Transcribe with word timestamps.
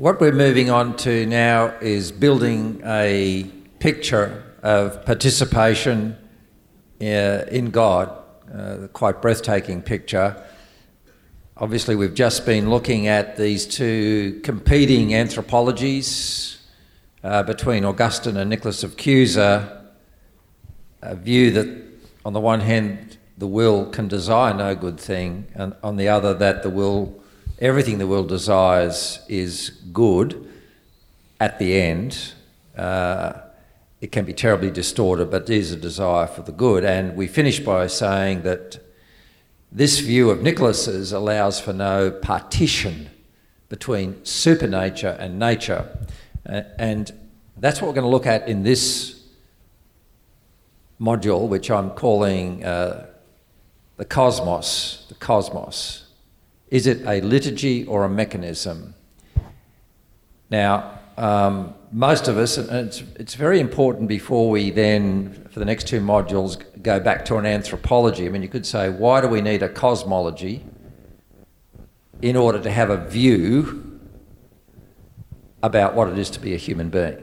what 0.00 0.18
we're 0.18 0.32
moving 0.32 0.70
on 0.70 0.96
to 0.96 1.26
now 1.26 1.66
is 1.82 2.10
building 2.10 2.80
a 2.86 3.44
picture 3.80 4.42
of 4.62 5.04
participation 5.04 6.16
uh, 7.02 7.04
in 7.04 7.70
God, 7.70 8.10
uh, 8.50 8.86
quite 8.94 9.20
breathtaking 9.20 9.82
picture. 9.82 10.42
Obviously, 11.58 11.96
we've 11.96 12.14
just 12.14 12.46
been 12.46 12.70
looking 12.70 13.08
at 13.08 13.36
these 13.36 13.66
two 13.66 14.40
competing 14.42 15.14
anthropologies 15.14 16.66
uh, 17.22 17.42
between 17.42 17.84
Augustine 17.84 18.38
and 18.38 18.48
Nicholas 18.48 18.82
of 18.82 18.96
Cusa, 18.96 19.84
a 21.02 21.14
view 21.14 21.50
that, 21.50 21.68
on 22.24 22.32
the 22.32 22.40
one 22.40 22.60
hand, 22.60 23.18
the 23.36 23.46
will 23.46 23.84
can 23.90 24.08
desire 24.08 24.54
no 24.54 24.74
good 24.74 24.98
thing, 24.98 25.46
and 25.54 25.74
on 25.82 25.96
the 25.96 26.08
other, 26.08 26.32
that 26.32 26.62
the 26.62 26.70
will, 26.70 27.19
everything 27.60 27.98
the 27.98 28.06
world 28.06 28.28
desires 28.28 29.20
is 29.28 29.70
good 29.92 30.48
at 31.38 31.58
the 31.58 31.78
end. 31.78 32.32
Uh, 32.76 33.32
it 34.00 34.10
can 34.12 34.24
be 34.24 34.32
terribly 34.32 34.70
distorted, 34.70 35.30
but 35.30 35.42
it 35.42 35.50
is 35.50 35.72
a 35.72 35.76
desire 35.76 36.26
for 36.26 36.42
the 36.42 36.52
good. 36.52 36.84
And 36.84 37.16
we 37.16 37.26
finish 37.26 37.60
by 37.60 37.86
saying 37.86 38.42
that 38.42 38.80
this 39.70 40.00
view 40.00 40.30
of 40.30 40.42
Nicholas's 40.42 41.12
allows 41.12 41.60
for 41.60 41.72
no 41.72 42.10
partition 42.10 43.10
between 43.68 44.24
supernature 44.24 45.16
and 45.20 45.38
nature. 45.38 45.86
Uh, 46.48 46.62
and 46.78 47.12
that's 47.58 47.80
what 47.80 47.88
we're 47.88 47.94
going 47.94 48.04
to 48.04 48.10
look 48.10 48.26
at 48.26 48.48
in 48.48 48.62
this 48.62 49.22
module, 50.98 51.46
which 51.46 51.70
I'm 51.70 51.90
calling 51.90 52.64
uh, 52.64 53.06
the 53.96 54.04
cosmos. 54.06 55.06
The 55.08 55.14
cosmos. 55.14 55.99
Is 56.70 56.86
it 56.86 57.04
a 57.04 57.20
liturgy 57.20 57.84
or 57.84 58.04
a 58.04 58.08
mechanism? 58.08 58.94
Now, 60.50 60.98
um, 61.16 61.74
most 61.92 62.28
of 62.28 62.38
us, 62.38 62.56
and 62.56 62.88
it's, 62.88 63.02
it's 63.16 63.34
very 63.34 63.58
important 63.58 64.08
before 64.08 64.48
we 64.48 64.70
then, 64.70 65.48
for 65.50 65.58
the 65.58 65.64
next 65.64 65.88
two 65.88 66.00
modules, 66.00 66.62
go 66.82 67.00
back 67.00 67.24
to 67.26 67.36
an 67.36 67.46
anthropology. 67.46 68.26
I 68.26 68.28
mean, 68.28 68.42
you 68.42 68.48
could 68.48 68.66
say, 68.66 68.88
why 68.88 69.20
do 69.20 69.28
we 69.28 69.40
need 69.40 69.62
a 69.62 69.68
cosmology 69.68 70.64
in 72.22 72.36
order 72.36 72.60
to 72.60 72.70
have 72.70 72.90
a 72.90 73.08
view 73.08 74.00
about 75.62 75.94
what 75.94 76.08
it 76.08 76.18
is 76.18 76.30
to 76.30 76.40
be 76.40 76.54
a 76.54 76.56
human 76.56 76.88
being? 76.88 77.18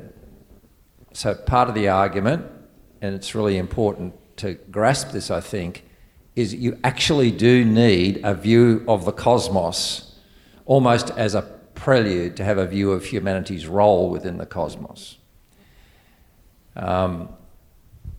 So, 1.14 1.34
part 1.34 1.70
of 1.70 1.76
the 1.76 1.88
argument, 1.88 2.46
and 3.02 3.16
it's 3.16 3.34
really 3.34 3.58
important 3.58 4.14
to 4.38 4.56
grasp 4.70 5.12
this, 5.12 5.32
I 5.32 5.40
think, 5.40 5.87
is 6.38 6.54
you 6.54 6.78
actually 6.84 7.32
do 7.32 7.66
need 7.66 8.22
a 8.24 8.36
view 8.36 8.86
of 8.88 9.06
the 9.06 9.12
cosmos 9.12 10.14
almost 10.68 11.10
as 11.18 11.34
a 11.34 11.42
prelude 11.74 12.38
to 12.38 12.44
have 12.44 12.60
a 12.60 12.68
view 12.68 12.92
of 12.92 13.06
humanity's 13.06 13.66
role 13.66 14.12
within 14.12 14.38
the 14.38 14.46
cosmos. 14.46 15.18
Um, 16.76 17.30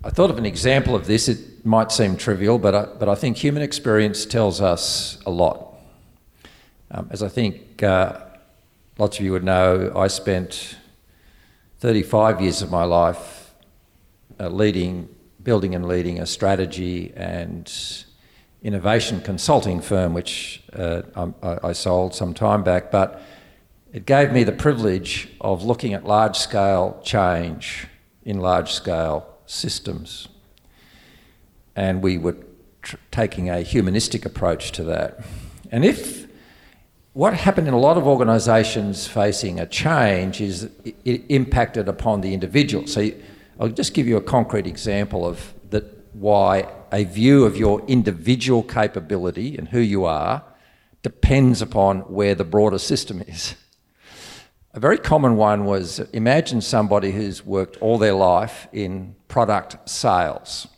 I 0.03 0.11
thought 0.11 0.31
of 0.31 0.39
an 0.39 0.47
example 0.47 0.97
of 0.97 1.07
this. 1.07 1.29
It 1.29 1.65
might 1.65 1.93
seem 1.93 2.17
trivial, 2.17 2.59
but 2.59 2.75
I, 2.75 2.85
but 2.87 3.09
I 3.09 3.15
think 3.15 3.37
human 3.37 3.63
experience 3.63 4.27
tells 4.27 4.61
us 4.61 5.19
a 5.25 5.31
lot. 5.31 5.75
Um, 6.91 7.09
as 7.13 7.23
I 7.23 7.29
think 7.29 7.85
uh, 7.85 8.19
lots 8.99 9.21
of 9.21 9.25
you 9.25 9.31
would 9.31 9.45
know, 9.45 9.93
I 9.95 10.09
spent 10.09 10.77
35 11.79 12.41
years 12.41 12.63
of 12.63 12.71
my 12.73 12.83
life 12.83 13.55
uh, 14.41 14.49
leading, 14.49 15.09
building 15.41 15.77
and 15.77 15.87
leading 15.87 16.19
a 16.19 16.27
strategy 16.27 17.13
and 17.15 17.73
innovation 18.63 19.21
consulting 19.21 19.81
firm, 19.81 20.15
which 20.15 20.63
uh, 20.73 21.03
I, 21.43 21.69
I 21.69 21.73
sold 21.73 22.15
some 22.15 22.35
time 22.35 22.63
back. 22.63 22.91
But 22.91 23.23
it 23.93 24.07
gave 24.07 24.33
me 24.33 24.45
the 24.45 24.53
privilege 24.53 25.29
of 25.41 25.65
looking 25.65 25.95
at 25.95 26.05
large 26.05 26.37
scale 26.37 27.01
change 27.03 27.87
in 28.25 28.39
large 28.41 28.73
scale 28.73 29.27
systems. 29.47 30.29
And 31.75 32.03
we 32.03 32.19
were 32.19 32.37
tr- 32.83 32.97
taking 33.11 33.49
a 33.49 33.63
humanistic 33.63 34.27
approach 34.27 34.73
to 34.73 34.85
that. 34.85 35.25
And 35.71 35.85
if 35.85 36.27
what 37.13 37.35
happened 37.35 37.67
in 37.67 37.75
a 37.75 37.79
lot 37.79 37.97
of 37.97 38.07
organisations 38.07 39.07
facing 39.07 39.59
a 39.59 39.67
change 39.67 40.41
is 40.41 40.71
it, 41.05 41.25
impacted 41.29 41.89
upon 41.89 42.21
the 42.21 42.35
individual. 42.35 42.87
So 42.87 43.11
I'll 43.59 43.69
just 43.69 43.95
give 43.95 44.07
you 44.07 44.17
a 44.17 44.23
concrete 44.23 44.67
example 44.67 45.27
of 45.27 45.55
that 45.71 45.85
why 46.13 46.69
a 46.93 47.05
view 47.05 47.45
of 47.45 47.57
your 47.57 47.85
individual 47.87 48.63
capability 48.63 49.57
and 49.57 49.69
who 49.69 49.81
you 49.81 50.05
are 50.05 50.45
depends 51.03 51.63
upon 51.63 52.01
where 52.01 52.35
the 52.35 52.45
broader 52.45 52.79
system 52.79 53.23
is. 53.23 53.55
A 54.75 54.81
very 54.81 54.99
common 54.99 55.37
one 55.37 55.65
was 55.65 56.01
imagine 56.13 56.61
somebody 56.61 57.13
who's 57.13 57.45
worked 57.45 57.77
all 57.79 57.99
their 57.99 58.15
life 58.15 58.69
in 58.73 59.17
product 59.27 59.89
sales. 59.89 60.69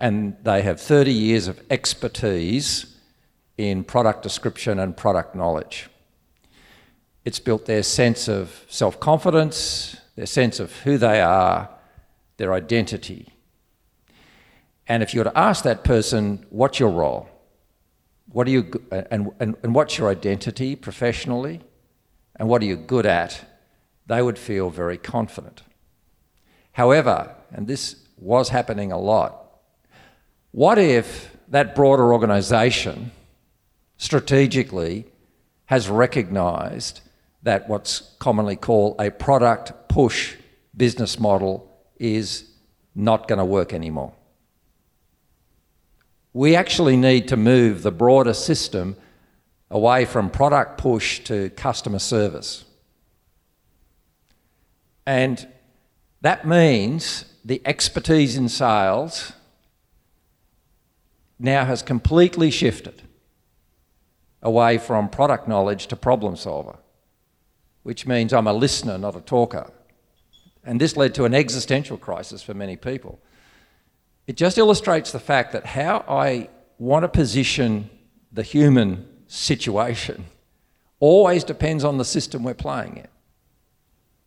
And 0.00 0.36
they 0.42 0.62
have 0.62 0.80
30 0.80 1.12
years 1.12 1.48
of 1.48 1.60
expertise 1.68 2.96
in 3.58 3.84
product 3.84 4.22
description 4.22 4.78
and 4.78 4.96
product 4.96 5.34
knowledge. 5.34 5.88
It's 7.24 7.38
built 7.38 7.66
their 7.66 7.82
sense 7.82 8.28
of 8.28 8.64
self 8.68 8.98
confidence, 8.98 9.96
their 10.16 10.26
sense 10.26 10.60
of 10.60 10.74
who 10.82 10.98
they 10.98 11.20
are, 11.20 11.68
their 12.36 12.52
identity. 12.54 13.28
And 14.88 15.02
if 15.02 15.14
you 15.14 15.20
were 15.20 15.30
to 15.30 15.38
ask 15.38 15.64
that 15.64 15.84
person, 15.84 16.46
what's 16.50 16.80
your 16.80 16.90
role? 16.90 17.28
What 18.30 18.46
are 18.46 18.50
you, 18.50 18.70
and, 18.90 19.30
and, 19.40 19.56
and 19.62 19.74
what's 19.74 19.98
your 19.98 20.08
identity 20.08 20.76
professionally? 20.76 21.60
and 22.36 22.48
what 22.48 22.62
are 22.62 22.66
you 22.66 22.76
good 22.76 23.06
at, 23.06 23.44
they 24.06 24.22
would 24.22 24.38
feel 24.38 24.70
very 24.70 24.98
confident. 24.98 25.62
However, 26.72 27.34
and 27.52 27.66
this 27.66 27.96
was 28.18 28.48
happening 28.48 28.92
a 28.92 28.98
lot, 28.98 29.60
what 30.50 30.78
if 30.78 31.36
that 31.48 31.74
broader 31.74 32.12
organisation 32.12 33.12
strategically 33.96 35.06
has 35.66 35.88
recognised 35.88 37.00
that 37.42 37.68
what's 37.68 38.14
commonly 38.18 38.56
called 38.56 38.96
a 38.98 39.10
product 39.10 39.88
push 39.88 40.36
business 40.76 41.18
model 41.18 41.70
is 41.96 42.50
not 42.94 43.28
going 43.28 43.38
to 43.38 43.44
work 43.44 43.72
anymore? 43.72 44.12
We 46.32 46.56
actually 46.56 46.96
need 46.96 47.28
to 47.28 47.36
move 47.36 47.82
the 47.82 47.90
broader 47.90 48.34
system 48.34 48.96
away 49.70 50.04
from 50.04 50.30
product 50.30 50.78
push 50.78 51.20
to 51.20 51.50
customer 51.50 51.98
service. 51.98 52.64
And 55.06 55.46
that 56.20 56.46
means 56.46 57.24
the 57.44 57.60
expertise 57.64 58.36
in 58.36 58.48
sales 58.48 59.32
now 61.38 61.64
has 61.64 61.82
completely 61.82 62.50
shifted 62.50 63.02
away 64.42 64.78
from 64.78 65.08
product 65.08 65.48
knowledge 65.48 65.86
to 65.88 65.96
problem 65.96 66.36
solver, 66.36 66.76
which 67.82 68.06
means 68.06 68.32
I'm 68.32 68.46
a 68.46 68.52
listener, 68.52 68.98
not 68.98 69.16
a 69.16 69.20
talker. 69.20 69.70
And 70.64 70.80
this 70.80 70.96
led 70.96 71.14
to 71.16 71.24
an 71.24 71.34
existential 71.34 71.96
crisis 71.96 72.42
for 72.42 72.54
many 72.54 72.76
people. 72.76 73.20
It 74.26 74.36
just 74.36 74.58
illustrates 74.58 75.12
the 75.12 75.20
fact 75.20 75.52
that 75.52 75.66
how 75.66 76.04
I 76.08 76.48
want 76.78 77.02
to 77.02 77.08
position 77.08 77.90
the 78.32 78.42
human 78.42 79.06
situation 79.26 80.24
always 81.00 81.44
depends 81.44 81.84
on 81.84 81.98
the 81.98 82.04
system 82.04 82.44
we're 82.44 82.54
playing 82.54 82.98
in. 82.98 83.08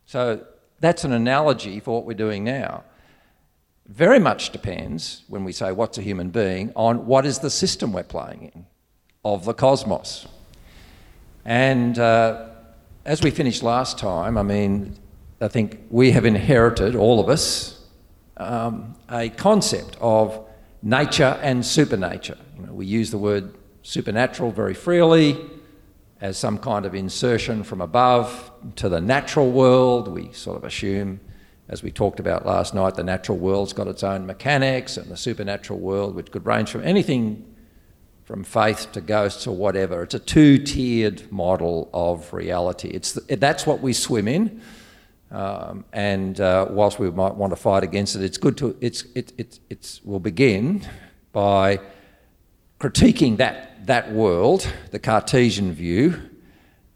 So 0.04 0.44
that's 0.80 1.04
an 1.04 1.12
analogy 1.12 1.80
for 1.80 1.94
what 1.94 2.04
we're 2.04 2.14
doing 2.14 2.44
now. 2.44 2.84
Very 3.86 4.18
much 4.18 4.50
depends, 4.50 5.22
when 5.28 5.44
we 5.44 5.52
say 5.52 5.72
what's 5.72 5.96
a 5.96 6.02
human 6.02 6.30
being, 6.30 6.72
on 6.74 7.06
what 7.06 7.24
is 7.24 7.38
the 7.38 7.50
system 7.50 7.92
we're 7.92 8.02
playing 8.02 8.50
in 8.54 8.66
of 9.24 9.44
the 9.44 9.54
cosmos. 9.54 10.26
And 11.44 11.98
uh, 11.98 12.48
as 13.04 13.22
we 13.22 13.30
finished 13.30 13.62
last 13.62 13.98
time, 13.98 14.36
I 14.36 14.42
mean, 14.42 14.96
I 15.40 15.48
think 15.48 15.78
we 15.90 16.10
have 16.10 16.24
inherited, 16.24 16.94
all 16.96 17.20
of 17.20 17.28
us, 17.28 17.75
um, 18.36 18.94
a 19.10 19.28
concept 19.30 19.96
of 20.00 20.46
nature 20.82 21.38
and 21.42 21.64
supernature. 21.64 22.38
You 22.56 22.66
know, 22.66 22.72
we 22.72 22.86
use 22.86 23.10
the 23.10 23.18
word 23.18 23.54
supernatural 23.82 24.50
very 24.50 24.74
freely 24.74 25.38
as 26.20 26.38
some 26.38 26.58
kind 26.58 26.86
of 26.86 26.94
insertion 26.94 27.62
from 27.62 27.80
above 27.80 28.50
to 28.76 28.88
the 28.88 29.00
natural 29.00 29.50
world. 29.50 30.08
We 30.08 30.32
sort 30.32 30.56
of 30.56 30.64
assume, 30.64 31.20
as 31.68 31.82
we 31.82 31.90
talked 31.90 32.20
about 32.20 32.46
last 32.46 32.74
night, 32.74 32.94
the 32.94 33.04
natural 33.04 33.38
world's 33.38 33.72
got 33.72 33.86
its 33.86 34.02
own 34.02 34.26
mechanics, 34.26 34.96
and 34.96 35.10
the 35.10 35.16
supernatural 35.16 35.78
world, 35.78 36.14
which 36.14 36.30
could 36.30 36.46
range 36.46 36.70
from 36.70 36.82
anything 36.84 37.44
from 38.24 38.42
faith 38.42 38.90
to 38.92 39.00
ghosts 39.00 39.46
or 39.46 39.54
whatever. 39.54 40.02
It's 40.02 40.14
a 40.14 40.18
two 40.18 40.58
tiered 40.58 41.30
model 41.30 41.88
of 41.94 42.32
reality. 42.32 42.88
It's 42.88 43.12
that's 43.12 43.66
what 43.66 43.80
we 43.80 43.92
swim 43.92 44.26
in. 44.26 44.60
Um, 45.30 45.84
and 45.92 46.40
uh, 46.40 46.66
whilst 46.70 46.98
we 46.98 47.10
might 47.10 47.34
want 47.34 47.50
to 47.50 47.56
fight 47.56 47.82
against 47.82 48.14
it, 48.16 48.22
it's 48.22 48.38
good 48.38 48.56
to, 48.58 48.76
it's, 48.80 49.04
it, 49.14 49.32
it, 49.36 49.58
it's, 49.68 50.00
we'll 50.04 50.20
begin 50.20 50.86
by 51.32 51.80
critiquing 52.78 53.38
that 53.38 53.86
that 53.86 54.12
world, 54.12 54.68
the 54.90 54.98
Cartesian 54.98 55.72
view, 55.72 56.20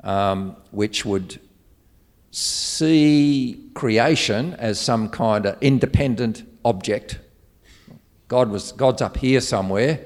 um, 0.03 0.57
which 0.73 1.05
would 1.05 1.41
see 2.33 3.71
creation 3.75 4.55
as 4.55 4.79
some 4.79 5.09
kind 5.09 5.47
of 5.47 5.57
independent 5.61 6.43
object. 6.65 7.19
God 8.29 8.51
was 8.51 8.73
God's 8.73 9.03
up 9.03 9.17
here 9.17 9.41
somewhere, 9.41 10.01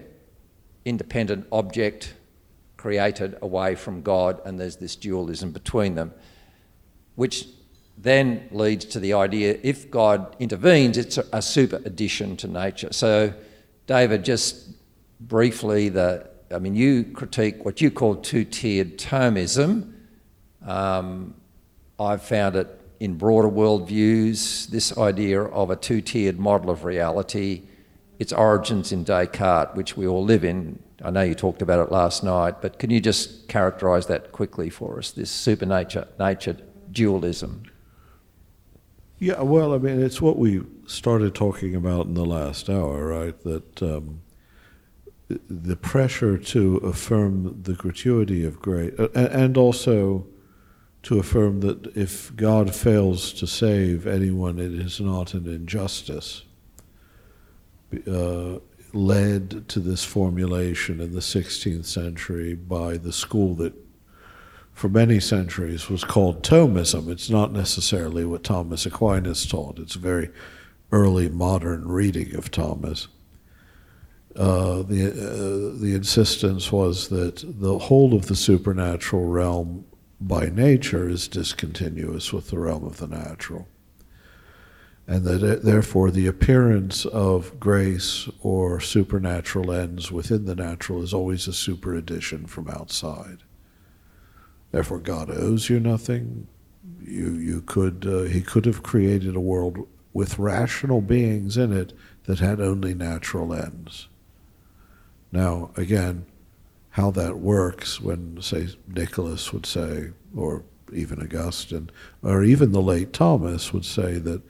independent 0.85 1.47
object 1.53 2.15
created 2.77 3.37
away 3.41 3.75
from 3.75 4.03
God, 4.03 4.41
and 4.45 4.61
there's 4.61 4.77
this 4.77 4.95
dualism 4.95 5.53
between 5.53 5.95
them, 5.95 6.13
which 7.15 7.49
then 7.97 8.49
leads 8.51 8.85
to 8.87 9.01
the 9.01 9.15
idea 9.15 9.59
if 9.63 9.91
God 9.91 10.37
intervenes, 10.39 10.99
it's 10.99 11.19
a, 11.33 11.41
super 11.41 11.81
addition 11.85 12.37
to 12.39 12.49
nature. 12.49 12.93
So, 12.93 13.33
David, 13.87 14.25
just 14.25 14.69
briefly, 15.21 15.89
the 15.89 16.29
I 16.51 16.59
mean, 16.59 16.75
you 16.75 17.05
critique 17.05 17.65
what 17.65 17.81
you 17.81 17.91
call 17.91 18.17
two-tiered 18.17 18.99
Thomism. 18.99 19.93
Um, 20.65 21.35
I've 21.99 22.23
found 22.23 22.57
it 22.57 22.81
in 23.01 23.15
broader 23.15 23.49
worldviews, 23.49 24.69
this 24.69 24.97
idea 24.97 25.43
of 25.43 25.71
a 25.71 25.77
two 25.77 26.01
tiered 26.01 26.39
model 26.39 26.71
of 26.71 26.85
reality, 26.85 27.63
its 28.19 28.33
origins 28.33 28.93
in 28.93 29.05
Descartes, 29.05 29.75
which 29.75 29.97
we 29.97 30.07
all 30.07 30.25
live 30.25 30.45
in. 30.45 30.79
I 31.03 31.11
know 31.11 31.23
you 31.23 31.35
talked 31.35 31.61
about 31.61 31.87
it 31.87 31.93
last 31.93 32.23
night, 32.23 32.63
but 32.63 32.79
can 32.79 32.91
you 32.91 33.01
just 33.01 33.49
characterise 33.49 34.07
that 34.07 34.33
quickly 34.33 34.71
for 34.71 34.99
us, 34.99 35.11
this 35.11 35.31
supernature, 35.31 36.07
nature 36.19 36.57
dualism? 36.93 37.65
Yeah, 39.25 39.41
well, 39.41 39.73
I 39.73 39.79
mean, 39.79 40.03
it's 40.03 40.21
what 40.21 40.39
we 40.39 40.61
started 40.87 41.35
talking 41.35 41.75
about 41.75 42.05
in 42.05 42.13
the 42.13 42.27
last 42.27 42.69
hour, 42.69 43.07
right? 43.07 43.43
That 43.43 43.83
um, 43.83 44.21
the 45.49 45.77
pressure 45.77 46.37
to 46.37 46.77
affirm 46.77 47.63
the 47.63 47.73
gratuity 47.73 48.45
of 48.45 48.61
grace, 48.61 48.93
uh, 48.99 49.09
and 49.15 49.57
also 49.57 50.27
to 51.05 51.19
affirm 51.19 51.61
that 51.61 51.97
if 51.97 52.37
God 52.37 52.75
fails 52.75 53.33
to 53.33 53.47
save 53.47 54.07
anyone, 54.07 54.59
it 54.59 54.75
is 54.75 55.01
not 55.01 55.33
an 55.33 55.47
injustice, 55.47 56.43
uh, 58.07 58.59
led 58.93 59.67
to 59.71 59.81
this 59.81 60.05
formulation 60.05 61.01
in 61.01 61.15
the 61.15 61.21
16th 61.21 61.87
century 61.87 62.55
by 62.55 62.99
the 62.99 63.13
school 63.13 63.55
that 63.55 63.73
for 64.75 64.89
many 64.89 65.21
centuries 65.21 65.89
was 65.89 66.05
called 66.05 66.43
Thomism. 66.43 67.09
It's 67.09 67.31
not 67.31 67.53
necessarily 67.53 68.25
what 68.25 68.45
Thomas 68.45 68.85
Aquinas 68.85 69.47
taught, 69.47 69.79
it's 69.79 69.95
a 69.95 70.01
very 70.01 70.31
early 70.93 71.29
modern 71.29 71.89
reading 71.89 72.35
of 72.37 72.51
Thomas. 72.51 73.09
Uh, 74.37 74.83
the, 74.83 75.11
uh, 75.13 75.81
the 75.81 75.95
insistence 75.95 76.73
was 76.73 77.09
that 77.09 77.45
the 77.61 77.79
whole 77.79 78.15
of 78.15 78.27
the 78.27 78.35
supernatural 78.35 79.27
realm 79.27 79.85
by 80.21 80.47
nature 80.47 81.09
is 81.09 81.29
discontinuous 81.29 82.33
with 82.33 82.51
the 82.51 82.59
realm 82.59 82.85
of 82.85 82.97
the 82.97 83.07
natural. 83.07 83.69
And 85.07 85.25
that 85.25 85.43
uh, 85.43 85.63
therefore 85.63 86.11
the 86.11 86.27
appearance 86.27 87.05
of 87.07 87.61
grace 87.61 88.29
or 88.41 88.81
supernatural 88.81 89.71
ends 89.71 90.11
within 90.11 90.47
the 90.47 90.57
natural 90.57 91.03
is 91.03 91.15
always 91.15 91.47
a 91.47 91.53
superaddition 91.53 92.49
from 92.49 92.69
outside. 92.69 93.39
Therefore, 94.75 94.99
God 94.99 95.31
owes 95.31 95.71
you 95.71 95.79
nothing. 95.79 96.49
You, 97.01 97.35
you 97.35 97.61
could, 97.61 98.05
uh, 98.05 98.23
he 98.23 98.41
could 98.41 98.67
have 98.67 98.83
created 98.83 99.37
a 99.37 99.41
world 99.41 99.87
with 100.13 100.37
rational 100.37 101.01
beings 101.01 101.57
in 101.57 101.73
it 101.73 101.93
that 102.25 102.41
had 102.41 102.61
only 102.61 102.93
natural 102.93 103.55
ends. 103.55 104.09
Now, 105.31 105.71
again, 105.77 106.27
how 106.91 107.13
that 107.13 107.39
works 107.39 108.01
when, 108.01 108.43
say, 108.43 108.67
Nicholas 108.89 109.53
would 109.53 109.65
say, 109.65 110.11
or 110.37 110.65
even 110.93 111.23
Augustine, 111.23 111.91
or 112.25 112.43
even 112.43 112.73
the 112.73 112.83
late 112.83 113.13
Thomas 113.13 113.73
would 113.73 113.85
say 113.85 114.19
that 114.19 114.43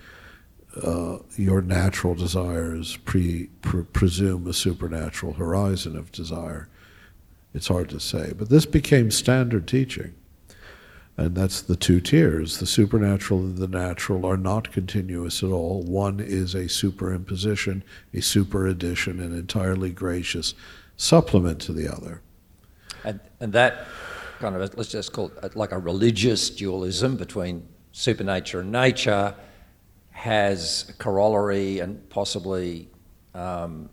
uh, 0.83 1.19
your 1.37 1.61
natural 1.61 2.15
desires 2.15 2.97
pre, 3.05 3.51
pre, 3.61 3.83
presume 3.83 4.47
a 4.47 4.55
supernatural 4.55 5.35
horizon 5.35 5.99
of 5.99 6.11
desire. 6.13 6.71
It's 7.55 7.69
hard 7.69 7.89
to 7.91 8.01
say. 8.01 8.33
But 8.37 8.51
this 8.51 8.67
became 8.67 9.11
standard 9.11 9.67
teaching. 9.69 10.15
And 11.17 11.37
that's 11.37 11.63
the 11.63 11.77
two 11.77 12.01
tiers. 12.01 12.59
The 12.59 12.67
supernatural 12.67 13.41
and 13.41 13.59
the 13.59 13.69
natural 13.69 14.27
are 14.27 14.37
not 14.37 14.73
continuous 14.73 15.45
at 15.45 15.51
all. 15.51 15.83
One 15.83 16.19
is 16.19 16.55
a 16.55 16.65
superimposition, 16.65 17.83
a 18.13 18.17
superaddition, 18.17 19.25
an 19.25 19.33
entirely 19.33 19.91
gracious 19.91 20.55
supplement 20.97 21.61
to 21.63 21.73
the 21.73 21.89
other. 21.89 22.21
And, 23.05 23.21
and 23.39 23.53
that 23.53 23.87
kind 24.41 24.57
of, 24.57 24.77
let's 24.77 24.91
just 24.91 25.13
call 25.13 25.31
it 25.43 25.55
like 25.55 25.71
a 25.71 25.79
religious 25.79 26.51
dualism 26.51 27.17
between 27.17 27.69
supernature 27.93 28.61
and 28.61 28.73
nature 28.73 29.37
has 30.11 30.93
corollary 30.99 31.79
and 31.79 32.09
possibly 32.11 32.89
um, 33.35 33.89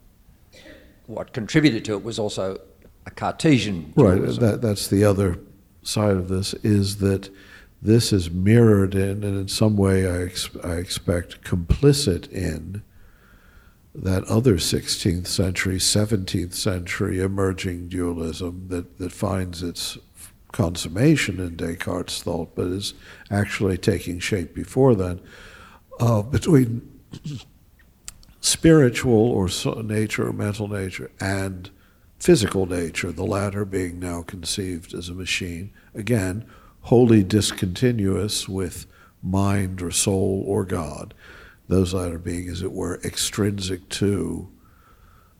what 1.06 1.34
contributed 1.34 1.86
to 1.86 1.94
it 1.94 2.04
was 2.04 2.18
also 2.18 2.58
a 3.06 3.12
Cartesian. 3.12 3.94
Right, 3.96 4.22
that, 4.40 4.62
that's 4.62 4.88
the 4.88 5.04
other 5.04 5.40
side 5.84 6.16
of 6.16 6.28
this 6.28 6.54
is 6.56 6.98
that 6.98 7.30
this 7.82 8.14
is 8.14 8.30
mirrored 8.30 8.94
in, 8.94 9.24
and 9.24 9.38
in 9.38 9.48
some 9.48 9.76
way 9.76 10.08
I, 10.08 10.24
ex- 10.24 10.50
I 10.64 10.74
expect 10.74 11.44
complicit 11.44 12.32
in 12.32 12.84
that 13.94 14.24
other 14.26 14.56
16th 14.56 15.28
century, 15.28 15.78
17th 15.78 16.54
century 16.54 17.20
emerging 17.20 17.90
dualism 17.90 18.68
that, 18.70 19.00
that 19.00 19.12
finds 19.12 19.64
its 19.64 19.98
consummation 20.52 21.40
in 21.40 21.56
Descartes' 21.56 22.22
thought, 22.22 22.56
but 22.56 22.68
is 22.68 22.94
actually 23.30 23.78
taking 23.78 24.20
shape 24.20 24.54
before 24.54 24.96
then, 24.96 25.20
uh, 26.00 26.22
between 26.22 26.88
spiritual 28.42 29.32
or 29.32 29.50
nature 29.84 30.28
or 30.28 30.34
mental 30.34 30.68
nature 30.68 31.12
and 31.20 31.70
physical 32.22 32.68
nature, 32.68 33.12
the 33.12 33.24
latter 33.24 33.66
being 33.66 34.00
now 34.00 34.22
conceived 34.22 34.94
as 34.94 35.10
a 35.10 35.14
machine, 35.14 35.74
again, 35.96 36.46
wholly 36.82 37.24
discontinuous 37.24 38.48
with 38.48 38.86
mind 39.24 39.82
or 39.82 39.92
soul 39.92 40.44
or 40.46 40.64
God 40.64 41.14
those 41.72 41.94
latter 41.94 42.20
being, 42.20 42.50
as 42.50 42.62
it 42.62 42.74
were, 42.74 43.00
extrinsic 43.06 43.88
to 43.88 44.50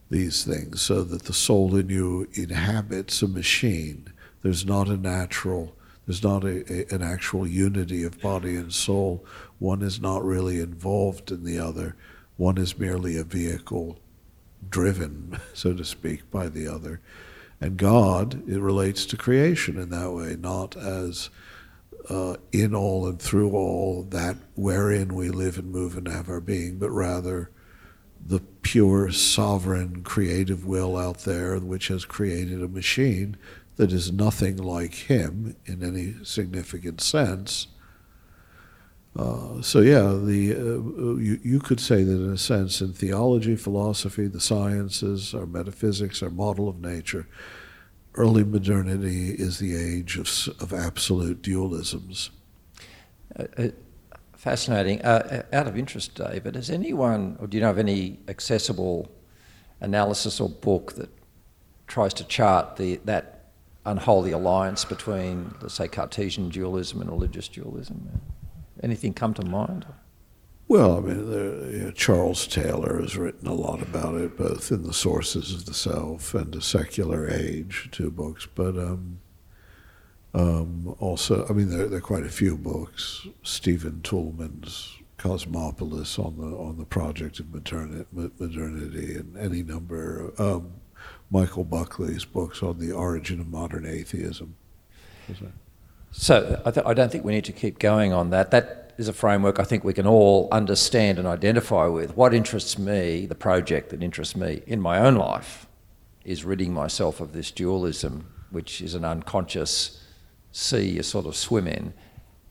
these 0.10 0.46
things, 0.46 0.82
so 0.82 1.04
that 1.04 1.24
the 1.24 1.34
soul 1.34 1.76
in 1.76 1.90
you 1.90 2.26
inhabits 2.34 3.22
a 3.22 3.28
machine. 3.28 4.08
There's 4.42 4.66
not 4.66 4.88
a 4.88 4.96
natural, 4.96 5.76
there's 6.08 6.24
not 6.24 6.46
a, 6.46 6.64
a, 6.72 6.96
an 6.96 7.04
actual 7.04 7.46
unity 7.46 8.04
of 8.04 8.22
body 8.22 8.56
and 8.56 8.74
soul. 8.74 9.26
One 9.60 9.82
is 9.82 10.00
not 10.00 10.24
really 10.24 10.62
involved 10.62 11.32
in 11.32 11.44
the 11.44 11.60
other. 11.60 11.98
One 12.38 12.58
is 12.58 12.80
merely 12.80 13.18
a 13.18 13.26
vehicle 13.26 14.00
driven, 14.70 15.40
so 15.54 15.74
to 15.74 15.84
speak, 15.84 16.30
by 16.32 16.50
the 16.50 16.68
other. 16.68 17.02
And 17.60 17.78
God, 17.78 18.48
it 18.50 18.60
relates 18.60 19.06
to 19.06 19.18
creation 19.18 19.78
in 19.78 19.90
that 19.90 20.12
way, 20.12 20.36
not 20.36 20.76
as 20.76 21.30
uh, 22.10 22.36
in 22.52 22.74
all 22.74 23.08
and 23.08 23.22
through 23.22 23.52
all 23.52 24.04
that 24.10 24.36
wherein 24.56 25.14
we 25.14 25.30
live 25.30 25.58
and 25.58 25.72
move 25.72 25.96
and 25.96 26.08
have 26.08 26.30
our 26.30 26.42
being, 26.42 26.78
but 26.78 26.90
rather 26.90 27.52
the 28.24 28.40
pure, 28.62 29.12
sovereign, 29.12 30.04
creative 30.04 30.66
will 30.66 30.98
out 30.98 31.20
there 31.20 31.58
which 31.60 31.88
has 31.88 32.06
created 32.06 32.62
a 32.62 32.68
machine 32.68 33.38
that 33.78 33.92
is 33.92 34.12
nothing 34.12 34.58
like 34.58 34.94
him 34.94 35.56
in 35.66 35.84
any 35.84 36.16
significant 36.24 37.02
sense. 37.02 37.68
Uh, 39.16 39.62
so 39.62 39.82
yeah, 39.82 40.14
the 40.24 40.56
uh, 40.56 41.18
you, 41.20 41.40
you 41.44 41.60
could 41.60 41.80
say 41.80 42.04
that 42.04 42.14
in 42.14 42.32
a 42.32 42.38
sense, 42.38 42.80
in 42.80 42.94
theology, 42.94 43.56
philosophy, 43.56 44.28
the 44.28 44.40
sciences, 44.40 45.34
our 45.34 45.46
metaphysics, 45.46 46.24
our 46.24 46.30
model 46.30 46.70
of 46.70 46.80
nature, 46.80 47.28
early 48.16 48.44
modernity 48.44 49.32
is 49.32 49.60
the 49.60 49.76
age 49.76 50.18
of, 50.18 50.28
of 50.62 50.74
absolute 50.74 51.42
dualisms. 51.42 52.30
Uh, 53.38 53.46
uh, 53.58 53.68
fascinating. 54.34 55.02
Uh, 55.02 55.44
uh, 55.52 55.56
out 55.56 55.68
of 55.68 55.78
interest, 55.78 56.16
David, 56.16 56.56
has 56.56 56.70
anyone, 56.70 57.38
or 57.40 57.48
do 57.48 57.58
you 57.58 57.62
know 57.62 57.70
of 57.70 57.78
any 57.78 58.20
accessible 58.28 59.12
analysis 59.82 60.40
or 60.40 60.50
book 60.50 60.94
that 60.94 61.10
tries 61.88 62.14
to 62.14 62.24
chart 62.24 62.78
the, 62.78 62.96
that 63.06 63.52
unholy 63.86 64.32
alliance 64.32 64.86
between, 64.86 65.54
let's 65.62 65.74
say, 65.74 65.88
Cartesian 65.88 66.50
dualism 66.50 67.02
and 67.02 67.10
religious 67.10 67.48
dualism? 67.48 68.22
Anything 68.82 69.14
come 69.14 69.34
to 69.36 69.46
mind? 69.46 69.86
Well, 70.68 70.98
I 70.98 71.00
mean, 71.02 71.32
you 71.74 71.84
know, 71.84 71.92
Charles 71.92 72.48
Taylor 72.48 73.02
has 73.02 73.18
written 73.18 73.46
a 73.48 73.54
lot 73.54 73.82
about 73.82 74.16
it, 74.16 74.38
both 74.38 74.72
in 74.72 74.84
the 74.84 74.94
Sources 74.94 75.54
of 75.54 75.66
the 75.66 75.74
Self 75.74 76.34
and 76.34 76.54
The 76.54 76.62
Secular 76.62 77.30
Age, 77.30 77.90
two 77.92 78.10
books. 78.10 78.48
But 78.56 78.78
um, 78.78 79.20
um, 80.34 80.96
also, 81.00 81.46
I 81.50 81.52
mean, 81.52 81.70
there, 81.70 81.88
there, 81.88 81.98
are 81.98 82.02
quite 82.02 82.24
a 82.24 82.30
few 82.30 82.56
books. 82.56 83.28
Stephen 83.44 84.02
Toulmin's 84.02 84.98
Cosmopolis 85.18 86.18
on 86.18 86.38
the 86.38 86.56
on 86.56 86.78
the 86.78 86.86
project 86.86 87.40
of 87.40 87.54
modernity, 87.54 88.06
modernity 88.12 89.16
and 89.16 89.38
any 89.38 89.64
number. 89.64 90.32
Um, 90.38 90.72
Michael 91.30 91.64
Buckley's 91.64 92.26
books 92.26 92.64
on 92.64 92.80
the 92.80 92.92
origin 92.92 93.40
of 93.40 93.48
modern 93.48 93.86
atheism. 93.86 94.56
So 96.12 96.62
I, 96.66 96.72
th- 96.72 96.86
I, 96.86 96.94
don't 96.94 97.12
think 97.12 97.24
we 97.24 97.34
need 97.34 97.46
to 97.46 97.54
keep 97.54 97.80
going 97.80 98.12
on 98.12 98.30
that. 98.32 98.52
That 98.52 98.94
is 98.98 99.08
a 99.08 99.14
framework 99.14 99.60
I 99.60 99.64
think 99.64 99.84
we 99.84 99.94
can 99.94 100.06
all 100.06 100.50
understand 100.52 101.18
and 101.18 101.28
identify 101.28 101.88
with. 101.88 102.16
What 102.18 102.34
interests 102.34 102.78
me, 102.78 103.26
the 103.26 103.36
project 103.36 103.90
that 103.90 104.04
interests 104.04 104.36
me 104.36 104.62
in 104.68 104.82
my 104.82 105.00
own 105.00 105.16
life, 105.16 105.68
is 106.26 106.44
ridding 106.44 106.74
myself 106.74 107.20
of 107.20 107.34
this 107.34 107.50
dualism, 107.50 108.28
which 108.52 108.82
is 108.82 108.94
an 108.94 109.06
unconscious 109.06 110.04
sea 110.52 110.90
you 110.90 111.04
sort 111.04 111.26
of 111.26 111.36
swim 111.36 111.66
in, 111.68 111.94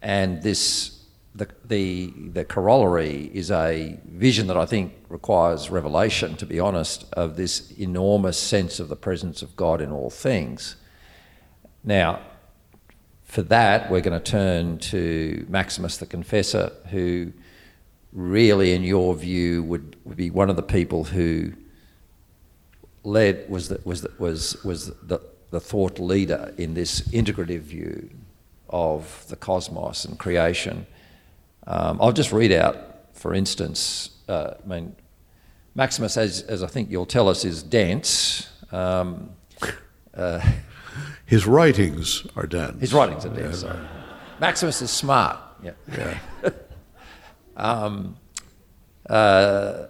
and 0.00 0.42
this 0.42 1.00
the, 1.34 1.48
the, 1.64 2.12
the 2.32 2.44
corollary 2.44 3.30
is 3.32 3.50
a 3.50 3.98
vision 4.04 4.48
that 4.48 4.56
I 4.56 4.66
think 4.66 4.94
requires 5.08 5.70
revelation, 5.70 6.36
to 6.36 6.46
be 6.46 6.58
honest, 6.58 7.04
of 7.12 7.36
this 7.36 7.70
enormous 7.72 8.36
sense 8.36 8.80
of 8.80 8.88
the 8.88 8.96
presence 8.96 9.40
of 9.40 9.54
God 9.54 9.80
in 9.80 9.92
all 9.92 10.10
things. 10.10 10.74
Now, 11.84 12.20
for 13.30 13.42
that, 13.42 13.88
we're 13.92 14.00
going 14.00 14.20
to 14.20 14.30
turn 14.30 14.78
to 14.78 15.46
Maximus 15.48 15.98
the 15.98 16.06
Confessor, 16.06 16.72
who 16.90 17.32
really, 18.12 18.72
in 18.72 18.82
your 18.82 19.14
view, 19.14 19.62
would, 19.62 19.94
would 20.04 20.16
be 20.16 20.30
one 20.30 20.50
of 20.50 20.56
the 20.56 20.64
people 20.64 21.04
who 21.04 21.52
led 23.04 23.48
was 23.48 23.68
the, 23.68 23.80
was 23.84 24.02
the, 24.02 24.10
was 24.18 24.62
was 24.64 24.86
the, 25.02 25.20
the 25.50 25.60
thought 25.60 26.00
leader 26.00 26.52
in 26.58 26.74
this 26.74 27.02
integrative 27.12 27.60
view 27.60 28.10
of 28.68 29.24
the 29.28 29.36
cosmos 29.36 30.04
and 30.04 30.18
creation. 30.18 30.84
Um, 31.68 31.98
I'll 32.02 32.12
just 32.12 32.32
read 32.32 32.50
out, 32.50 33.14
for 33.14 33.32
instance, 33.32 34.10
uh, 34.28 34.54
I 34.64 34.68
mean, 34.68 34.96
Maximus, 35.76 36.16
as, 36.16 36.42
as 36.42 36.64
I 36.64 36.66
think 36.66 36.90
you'll 36.90 37.06
tell 37.06 37.28
us, 37.28 37.44
is 37.44 37.62
dense. 37.62 38.50
Um, 38.72 39.30
uh, 40.14 40.40
his 41.26 41.46
writings 41.46 42.26
are 42.36 42.46
dense. 42.46 42.80
His 42.80 42.92
writings 42.92 43.24
are 43.26 43.34
dense. 43.34 43.62
Yeah. 43.62 43.76
Maximus 44.40 44.82
is 44.82 44.90
smart. 44.90 45.38
Yeah. 45.62 45.72
yeah. 45.96 46.18
um, 47.56 48.16
uh, 49.08 49.86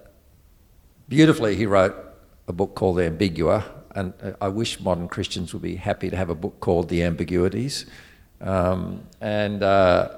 beautifully, 1.09 1.57
he 1.57 1.67
wrote 1.67 1.95
a 2.49 2.53
book 2.53 2.75
called 2.75 2.97
The 2.97 3.03
Ambigua, 3.03 3.65
and 3.95 4.13
uh, 4.23 4.33
I 4.41 4.49
wish 4.49 4.81
modern 4.81 5.09
Christians 5.09 5.53
would 5.53 5.63
be 5.63 5.77
happy 5.77 6.11
to 6.11 6.17
have 6.17 6.31
a 6.31 6.35
book 6.35 6.61
called 6.61 6.89
The 6.89 7.03
Ambiguities. 7.03 7.87
Um, 8.41 9.07
and 9.21 9.63
uh, 9.63 10.17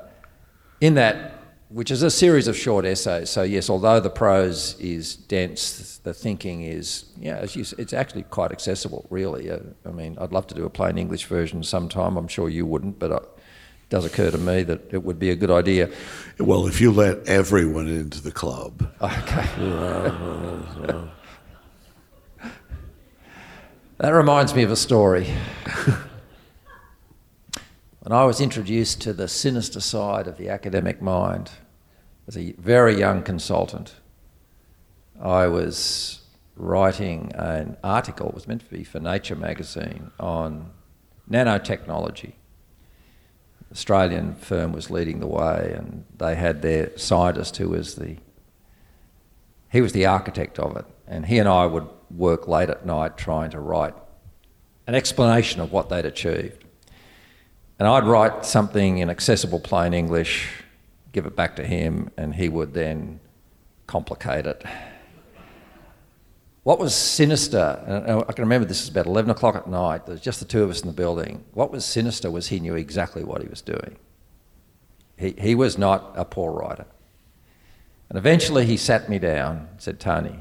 in 0.80 0.94
that 0.94 1.41
which 1.72 1.90
is 1.90 2.02
a 2.02 2.10
series 2.10 2.48
of 2.48 2.56
short 2.56 2.84
essays. 2.84 3.30
So 3.30 3.42
yes, 3.42 3.70
although 3.70 4.00
the 4.00 4.10
prose 4.10 4.78
is 4.78 5.16
dense, 5.16 5.98
the 5.98 6.12
thinking 6.12 6.62
is 6.62 7.06
yeah, 7.18 7.44
it's 7.44 7.92
actually 7.92 8.24
quite 8.24 8.52
accessible. 8.52 9.06
Really, 9.10 9.50
uh, 9.50 9.60
I 9.86 9.90
mean, 9.90 10.16
I'd 10.20 10.32
love 10.32 10.46
to 10.48 10.54
do 10.54 10.64
a 10.64 10.70
plain 10.70 10.98
English 10.98 11.26
version 11.26 11.62
sometime. 11.62 12.16
I'm 12.16 12.28
sure 12.28 12.48
you 12.48 12.66
wouldn't, 12.66 12.98
but 12.98 13.10
it 13.10 13.22
does 13.88 14.04
occur 14.04 14.30
to 14.30 14.38
me 14.38 14.62
that 14.64 14.92
it 14.92 15.02
would 15.02 15.18
be 15.18 15.30
a 15.30 15.36
good 15.36 15.50
idea. 15.50 15.90
Well, 16.38 16.66
if 16.66 16.80
you 16.80 16.92
let 16.92 17.26
everyone 17.26 17.88
into 17.88 18.22
the 18.22 18.32
club. 18.32 18.90
Okay. 19.00 19.46
that 23.98 24.10
reminds 24.10 24.54
me 24.54 24.62
of 24.62 24.70
a 24.70 24.76
story. 24.76 25.26
When 28.02 28.10
I 28.10 28.24
was 28.24 28.40
introduced 28.40 29.00
to 29.02 29.12
the 29.12 29.28
sinister 29.28 29.78
side 29.78 30.26
of 30.26 30.36
the 30.36 30.48
academic 30.48 31.00
mind, 31.00 31.52
as 32.26 32.36
a 32.36 32.52
very 32.52 32.98
young 32.98 33.22
consultant, 33.22 33.94
I 35.20 35.46
was 35.46 36.20
writing 36.56 37.32
an 37.34 37.76
article, 37.82 38.28
it 38.28 38.34
was 38.34 38.46
meant 38.46 38.62
to 38.62 38.70
be 38.70 38.84
for 38.84 39.00
Nature 39.00 39.36
magazine, 39.36 40.10
on 40.20 40.70
nanotechnology. 41.30 42.34
Australian 43.72 44.34
firm 44.34 44.72
was 44.72 44.90
leading 44.90 45.20
the 45.20 45.26
way, 45.26 45.74
and 45.76 46.04
they 46.18 46.34
had 46.34 46.62
their 46.62 46.96
scientist 46.98 47.56
who 47.56 47.70
was 47.70 47.94
the 47.94 48.16
he 49.70 49.80
was 49.80 49.92
the 49.92 50.04
architect 50.04 50.58
of 50.58 50.76
it, 50.76 50.84
and 51.08 51.24
he 51.24 51.38
and 51.38 51.48
I 51.48 51.64
would 51.64 51.88
work 52.10 52.46
late 52.46 52.68
at 52.68 52.84
night 52.84 53.16
trying 53.16 53.50
to 53.52 53.58
write 53.60 53.94
an 54.86 54.94
explanation 54.94 55.62
of 55.62 55.72
what 55.72 55.88
they'd 55.88 56.04
achieved. 56.04 56.64
And 57.78 57.88
I'd 57.88 58.04
write 58.04 58.44
something 58.44 58.98
in 58.98 59.08
accessible 59.08 59.58
plain 59.58 59.94
English 59.94 60.61
give 61.12 61.26
it 61.26 61.36
back 61.36 61.56
to 61.56 61.64
him, 61.64 62.10
and 62.16 62.34
he 62.34 62.48
would 62.48 62.74
then 62.74 63.20
complicate 63.86 64.46
it. 64.46 64.64
What 66.64 66.78
was 66.78 66.94
sinister, 66.94 68.24
I 68.28 68.32
can 68.32 68.44
remember 68.44 68.66
this 68.66 68.82
was 68.82 68.88
about 68.88 69.06
11 69.06 69.30
o'clock 69.30 69.56
at 69.56 69.66
night, 69.66 70.06
there's 70.06 70.20
just 70.20 70.38
the 70.38 70.46
two 70.46 70.62
of 70.62 70.70
us 70.70 70.80
in 70.80 70.86
the 70.86 70.94
building. 70.94 71.44
What 71.52 71.72
was 71.72 71.84
sinister 71.84 72.30
was 72.30 72.48
he 72.48 72.60
knew 72.60 72.76
exactly 72.76 73.24
what 73.24 73.42
he 73.42 73.48
was 73.48 73.60
doing. 73.60 73.96
He, 75.16 75.34
he 75.38 75.54
was 75.54 75.76
not 75.76 76.12
a 76.14 76.24
poor 76.24 76.52
writer. 76.52 76.86
And 78.08 78.16
eventually 78.16 78.64
he 78.64 78.76
sat 78.76 79.08
me 79.08 79.18
down 79.18 79.68
and 79.72 79.80
said, 79.80 79.98
Tony, 79.98 80.38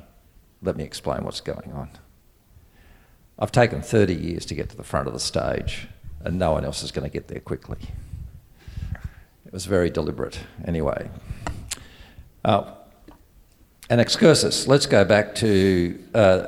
let 0.62 0.78
me 0.78 0.84
explain 0.84 1.24
what's 1.24 1.42
going 1.42 1.72
on. 1.74 1.90
I've 3.40 3.52
taken 3.52 3.82
30 3.82 4.14
years 4.14 4.46
to 4.48 4.56
get 4.56 4.70
to 4.70 4.78
the 4.78 4.84
front 4.84 5.08
of 5.08 5.14
the 5.14 5.20
stage, 5.20 5.88
and 6.24 6.38
no 6.38 6.52
one 6.52 6.66
else 6.66 6.84
is 6.84 6.92
going 6.92 7.10
to 7.10 7.14
get 7.14 7.28
there 7.28 7.40
quickly. 7.40 7.80
It 9.52 9.56
was 9.56 9.66
very 9.66 9.90
deliberate, 9.90 10.40
anyway. 10.64 11.10
Uh, 12.46 12.72
an 13.90 14.00
excursus. 14.00 14.66
Let's 14.66 14.86
go 14.86 15.04
back 15.04 15.36
to 15.36 16.02
uh, 16.16 16.46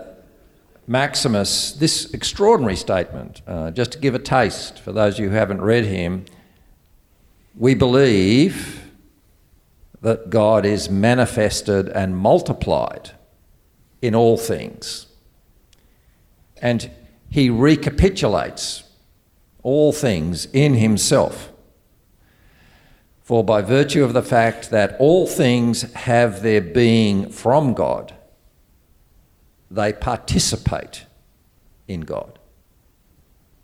Maximus. 0.88 1.74
This 1.74 2.13
extraordinary 2.13 2.77
statement, 2.77 3.41
uh, 3.45 3.72
just 3.72 3.91
to 3.91 4.00
give 4.00 4.15
a 4.15 4.19
taste 4.19 4.79
for 4.79 4.93
those 4.93 5.17
who 5.17 5.31
haven't 5.31 5.60
read 5.60 5.83
him. 5.83 6.24
We 7.57 7.75
believe 7.75 8.89
that 10.01 10.29
God 10.29 10.65
is 10.65 10.89
manifested 10.89 11.89
and 11.89 12.15
multiplied 12.15 13.12
in 14.01 14.15
all 14.15 14.38
things. 14.38 15.07
And 16.62 16.89
he 17.29 17.50
recapitulates 17.50 18.83
all 19.62 19.91
things 19.91 20.45
in 20.53 20.75
himself. 20.75 21.50
For 23.23 23.41
by 23.41 23.61
virtue 23.61 24.03
of 24.03 24.11
the 24.11 24.21
fact 24.21 24.69
that 24.71 24.97
all 24.99 25.25
things 25.25 25.93
have 25.93 26.43
their 26.43 26.59
being 26.59 27.29
from 27.29 27.73
God, 27.73 28.13
they 29.71 29.93
participate 29.93 31.05
in 31.87 32.01
God 32.01 32.37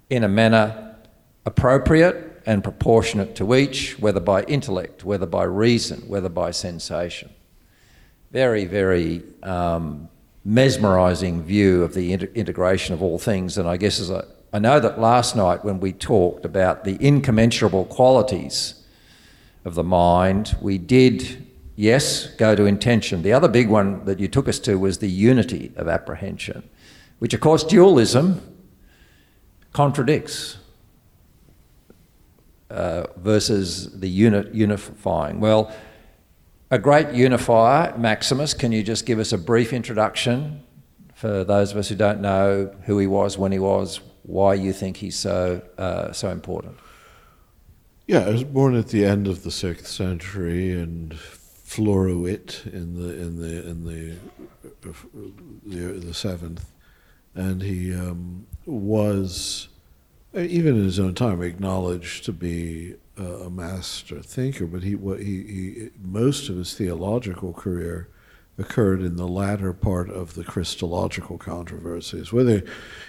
in 0.09 0.23
a 0.23 0.29
manner 0.29 0.95
appropriate 1.45 2.41
and 2.45 2.63
proportionate 2.63 3.35
to 3.35 3.53
each, 3.53 3.99
whether 3.99 4.21
by 4.21 4.43
intellect, 4.43 5.03
whether 5.03 5.25
by 5.25 5.43
reason, 5.43 5.99
whether 6.07 6.29
by 6.29 6.51
sensation. 6.51 7.29
Very, 8.31 8.65
very 8.65 9.23
um, 9.43 10.09
mesmerizing 10.45 11.43
view 11.43 11.83
of 11.83 11.93
the 11.93 12.13
inter- 12.13 12.29
integration 12.33 12.93
of 12.93 13.03
all 13.03 13.19
things. 13.19 13.57
And 13.57 13.67
I 13.67 13.77
guess 13.77 13.99
as 13.99 14.09
I, 14.09 14.23
I 14.53 14.59
know 14.59 14.79
that 14.79 14.99
last 14.99 15.35
night 15.35 15.65
when 15.65 15.79
we 15.79 15.91
talked 15.91 16.45
about 16.45 16.85
the 16.85 16.97
incommensurable 17.05 17.85
qualities 17.85 18.78
of 19.65 19.75
the 19.75 19.83
mind. 19.83 20.55
We 20.61 20.77
did, 20.77 21.47
yes, 21.75 22.27
go 22.35 22.55
to 22.55 22.65
intention. 22.65 23.21
The 23.21 23.33
other 23.33 23.47
big 23.47 23.69
one 23.69 24.05
that 24.05 24.19
you 24.19 24.27
took 24.27 24.47
us 24.47 24.59
to 24.59 24.77
was 24.77 24.99
the 24.99 25.09
unity 25.09 25.71
of 25.75 25.87
apprehension, 25.87 26.69
which, 27.19 27.33
of 27.33 27.41
course, 27.41 27.63
dualism 27.63 28.41
contradicts 29.73 30.57
uh, 32.69 33.03
versus 33.17 33.99
the 33.99 34.09
unit 34.09 34.53
unifying. 34.53 35.39
Well, 35.39 35.71
a 36.71 36.77
great 36.77 37.13
unifier, 37.13 37.97
Maximus, 37.97 38.53
can 38.53 38.71
you 38.71 38.83
just 38.83 39.05
give 39.05 39.19
us 39.19 39.33
a 39.33 39.37
brief 39.37 39.73
introduction 39.73 40.63
for 41.15 41.43
those 41.43 41.71
of 41.71 41.77
us 41.77 41.89
who 41.89 41.95
don't 41.95 42.21
know 42.21 42.73
who 42.85 42.97
he 42.99 43.07
was, 43.07 43.37
when 43.37 43.51
he 43.51 43.59
was, 43.59 44.01
why 44.23 44.53
you 44.53 44.71
think 44.71 44.97
he's 44.97 45.15
so, 45.17 45.61
uh, 45.77 46.11
so 46.11 46.29
important? 46.29 46.77
Yeah, 48.09 48.21
I 48.21 48.31
was 48.31 48.43
born 48.43 48.73
at 48.75 48.87
the 48.87 49.05
end 49.05 49.27
of 49.27 49.43
the 49.43 49.51
sixth 49.51 49.85
century 49.85 50.71
in 50.71 51.09
Floruit 51.11 52.65
in 52.65 52.95
the 52.95 53.21
in 53.21 53.39
the 53.39 53.69
in 53.69 53.85
the 53.85 54.15
the, 55.63 55.99
the 55.99 56.13
seventh, 56.15 56.71
and 57.35 57.61
he 57.61 57.93
um, 57.93 58.47
was 58.65 59.67
even 60.33 60.75
in 60.75 60.85
his 60.85 60.99
own 60.99 61.13
time 61.13 61.43
acknowledged 61.43 62.25
to 62.25 62.33
be 62.33 62.95
a 63.15 63.47
master 63.51 64.21
thinker. 64.21 64.65
But 64.65 64.81
he 64.81 64.95
what 64.95 65.19
he, 65.19 65.43
he 65.43 65.89
most 66.01 66.49
of 66.49 66.55
his 66.55 66.73
theological 66.73 67.53
career 67.53 68.09
occurred 68.59 69.01
in 69.01 69.15
the 69.15 69.27
latter 69.27 69.73
part 69.73 70.09
of 70.09 70.35
the 70.35 70.43
Christological 70.43 71.37
controversies. 71.37 72.33
Whether 72.33 72.63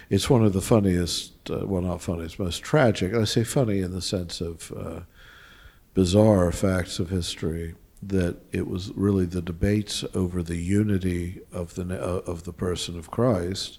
it's 0.09 0.29
one 0.29 0.43
of 0.43 0.53
the 0.53 0.61
funniest, 0.61 1.49
uh, 1.49 1.65
well, 1.65 1.81
not 1.81 2.01
funniest, 2.01 2.39
most 2.39 2.63
tragic. 2.63 3.13
I 3.13 3.25
say 3.25 3.43
funny 3.43 3.79
in 3.79 3.91
the 3.91 4.01
sense 4.01 4.41
of 4.41 4.71
uh, 4.71 5.01
bizarre 5.93 6.51
facts 6.51 6.99
of 6.99 7.09
history. 7.09 7.75
That 8.03 8.37
it 8.51 8.67
was 8.67 8.91
really 8.95 9.25
the 9.25 9.43
debates 9.43 10.03
over 10.15 10.41
the 10.41 10.57
unity 10.57 11.41
of 11.51 11.75
the 11.75 11.83
uh, 12.01 12.21
of 12.25 12.45
the 12.45 12.53
person 12.53 12.97
of 12.97 13.11
Christ 13.11 13.77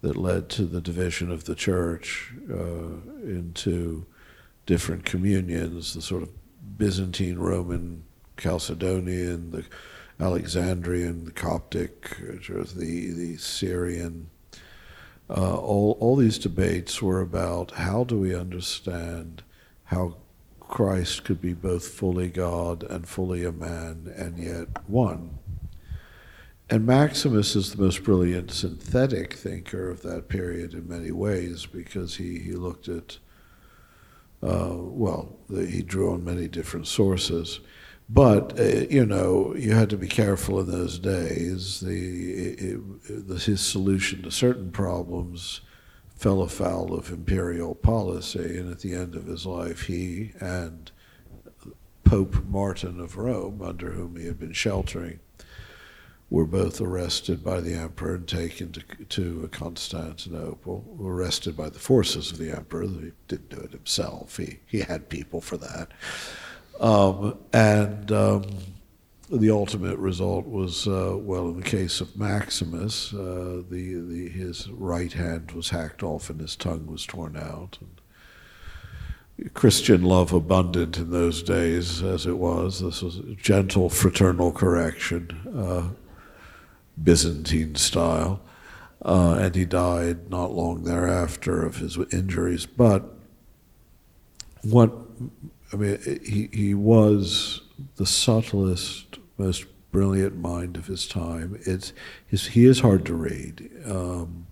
that 0.00 0.16
led 0.16 0.48
to 0.50 0.64
the 0.64 0.80
division 0.80 1.32
of 1.32 1.44
the 1.44 1.56
church 1.56 2.32
uh, 2.48 3.00
into 3.24 4.06
different 4.64 5.04
communions, 5.04 5.94
the 5.94 6.02
sort 6.02 6.22
of 6.22 6.30
Byzantine, 6.78 7.38
Roman, 7.38 8.04
Chalcedonian, 8.36 9.50
the 9.50 9.64
Alexandrian, 10.20 11.30
Coptic, 11.34 12.16
the, 12.18 13.12
the 13.12 13.36
Syrian. 13.36 14.30
Uh, 15.30 15.56
all, 15.56 15.96
all 16.00 16.16
these 16.16 16.38
debates 16.38 17.00
were 17.02 17.20
about 17.20 17.72
how 17.72 18.02
do 18.02 18.18
we 18.18 18.34
understand 18.34 19.42
how 19.84 20.16
Christ 20.60 21.24
could 21.24 21.40
be 21.40 21.54
both 21.54 21.86
fully 21.86 22.28
God 22.28 22.82
and 22.82 23.08
fully 23.08 23.44
a 23.44 23.52
man 23.52 24.12
and 24.16 24.38
yet 24.38 24.68
one. 24.86 25.38
And 26.70 26.84
Maximus 26.84 27.56
is 27.56 27.72
the 27.72 27.82
most 27.82 28.04
brilliant 28.04 28.50
synthetic 28.50 29.34
thinker 29.34 29.90
of 29.90 30.02
that 30.02 30.28
period 30.28 30.74
in 30.74 30.86
many 30.88 31.10
ways 31.10 31.64
because 31.64 32.16
he, 32.16 32.38
he 32.40 32.52
looked 32.52 32.88
at, 32.88 33.18
uh, 34.42 34.74
well, 34.76 35.38
the, 35.48 35.66
he 35.66 35.82
drew 35.82 36.12
on 36.12 36.24
many 36.24 36.46
different 36.46 36.86
sources. 36.86 37.60
But, 38.08 38.58
uh, 38.58 38.86
you 38.88 39.04
know, 39.04 39.54
you 39.54 39.72
had 39.72 39.90
to 39.90 39.98
be 39.98 40.08
careful 40.08 40.60
in 40.60 40.70
those 40.70 40.98
days. 40.98 41.80
The, 41.80 42.54
it, 42.58 43.28
the, 43.28 43.34
his 43.34 43.60
solution 43.60 44.22
to 44.22 44.30
certain 44.30 44.70
problems 44.70 45.60
fell 46.16 46.40
afoul 46.40 46.94
of 46.94 47.10
imperial 47.10 47.74
policy, 47.74 48.58
and 48.58 48.72
at 48.72 48.80
the 48.80 48.94
end 48.94 49.14
of 49.14 49.26
his 49.26 49.44
life, 49.44 49.82
he 49.82 50.32
and 50.40 50.90
Pope 52.02 52.42
Martin 52.46 52.98
of 52.98 53.18
Rome, 53.18 53.60
under 53.62 53.90
whom 53.90 54.16
he 54.16 54.26
had 54.26 54.38
been 54.38 54.54
sheltering, 54.54 55.20
were 56.30 56.46
both 56.46 56.80
arrested 56.80 57.44
by 57.44 57.60
the 57.60 57.74
emperor 57.74 58.14
and 58.14 58.26
taken 58.26 58.72
to, 58.72 58.82
to 59.04 59.48
Constantinople, 59.52 60.96
arrested 61.00 61.56
by 61.56 61.68
the 61.68 61.78
forces 61.78 62.32
of 62.32 62.38
the 62.38 62.50
emperor. 62.50 62.82
He 62.84 63.12
didn't 63.28 63.50
do 63.50 63.58
it 63.58 63.72
himself, 63.72 64.38
he, 64.38 64.60
he 64.66 64.80
had 64.80 65.10
people 65.10 65.42
for 65.42 65.58
that. 65.58 65.92
Um, 66.80 67.38
and 67.52 68.10
um, 68.12 68.44
the 69.30 69.50
ultimate 69.50 69.98
result 69.98 70.46
was, 70.46 70.86
uh, 70.86 71.16
well, 71.16 71.48
in 71.48 71.56
the 71.56 71.68
case 71.68 72.00
of 72.00 72.16
Maximus, 72.16 73.12
uh, 73.12 73.62
the, 73.68 73.94
the, 73.94 74.28
his 74.28 74.68
right 74.70 75.12
hand 75.12 75.52
was 75.52 75.70
hacked 75.70 76.02
off 76.02 76.30
and 76.30 76.40
his 76.40 76.56
tongue 76.56 76.86
was 76.86 77.04
torn 77.04 77.36
out. 77.36 77.78
And 77.80 79.54
Christian 79.54 80.02
love 80.02 80.32
abundant 80.32 80.98
in 80.98 81.10
those 81.10 81.42
days, 81.42 82.02
as 82.02 82.26
it 82.26 82.38
was. 82.38 82.80
This 82.80 83.02
was 83.02 83.20
gentle 83.36 83.88
fraternal 83.88 84.52
correction. 84.52 85.30
Uh, 85.56 85.94
Byzantine 87.02 87.76
style, 87.76 88.40
uh, 89.04 89.38
and 89.40 89.54
he 89.54 89.64
died 89.64 90.30
not 90.30 90.52
long 90.52 90.82
thereafter 90.82 91.64
of 91.64 91.76
his 91.76 91.96
injuries. 92.12 92.66
But 92.66 93.04
what 94.62 94.92
I 95.72 95.76
mean, 95.76 96.20
he 96.24 96.48
he 96.52 96.74
was 96.74 97.62
the 97.96 98.06
subtlest, 98.06 99.18
most 99.36 99.66
brilliant 99.90 100.36
mind 100.36 100.76
of 100.76 100.86
his 100.86 101.06
time. 101.06 101.58
It's 101.64 101.92
his, 102.26 102.48
he 102.48 102.64
is 102.64 102.80
hard 102.80 103.04
to 103.06 103.14
read. 103.14 103.70
Um, 103.86 104.46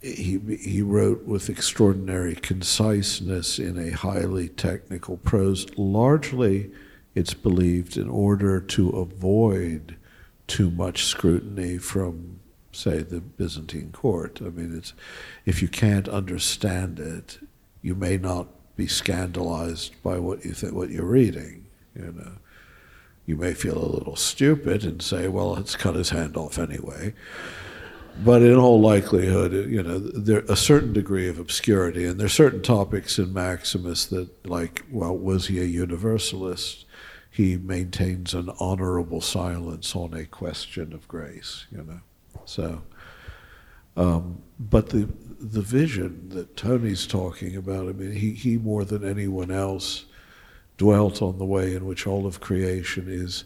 he 0.00 0.38
he 0.60 0.82
wrote 0.82 1.24
with 1.24 1.50
extraordinary 1.50 2.34
conciseness 2.34 3.58
in 3.58 3.78
a 3.78 3.90
highly 3.90 4.48
technical 4.48 5.16
prose. 5.18 5.66
Largely, 5.76 6.70
it's 7.14 7.34
believed 7.34 7.96
in 7.96 8.08
order 8.08 8.60
to 8.60 8.90
avoid 8.90 9.96
too 10.46 10.70
much 10.70 11.04
scrutiny 11.04 11.78
from, 11.78 12.40
say, 12.72 13.02
the 13.02 13.20
Byzantine 13.20 13.92
court. 13.92 14.40
I 14.40 14.48
mean, 14.48 14.76
it's 14.76 14.94
if 15.44 15.60
you 15.60 15.68
can't 15.68 16.08
understand 16.08 16.98
it, 16.98 17.38
you 17.82 17.94
may 17.94 18.16
not 18.16 18.48
be 18.80 18.86
scandalized 18.86 19.94
by 20.02 20.18
what 20.18 20.44
you 20.44 20.52
think, 20.52 20.74
what 20.74 20.90
you're 20.90 21.04
reading. 21.04 21.66
You 21.94 22.12
know, 22.12 22.32
you 23.26 23.36
may 23.36 23.54
feel 23.54 23.78
a 23.78 23.94
little 23.96 24.16
stupid 24.16 24.84
and 24.84 25.02
say, 25.02 25.28
"Well, 25.28 25.52
let's 25.52 25.76
cut 25.76 25.94
his 25.94 26.10
hand 26.10 26.36
off 26.36 26.58
anyway." 26.58 27.14
But 28.24 28.42
in 28.42 28.56
all 28.56 28.80
likelihood, 28.80 29.52
you 29.70 29.82
know, 29.82 29.98
there 29.98 30.44
a 30.48 30.56
certain 30.56 30.92
degree 30.92 31.28
of 31.28 31.38
obscurity, 31.38 32.04
and 32.04 32.18
there 32.18 32.26
are 32.26 32.40
certain 32.44 32.62
topics 32.62 33.18
in 33.18 33.32
Maximus 33.32 34.06
that, 34.06 34.28
like, 34.46 34.84
well, 34.90 35.16
was 35.16 35.46
he 35.46 35.60
a 35.60 35.64
universalist? 35.64 36.86
he 37.30 37.56
maintains 37.56 38.34
an 38.34 38.50
honorable 38.58 39.20
silence 39.20 39.94
on 39.94 40.12
a 40.12 40.24
question 40.24 40.92
of 40.92 41.06
grace, 41.06 41.66
you 41.70 41.82
know. 41.82 42.00
So, 42.44 42.82
um, 43.96 44.42
but 44.58 44.88
the 44.88 45.08
the 45.40 45.62
vision 45.62 46.28
that 46.30 46.56
Tony's 46.56 47.06
talking 47.06 47.56
about, 47.56 47.88
I 47.88 47.92
mean, 47.92 48.12
he, 48.12 48.32
he 48.32 48.58
more 48.58 48.84
than 48.84 49.08
anyone 49.08 49.50
else 49.50 50.04
dwelt 50.76 51.22
on 51.22 51.38
the 51.38 51.46
way 51.46 51.74
in 51.74 51.86
which 51.86 52.06
all 52.06 52.26
of 52.26 52.40
creation 52.40 53.06
is 53.08 53.44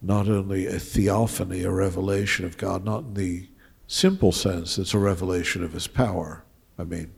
not 0.00 0.28
only 0.28 0.66
a 0.66 0.78
theophany, 0.78 1.64
a 1.64 1.70
revelation 1.70 2.44
of 2.44 2.56
God, 2.56 2.84
not 2.84 3.04
in 3.04 3.14
the 3.14 3.48
simple 3.88 4.32
sense, 4.32 4.78
it's 4.78 4.94
a 4.94 4.98
revelation 4.98 5.64
of 5.64 5.72
his 5.72 5.88
power. 5.88 6.44
I 6.78 6.84
mean, 6.84 7.12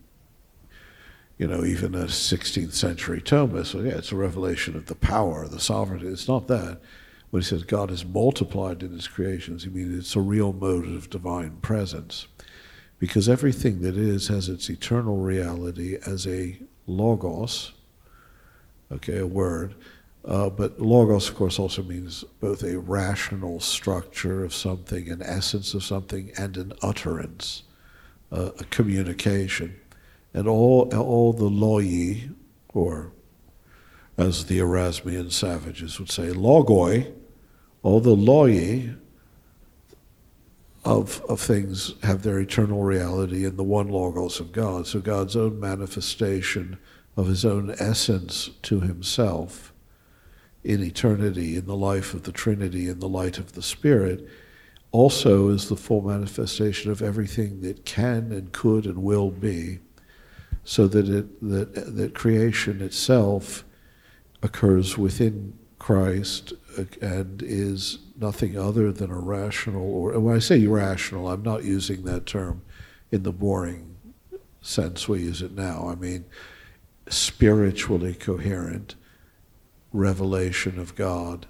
you 1.37 1.47
know, 1.47 1.65
even 1.65 1.95
a 1.95 2.05
16th 2.05 2.73
century 2.73 3.21
Thomist, 3.21 3.67
so 3.67 3.81
yeah, 3.81 3.99
it's 3.99 4.13
a 4.13 4.17
revelation 4.17 4.75
of 4.75 4.87
the 4.87 4.95
power, 4.95 5.47
the 5.47 5.61
sovereignty. 5.61 6.07
It's 6.07 6.29
not 6.29 6.49
that. 6.49 6.81
When 7.31 7.43
he 7.43 7.49
says 7.49 7.65
God 7.65 7.91
is 7.91 8.05
multiplied 8.05 8.83
in 8.83 8.93
his 8.93 9.09
creations, 9.09 9.65
he 9.65 9.71
means 9.71 9.99
it's 9.99 10.17
a 10.17 10.21
real 10.21 10.53
mode 10.53 10.87
of 10.87 11.11
divine 11.11 11.57
presence. 11.63 12.29
Because 13.05 13.29
everything 13.29 13.83
that 13.83 13.99
is 13.99 14.29
has 14.29 14.49
its 14.49 14.71
eternal 14.71 15.19
reality 15.19 15.99
as 16.07 16.27
a 16.27 16.59
logos, 16.87 17.73
okay, 18.91 19.19
a 19.19 19.27
word. 19.27 19.75
Uh, 20.25 20.49
but 20.49 20.81
logos, 20.81 21.29
of 21.29 21.35
course, 21.35 21.59
also 21.59 21.83
means 21.83 22.25
both 22.41 22.63
a 22.63 22.79
rational 22.79 23.61
structure 23.61 24.43
of 24.43 24.55
something, 24.55 25.11
an 25.11 25.21
essence 25.21 25.75
of 25.75 25.85
something, 25.85 26.33
and 26.39 26.57
an 26.57 26.73
utterance, 26.81 27.65
uh, 28.33 28.53
a 28.59 28.65
communication 28.71 29.79
and 30.33 30.49
all, 30.49 30.91
all 30.97 31.35
the 31.35 31.51
logoi, 31.51 32.35
or 32.71 33.13
as 34.17 34.47
the 34.47 34.61
Erasmian 34.61 35.31
savages 35.31 35.99
would 35.99 36.11
say, 36.11 36.29
logoi, 36.29 37.13
all 37.83 38.01
the 38.01 38.17
logoi 38.17 38.97
of, 40.85 41.23
of 41.29 41.41
things 41.41 41.95
have 42.03 42.23
their 42.23 42.39
eternal 42.39 42.83
reality 42.83 43.45
in 43.45 43.57
the 43.57 43.65
one 43.65 43.89
logos 43.89 44.41
of 44.41 44.53
God. 44.53 44.87
So 44.87 45.01
God's 45.01 45.37
own 45.37 45.59
manifestation 45.59 46.79
of 47.17 47.27
his 47.27 47.45
own 47.45 47.75
essence 47.79 48.51
to 48.63 48.81
himself 48.81 49.73
in 50.63 50.83
eternity, 50.83 51.57
in 51.57 51.67
the 51.67 51.77
life 51.77 52.15
of 52.15 52.25
the 52.25 52.33
Trinity, 52.33 52.89
in 52.89 53.01
the 53.01 53.09
light 53.09 53.39
of 53.39 53.53
the 53.53 53.63
Spirit, 53.63 54.27
also 54.93 55.49
is 55.49 55.69
the 55.69 55.77
full 55.77 56.03
manifestation 56.03 56.91
of 56.91 57.03
everything 57.03 57.61
that 57.63 57.85
can 57.85 58.33
and 58.33 58.53
could 58.53 58.87
and 58.87 59.03
will 59.03 59.31
be 59.31 59.81
so 60.65 60.87
that 60.89 61.09
it 61.09 61.41
that 61.43 61.97
that 61.97 62.15
creation 62.15 62.81
itself 62.81 63.65
occurs 64.43 64.97
within 64.97 65.53
Christ 65.85 66.55
uh, 66.79 66.85
and 67.03 67.43
is 67.43 67.99
nothing 68.19 68.57
other 68.57 68.91
than 68.91 69.11
a 69.11 69.19
rational 69.19 69.85
or 69.85 70.19
when 70.19 70.35
I 70.35 70.39
say 70.39 70.63
irrational, 70.63 71.29
I'm 71.29 71.43
not 71.43 71.63
using 71.63 72.05
that 72.05 72.25
term 72.25 72.63
in 73.13 73.23
the 73.23 73.33
boring 73.33 73.95
sense 74.63 75.07
we 75.07 75.21
use 75.21 75.43
it 75.43 75.53
now. 75.53 75.87
I 75.87 75.95
mean 75.95 76.25
spiritually 77.11 78.15
coherent 78.15 78.95
revelation 79.93 80.79
of 80.79 80.95
God. 80.95 81.45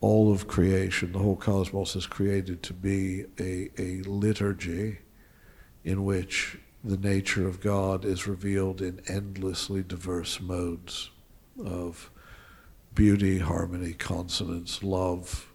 All 0.00 0.32
of 0.32 0.48
creation, 0.48 1.12
the 1.12 1.20
whole 1.20 1.36
cosmos 1.36 1.94
is 1.94 2.08
created 2.08 2.64
to 2.64 2.72
be 2.72 3.26
a, 3.38 3.70
a 3.78 4.02
liturgy 4.08 4.98
in 5.84 6.04
which 6.04 6.58
the 6.82 6.96
nature 6.96 7.46
of 7.46 7.60
God 7.60 8.04
is 8.04 8.26
revealed 8.26 8.82
in 8.82 9.00
endlessly 9.06 9.84
diverse 9.84 10.40
modes 10.40 11.12
of 11.64 12.10
beauty, 12.96 13.38
harmony, 13.38 13.92
consonance, 13.92 14.82
love, 14.82 15.52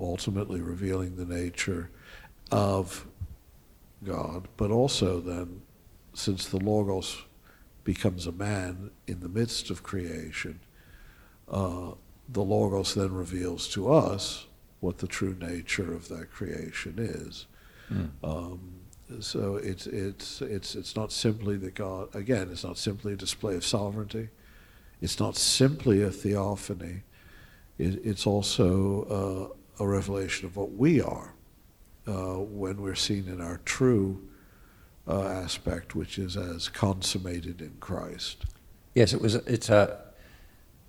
ultimately 0.00 0.62
revealing 0.62 1.16
the 1.16 1.26
nature 1.26 1.90
of 2.50 3.06
God, 4.02 4.48
but 4.56 4.70
also 4.70 5.20
then, 5.20 5.60
since 6.14 6.46
the 6.46 6.56
Logos 6.56 7.24
becomes 7.84 8.26
a 8.26 8.32
man 8.32 8.90
in 9.06 9.20
the 9.20 9.28
midst 9.28 9.70
of 9.70 9.82
creation, 9.82 10.60
uh, 11.50 11.90
the 12.28 12.42
Logos 12.42 12.94
then 12.94 13.12
reveals 13.12 13.68
to 13.70 13.92
us 13.92 14.46
what 14.80 14.98
the 14.98 15.08
true 15.08 15.36
nature 15.40 15.92
of 15.92 16.08
that 16.08 16.30
creation 16.30 16.94
is. 16.98 17.46
Mm. 17.92 18.10
Um, 18.22 18.74
so 19.20 19.56
it's 19.56 19.86
it's 19.86 20.42
it's 20.42 20.74
it's 20.74 20.94
not 20.94 21.10
simply 21.10 21.56
that 21.56 21.74
God 21.74 22.14
again. 22.14 22.50
It's 22.52 22.62
not 22.62 22.78
simply 22.78 23.14
a 23.14 23.16
display 23.16 23.56
of 23.56 23.64
sovereignty. 23.64 24.28
It's 25.00 25.20
not 25.20 25.36
simply 25.36 26.02
a 26.02 26.10
theophany. 26.10 27.02
It, 27.78 28.04
it's 28.04 28.26
also 28.26 29.54
uh, 29.80 29.84
a 29.84 29.86
revelation 29.86 30.46
of 30.46 30.56
what 30.56 30.72
we 30.72 31.00
are 31.00 31.34
uh, 32.06 32.38
when 32.38 32.82
we're 32.82 32.94
seen 32.94 33.28
in 33.28 33.40
our 33.40 33.60
true 33.64 34.28
uh, 35.06 35.22
aspect, 35.28 35.94
which 35.94 36.18
is 36.18 36.36
as 36.36 36.68
consummated 36.68 37.60
in 37.60 37.74
Christ. 37.80 38.44
Yes, 38.94 39.12
it 39.12 39.20
was. 39.20 39.36
It's 39.36 39.68
a 39.70 40.00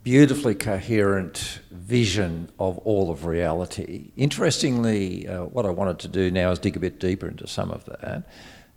beautifully 0.03 0.55
coherent 0.55 1.59
vision 1.71 2.49
of 2.57 2.77
all 2.79 3.11
of 3.11 3.25
reality. 3.25 4.11
Interestingly, 4.15 5.27
uh, 5.27 5.43
what 5.43 5.65
I 5.65 5.69
wanted 5.69 5.99
to 5.99 6.07
do 6.07 6.31
now 6.31 6.51
is 6.51 6.59
dig 6.59 6.75
a 6.75 6.79
bit 6.79 6.99
deeper 6.99 7.27
into 7.27 7.47
some 7.47 7.69
of 7.69 7.85
that, 7.85 8.27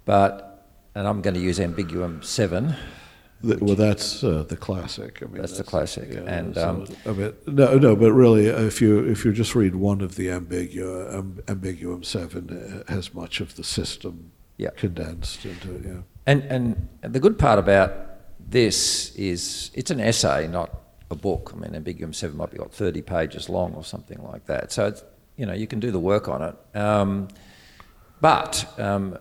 but 0.05 0.67
and 0.95 1.09
I'm 1.09 1.23
going 1.23 1.35
to 1.35 1.41
use 1.41 1.59
Ambiguum 1.59 2.23
seven. 2.23 2.77
The, 3.43 3.59
well, 3.61 3.75
that's 3.75 4.23
uh, 4.23 4.45
the 4.49 4.57
classic. 4.57 5.19
I 5.21 5.27
mean, 5.27 5.41
that's, 5.41 5.53
that's 5.53 5.59
the 5.59 5.71
classic, 5.71 6.13
yeah, 6.13 6.21
and 6.21 6.57
um, 6.57 6.87
I 7.05 7.13
mean, 7.13 7.33
no, 7.47 7.77
no, 7.77 7.97
but 7.97 8.13
really, 8.13 8.47
if 8.47 8.81
you 8.81 9.01
if 9.01 9.25
you 9.25 9.33
just 9.33 9.55
read 9.55 9.75
one 9.75 10.01
of 10.01 10.15
the 10.15 10.29
Ambiguum, 10.29 11.15
um, 11.15 11.43
Ambiguum 11.47 12.05
seven, 12.05 12.85
has 12.89 13.13
much 13.13 13.41
of 13.41 13.57
the 13.57 13.65
system 13.65 14.31
yeah. 14.59 14.71
condensed 14.77 15.45
into 15.45 15.75
it. 15.75 15.85
Yeah, 15.85 16.03
and 16.27 16.43
and 16.45 16.89
the 17.01 17.19
good 17.19 17.39
part 17.39 17.59
about 17.59 17.93
this 18.39 19.15
is 19.17 19.71
it's 19.75 19.91
an 19.91 20.01
essay, 20.01 20.47
not 20.47 20.83
a 21.13 21.15
book. 21.15 21.53
I 21.55 21.59
mean, 21.59 21.81
Ambiguum 21.81 22.13
7 22.15 22.37
might 22.37 22.51
be, 22.51 22.59
what, 22.59 22.73
30 22.73 23.03
pages 23.03 23.49
long 23.49 23.75
or 23.75 23.85
something 23.85 24.21
like 24.25 24.47
that. 24.47 24.73
So, 24.73 24.87
it's, 24.87 25.05
you 25.37 25.47
know, 25.47 25.53
you 25.53 25.69
can 25.69 25.79
do 25.79 25.93
the 25.93 26.01
work 26.01 26.29
on 26.29 26.43
it. 26.43 26.77
Um, 26.77 27.29
but 28.21 28.67
um, 28.79 29.19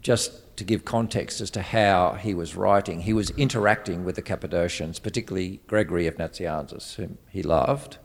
just 0.00 0.56
to 0.56 0.64
give 0.64 0.84
context 0.84 1.40
as 1.40 1.50
to 1.50 1.62
how 1.62 2.14
he 2.14 2.34
was 2.34 2.56
writing, 2.56 3.00
he 3.00 3.12
was 3.12 3.30
interacting 3.30 4.04
with 4.04 4.16
the 4.16 4.22
Cappadocians, 4.22 4.98
particularly 4.98 5.60
Gregory 5.66 6.06
of 6.06 6.16
Nazianzus, 6.16 6.94
whom 6.96 7.18
he 7.30 7.42
loved. 7.42 7.98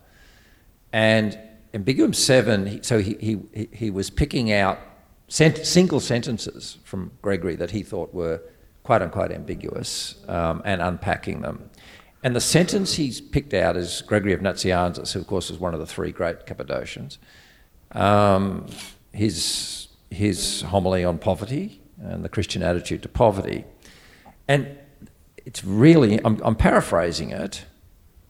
And 0.93 1.37
Ambiguum 1.73 2.15
7, 2.15 2.83
so 2.83 2.99
he, 2.99 3.17
he, 3.19 3.69
he 3.71 3.89
was 3.89 4.09
picking 4.09 4.51
out 4.51 4.79
sent, 5.27 5.65
single 5.65 5.99
sentences 5.99 6.77
from 6.83 7.11
Gregory 7.21 7.55
that 7.55 7.71
he 7.71 7.83
thought 7.83 8.13
were 8.13 8.41
quote 8.83 9.01
unquote 9.01 9.31
ambiguous 9.31 10.15
um, 10.27 10.61
and 10.63 10.81
unpacking 10.81 11.41
them. 11.41 11.69
And 12.23 12.35
the 12.35 12.41
sentence 12.41 12.95
he's 12.95 13.21
picked 13.21 13.53
out 13.53 13.77
is 13.77 14.01
Gregory 14.01 14.33
of 14.33 14.39
Nazianzus, 14.39 15.13
who, 15.13 15.19
of 15.19 15.27
course, 15.27 15.49
is 15.49 15.59
one 15.59 15.73
of 15.73 15.79
the 15.79 15.85
three 15.85 16.11
great 16.11 16.45
Cappadocians. 16.45 17.19
Um, 17.91 18.65
his, 19.11 19.86
his 20.09 20.61
homily 20.61 21.03
on 21.03 21.17
poverty 21.17 21.81
and 22.01 22.23
the 22.23 22.29
Christian 22.29 22.63
attitude 22.63 23.01
to 23.03 23.09
poverty. 23.09 23.65
And 24.47 24.77
it's 25.45 25.63
really, 25.63 26.19
I'm, 26.23 26.41
I'm 26.43 26.55
paraphrasing 26.55 27.31
it, 27.31 27.65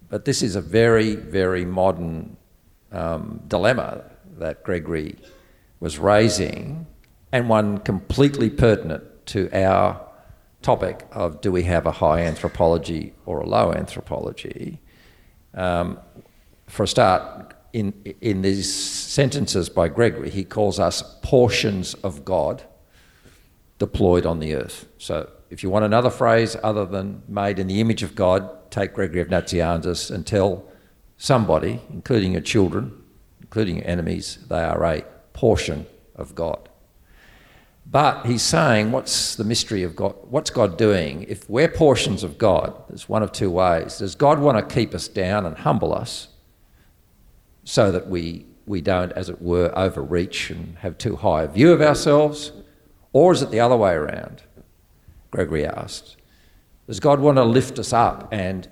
but 0.10 0.26
this 0.26 0.42
is 0.42 0.56
a 0.56 0.62
very, 0.62 1.16
very 1.16 1.66
modern 1.66 2.38
um, 2.92 3.42
dilemma 3.48 4.04
that 4.38 4.64
Gregory 4.64 5.16
was 5.80 5.98
raising, 5.98 6.88
and 7.32 7.50
one 7.50 7.80
completely 7.80 8.50
pertinent 8.50 9.04
to 9.28 9.50
our 9.52 10.02
topic 10.62 11.06
of 11.12 11.42
do 11.42 11.52
we 11.52 11.64
have 11.64 11.86
a 11.86 11.92
high 11.92 12.22
anthropology 12.22 13.14
or 13.26 13.40
a 13.42 13.46
low 13.46 13.74
anthropology. 13.74 14.80
Um, 15.54 16.00
for 16.68 16.84
a 16.84 16.88
start, 16.88 17.54
in, 17.74 17.94
in 18.22 18.42
these 18.42 18.74
sentences 18.74 19.70
by 19.70 19.88
Gregory, 19.88 20.30
he 20.30 20.44
calls 20.44 20.80
us 20.80 21.04
portions 21.22 21.94
of 21.96 22.26
God 22.26 22.64
deployed 23.80 24.26
on 24.26 24.40
the 24.40 24.56
earth. 24.56 24.88
So 24.98 25.30
if 25.50 25.64
you 25.64 25.70
want 25.70 25.86
another 25.86 26.10
phrase 26.10 26.56
other 26.64 26.86
than 26.86 27.24
made 27.28 27.60
in 27.60 27.68
the 27.68 27.80
image 27.80 28.04
of 28.04 28.16
God, 28.16 28.72
take 28.72 28.94
Gregory 28.94 29.22
of 29.22 29.28
Nazianzus 29.28 30.12
and 30.12 30.26
tell 30.26 30.66
somebody, 31.18 31.82
including 31.90 32.34
your 32.34 32.42
children, 32.42 33.04
including 33.42 33.78
your 33.78 33.88
enemies, 33.88 34.40
they 34.50 34.64
are 34.64 34.84
a 34.84 35.04
portion 35.34 35.86
of 36.16 36.36
God. 36.36 36.70
But 37.90 38.26
he's 38.26 38.42
saying, 38.42 38.92
what's 38.92 39.36
the 39.36 39.46
mystery 39.46 39.84
of 39.84 39.96
God? 39.96 40.16
What's 40.24 40.50
God 40.50 40.78
doing? 40.78 41.24
If 41.30 41.50
we're 41.50 41.70
portions 41.70 42.22
of 42.22 42.38
God, 42.38 42.74
there's 42.90 43.08
one 43.08 43.24
of 43.24 43.32
two 43.32 43.50
ways. 43.50 44.00
Does 44.00 44.16
God 44.16 44.40
want 44.40 44.58
to 44.58 44.76
keep 44.76 44.94
us 44.94 45.08
down 45.08 45.46
and 45.46 45.58
humble 45.58 45.94
us 45.94 46.28
so 47.68 47.92
that 47.92 48.08
we, 48.08 48.46
we 48.66 48.80
don't, 48.80 49.12
as 49.12 49.28
it 49.28 49.42
were, 49.42 49.78
overreach 49.78 50.50
and 50.50 50.78
have 50.78 50.98
too 50.98 51.18
high 51.18 51.44
a 51.44 51.48
view 51.50 51.74
of 51.74 51.82
ourselves? 51.82 52.54
Or 53.12 53.34
is 53.34 53.42
it 53.42 53.52
the 53.52 53.60
other 53.60 53.76
way 53.76 53.92
around? 53.92 54.42
Gregory 55.32 55.66
asked. 55.66 56.16
Does 56.88 57.02
God 57.02 57.20
want 57.20 57.36
to 57.36 57.44
lift 57.44 57.78
us 57.78 57.92
up 57.92 58.30
and 58.32 58.70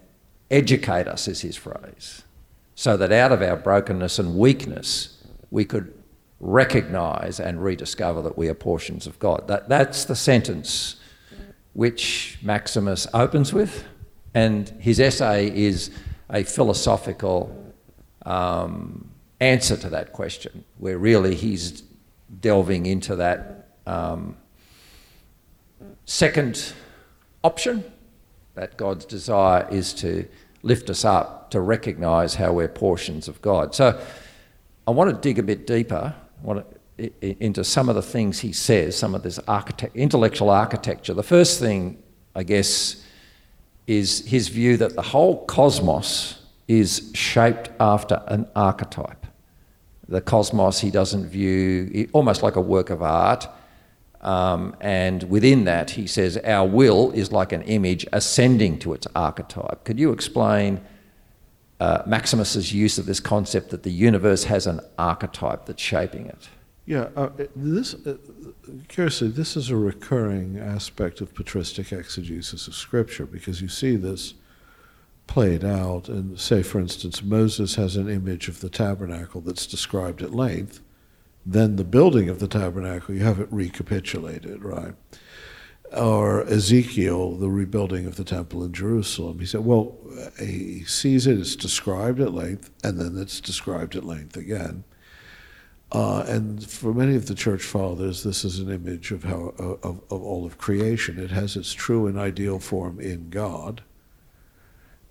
educate 0.50 1.10
us, 1.10 1.28
is 1.28 1.42
his 1.42 1.58
phrase, 1.58 2.24
so 2.74 2.96
that 2.96 3.12
out 3.12 3.34
of 3.34 3.42
our 3.42 3.58
brokenness 3.58 4.18
and 4.18 4.38
weakness 4.38 5.22
we 5.52 5.66
could 5.66 5.94
recognize 6.40 7.38
and 7.38 7.62
rediscover 7.62 8.22
that 8.22 8.38
we 8.38 8.48
are 8.48 8.54
portions 8.54 9.08
of 9.08 9.20
God. 9.20 9.50
That, 9.50 9.68
that's 9.68 10.06
the 10.06 10.16
sentence 10.16 10.96
which 11.74 12.38
Maximus 12.42 13.08
opens 13.14 13.52
with, 13.52 13.84
and 14.34 14.70
his 14.80 15.02
essay 15.02 15.54
is 15.54 15.92
a 16.30 16.44
philosophical 16.44 17.65
um, 18.26 19.10
answer 19.40 19.78
to 19.78 19.90
that 19.90 20.14
question, 20.14 20.64
where 20.78 20.98
really 20.98 21.36
he's 21.36 21.84
delving 22.42 22.86
into 22.86 23.16
that 23.16 23.70
um, 23.86 24.36
second 26.06 26.74
option 27.44 27.84
that 28.56 28.78
God's 28.78 29.06
desire 29.06 29.68
is 29.70 29.94
to 29.96 30.28
lift 30.64 30.90
us 30.90 31.06
up, 31.06 31.52
to 31.52 31.60
recognize 31.60 32.36
how 32.36 32.54
we're 32.54 32.68
portions 32.68 33.28
of 33.28 33.42
God. 33.42 33.76
So 33.76 34.02
I 34.88 34.92
want 34.92 35.10
to 35.12 35.16
dig 35.16 35.38
a 35.38 35.44
bit 35.44 35.68
deeper 35.68 36.16
what, 36.42 36.80
into 37.22 37.64
some 37.64 37.90
of 37.90 37.96
the 37.96 38.02
things 38.02 38.40
he 38.40 38.54
says, 38.54 38.98
some 38.98 39.14
of 39.14 39.22
this 39.22 39.40
architect, 39.48 39.96
intellectual 39.96 40.50
architecture. 40.50 41.14
The 41.14 41.24
first 41.24 41.60
thing, 41.60 42.02
I 42.36 42.44
guess, 42.44 43.04
is 43.86 44.26
his 44.26 44.48
view 44.48 44.78
that 44.78 44.96
the 44.96 45.02
whole 45.02 45.46
cosmos 45.46 46.42
is 46.68 47.12
shaped 47.14 47.70
after 47.80 48.24
an 48.28 48.48
archetype. 48.56 49.26
The 50.08 50.22
cosmos 50.22 50.80
he 50.80 50.92
doesn't 50.92 51.28
view 51.28 52.10
almost 52.14 52.44
like 52.44 52.56
a 52.56 52.62
work 52.62 52.90
of 52.90 53.02
art. 53.02 53.48
Um, 54.22 54.76
and 54.82 55.24
within 55.24 55.66
that, 55.66 55.92
he 55.92 56.08
says, 56.08 56.38
our 56.38 56.68
will 56.68 57.12
is 57.12 57.32
like 57.32 57.52
an 57.52 57.62
image 57.64 58.08
ascending 58.12 58.80
to 58.80 58.94
its 58.94 59.08
archetype. 59.16 59.84
Could 59.84 60.00
you 60.00 60.12
explain 60.12 60.82
uh, 61.80 62.04
Maximus's 62.06 62.74
use 62.74 62.98
of 62.98 63.06
this 63.06 63.20
concept 63.20 63.70
that 63.70 63.84
the 63.84 63.92
universe 63.92 64.46
has 64.46 64.66
an 64.68 64.80
archetype 64.98 65.66
that's 65.66 65.82
shaping 65.82 66.28
it. 66.28 66.50
Yeah, 66.86 67.10
uh, 67.16 67.30
this 67.56 67.96
uh, 68.06 68.18
curiously, 68.88 69.30
this 69.30 69.58
is 69.58 69.70
a 69.70 69.76
recurring 69.76 70.60
aspect 70.60 71.20
of 71.20 71.34
patristic 71.34 71.92
exegesis 71.92 72.68
of 72.68 72.76
Scripture 72.76 73.26
because 73.26 73.62
you 73.62 73.68
see 73.68 73.96
this 73.96 74.36
played 75.28 75.64
out. 75.64 76.10
And 76.10 76.40
say, 76.40 76.64
for 76.64 76.80
instance, 76.80 77.24
Moses 77.24 77.76
has 77.76 77.96
an 77.96 78.10
image 78.10 78.48
of 78.48 78.62
the 78.62 78.70
tabernacle 78.70 79.42
that's 79.42 79.68
described 79.68 80.22
at 80.22 80.34
length. 80.34 80.82
Then 81.46 81.76
the 81.76 81.84
building 81.84 82.30
of 82.30 82.40
the 82.40 82.48
tabernacle, 82.48 83.14
you 83.14 83.24
have 83.24 83.40
it 83.40 83.48
recapitulated, 83.52 84.64
right? 84.64 84.96
or 85.96 86.42
Ezekiel, 86.48 87.36
the 87.36 87.50
rebuilding 87.50 88.06
of 88.06 88.16
the 88.16 88.24
temple 88.24 88.64
in 88.64 88.74
Jerusalem. 88.74 89.40
He 89.40 89.46
said, 89.46 89.66
well, 89.66 89.98
he 90.40 90.84
sees 90.84 91.28
it, 91.28 91.40
it's 91.40 91.56
described 91.56 92.20
at 92.20 92.34
length, 92.34 92.72
and 92.84 93.00
then 93.00 93.22
it's 93.22 93.40
described 93.40 93.96
at 93.96 94.04
length 94.04 94.36
again. 94.36 94.84
Uh, 95.92 96.26
and 96.28 96.68
for 96.68 96.94
many 96.94 97.16
of 97.16 97.28
the 97.28 97.36
church 97.36 97.64
fathers, 97.64 98.24
this 98.24 98.44
is 98.44 98.60
an 98.60 98.72
image 98.72 99.12
of 99.12 99.24
how 99.24 99.54
of, 99.60 99.84
of 99.84 100.12
all 100.12 100.46
of 100.46 100.58
creation. 100.58 101.20
It 101.20 101.32
has 101.32 101.56
its 101.56 101.74
true 101.74 102.08
and 102.08 102.18
ideal 102.18 102.60
form 102.60 103.00
in 103.00 103.30
God, 103.30 103.84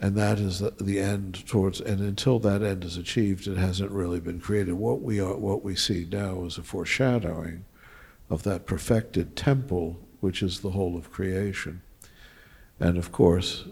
and 0.00 0.16
that 0.16 0.38
is 0.38 0.58
the, 0.58 0.98
end 1.00 1.46
towards. 1.46 1.80
And 1.80 2.00
until 2.00 2.38
that 2.40 2.62
end 2.62 2.84
is 2.84 2.96
achieved, 2.96 3.46
it 3.46 3.56
hasn't 3.56 3.90
really 3.90 4.20
been 4.20 4.40
created. 4.40 4.74
What 4.74 5.00
we 5.00 5.20
are, 5.20 5.36
what 5.36 5.62
we 5.62 5.76
see 5.76 6.06
now 6.10 6.44
is 6.44 6.58
a 6.58 6.62
foreshadowing 6.62 7.64
of 8.28 8.42
that 8.42 8.66
perfected 8.66 9.36
temple 9.36 10.00
which 10.20 10.42
is 10.42 10.60
the 10.60 10.70
whole 10.70 10.96
of 10.96 11.10
creation. 11.10 11.82
And 12.80 12.96
of 12.96 13.12
course, 13.12 13.64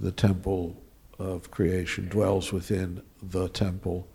the 0.00 0.10
temple 0.10 0.82
of 1.20 1.52
creation 1.52 2.08
dwells 2.08 2.52
within 2.52 3.02
the 3.22 3.48
temple 3.48 4.08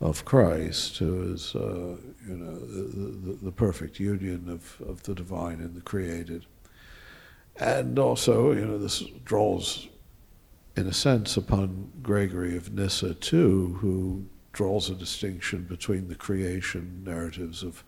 of 0.00 0.24
Christ, 0.24 0.96
who 0.98 1.34
is, 1.34 1.54
uh, 1.54 1.96
you 2.26 2.36
know, 2.36 2.54
the, 2.54 3.32
the, 3.32 3.38
the, 3.42 3.52
perfect 3.52 3.98
union 4.00 4.48
of, 4.48 4.80
of 4.88 5.02
the 5.02 5.14
divine 5.14 5.60
and 5.60 5.74
the 5.74 5.80
created. 5.80 6.46
And 7.56 7.98
also, 7.98 8.52
you 8.52 8.64
know, 8.64 8.78
this 8.78 9.00
draws, 9.24 9.88
in 10.78 10.86
a 10.86 10.92
sense, 10.92 11.36
upon 11.36 11.90
Gregory 12.02 12.56
of 12.56 12.72
Nyssa 12.72 13.14
too, 13.14 13.76
who 13.80 14.24
draws 14.52 14.88
a 14.88 14.94
distinction 14.94 15.64
between 15.64 16.06
the 16.06 16.14
creation 16.14 17.02
narratives 17.04 17.64
of 17.64 17.82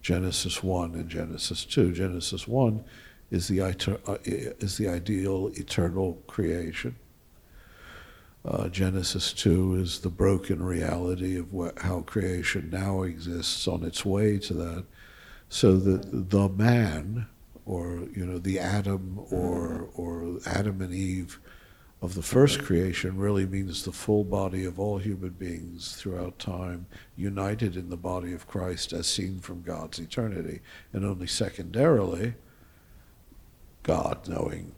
Genesis 0.00 0.62
1 0.62 0.94
and 0.94 1.08
Genesis 1.08 1.64
2. 1.64 1.92
Genesis 1.92 2.46
1 2.46 2.84
is 3.32 3.48
the, 3.48 3.60
uh, 3.60 3.72
is 4.24 4.76
the 4.76 4.88
ideal 4.88 5.50
eternal 5.54 6.22
creation. 6.28 6.94
Uh, 8.44 8.68
Genesis 8.68 9.32
2 9.32 9.74
is 9.74 9.98
the 9.98 10.08
broken 10.08 10.62
reality 10.62 11.36
of 11.36 11.52
what, 11.52 11.76
how 11.80 12.02
creation 12.02 12.70
now 12.70 13.02
exists 13.02 13.66
on 13.66 13.82
its 13.82 14.04
way 14.04 14.38
to 14.38 14.54
that. 14.54 14.84
So 15.48 15.76
that 15.78 16.30
the 16.30 16.48
man 16.48 17.26
or 17.64 18.04
you 18.14 18.24
know 18.24 18.38
the 18.38 18.58
Adam 18.58 19.18
or 19.30 19.88
or 19.94 20.38
Adam 20.46 20.80
and 20.80 20.94
Eve 20.94 21.40
of 22.02 22.14
the 22.14 22.22
first 22.22 22.62
creation 22.62 23.16
really 23.16 23.46
means 23.46 23.84
the 23.84 23.92
full 23.92 24.22
body 24.22 24.64
of 24.64 24.78
all 24.78 24.98
human 24.98 25.30
beings 25.30 25.96
throughout 25.96 26.38
time, 26.38 26.86
united 27.16 27.74
in 27.74 27.88
the 27.88 27.96
body 27.96 28.32
of 28.32 28.46
Christ 28.46 28.92
as 28.92 29.06
seen 29.06 29.38
from 29.40 29.62
God's 29.62 29.98
eternity. 29.98 30.60
And 30.92 31.04
only 31.04 31.26
secondarily, 31.26 32.34
God, 33.82 34.28
knowing 34.28 34.72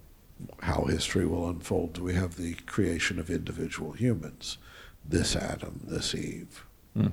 how 0.60 0.84
history 0.84 1.26
will 1.26 1.48
unfold, 1.48 1.94
do 1.94 2.04
we 2.04 2.14
have 2.14 2.36
the 2.36 2.54
creation 2.54 3.18
of 3.18 3.30
individual 3.30 3.92
humans, 3.92 4.58
this 5.04 5.34
Adam, 5.34 5.80
this 5.84 6.14
Eve. 6.14 6.64
Mm. 6.96 7.12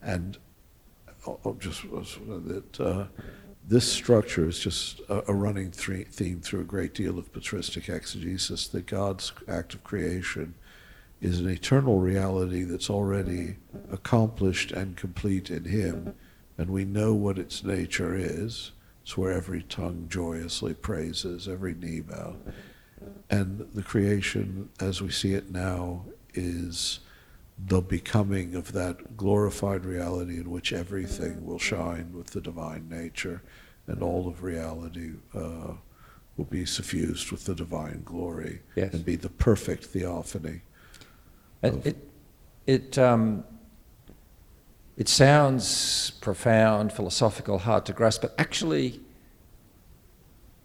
And 0.00 0.38
I'll 1.26 1.40
oh, 1.44 1.50
oh, 1.50 1.54
just 1.54 1.82
that 1.82 2.80
uh, 2.80 3.06
this 3.70 3.90
structure 3.90 4.48
is 4.48 4.58
just 4.58 4.98
a, 5.08 5.30
a 5.30 5.32
running 5.34 5.70
th- 5.70 6.08
theme 6.08 6.40
through 6.40 6.60
a 6.60 6.64
great 6.64 6.92
deal 6.92 7.20
of 7.20 7.32
patristic 7.32 7.88
exegesis 7.88 8.66
that 8.66 8.86
God's 8.86 9.32
act 9.46 9.74
of 9.74 9.84
creation 9.84 10.54
is 11.20 11.38
an 11.38 11.48
eternal 11.48 12.00
reality 12.00 12.64
that's 12.64 12.90
already 12.90 13.58
accomplished 13.92 14.72
and 14.72 14.96
complete 14.96 15.50
in 15.50 15.66
Him, 15.66 16.14
and 16.58 16.68
we 16.68 16.84
know 16.84 17.14
what 17.14 17.38
its 17.38 17.62
nature 17.62 18.16
is. 18.16 18.72
It's 19.04 19.16
where 19.16 19.30
every 19.30 19.62
tongue 19.62 20.06
joyously 20.10 20.74
praises, 20.74 21.46
every 21.46 21.74
knee 21.74 22.00
bow. 22.00 22.36
And 23.30 23.68
the 23.72 23.82
creation, 23.82 24.70
as 24.80 25.00
we 25.00 25.10
see 25.10 25.34
it 25.34 25.52
now, 25.52 26.06
is 26.34 26.98
the 27.56 27.80
becoming 27.80 28.56
of 28.56 28.72
that 28.72 29.16
glorified 29.16 29.84
reality 29.84 30.38
in 30.38 30.50
which 30.50 30.72
everything 30.72 31.46
will 31.46 31.58
shine 31.58 32.12
with 32.12 32.28
the 32.28 32.40
divine 32.40 32.88
nature 32.88 33.42
and 33.90 34.02
all 34.02 34.28
of 34.28 34.42
reality 34.42 35.10
uh, 35.34 35.72
will 36.36 36.44
be 36.44 36.64
suffused 36.64 37.32
with 37.32 37.44
the 37.44 37.54
divine 37.54 38.02
glory 38.04 38.60
yes. 38.76 38.94
and 38.94 39.04
be 39.04 39.16
the 39.16 39.28
perfect 39.28 39.84
theophany. 39.84 40.60
It, 41.62 41.86
it, 41.86 42.08
it, 42.66 42.98
um, 42.98 43.44
it 44.96 45.08
sounds 45.08 46.12
profound, 46.20 46.92
philosophical, 46.92 47.58
hard 47.58 47.84
to 47.86 47.92
grasp, 47.92 48.22
but 48.22 48.34
actually, 48.38 49.00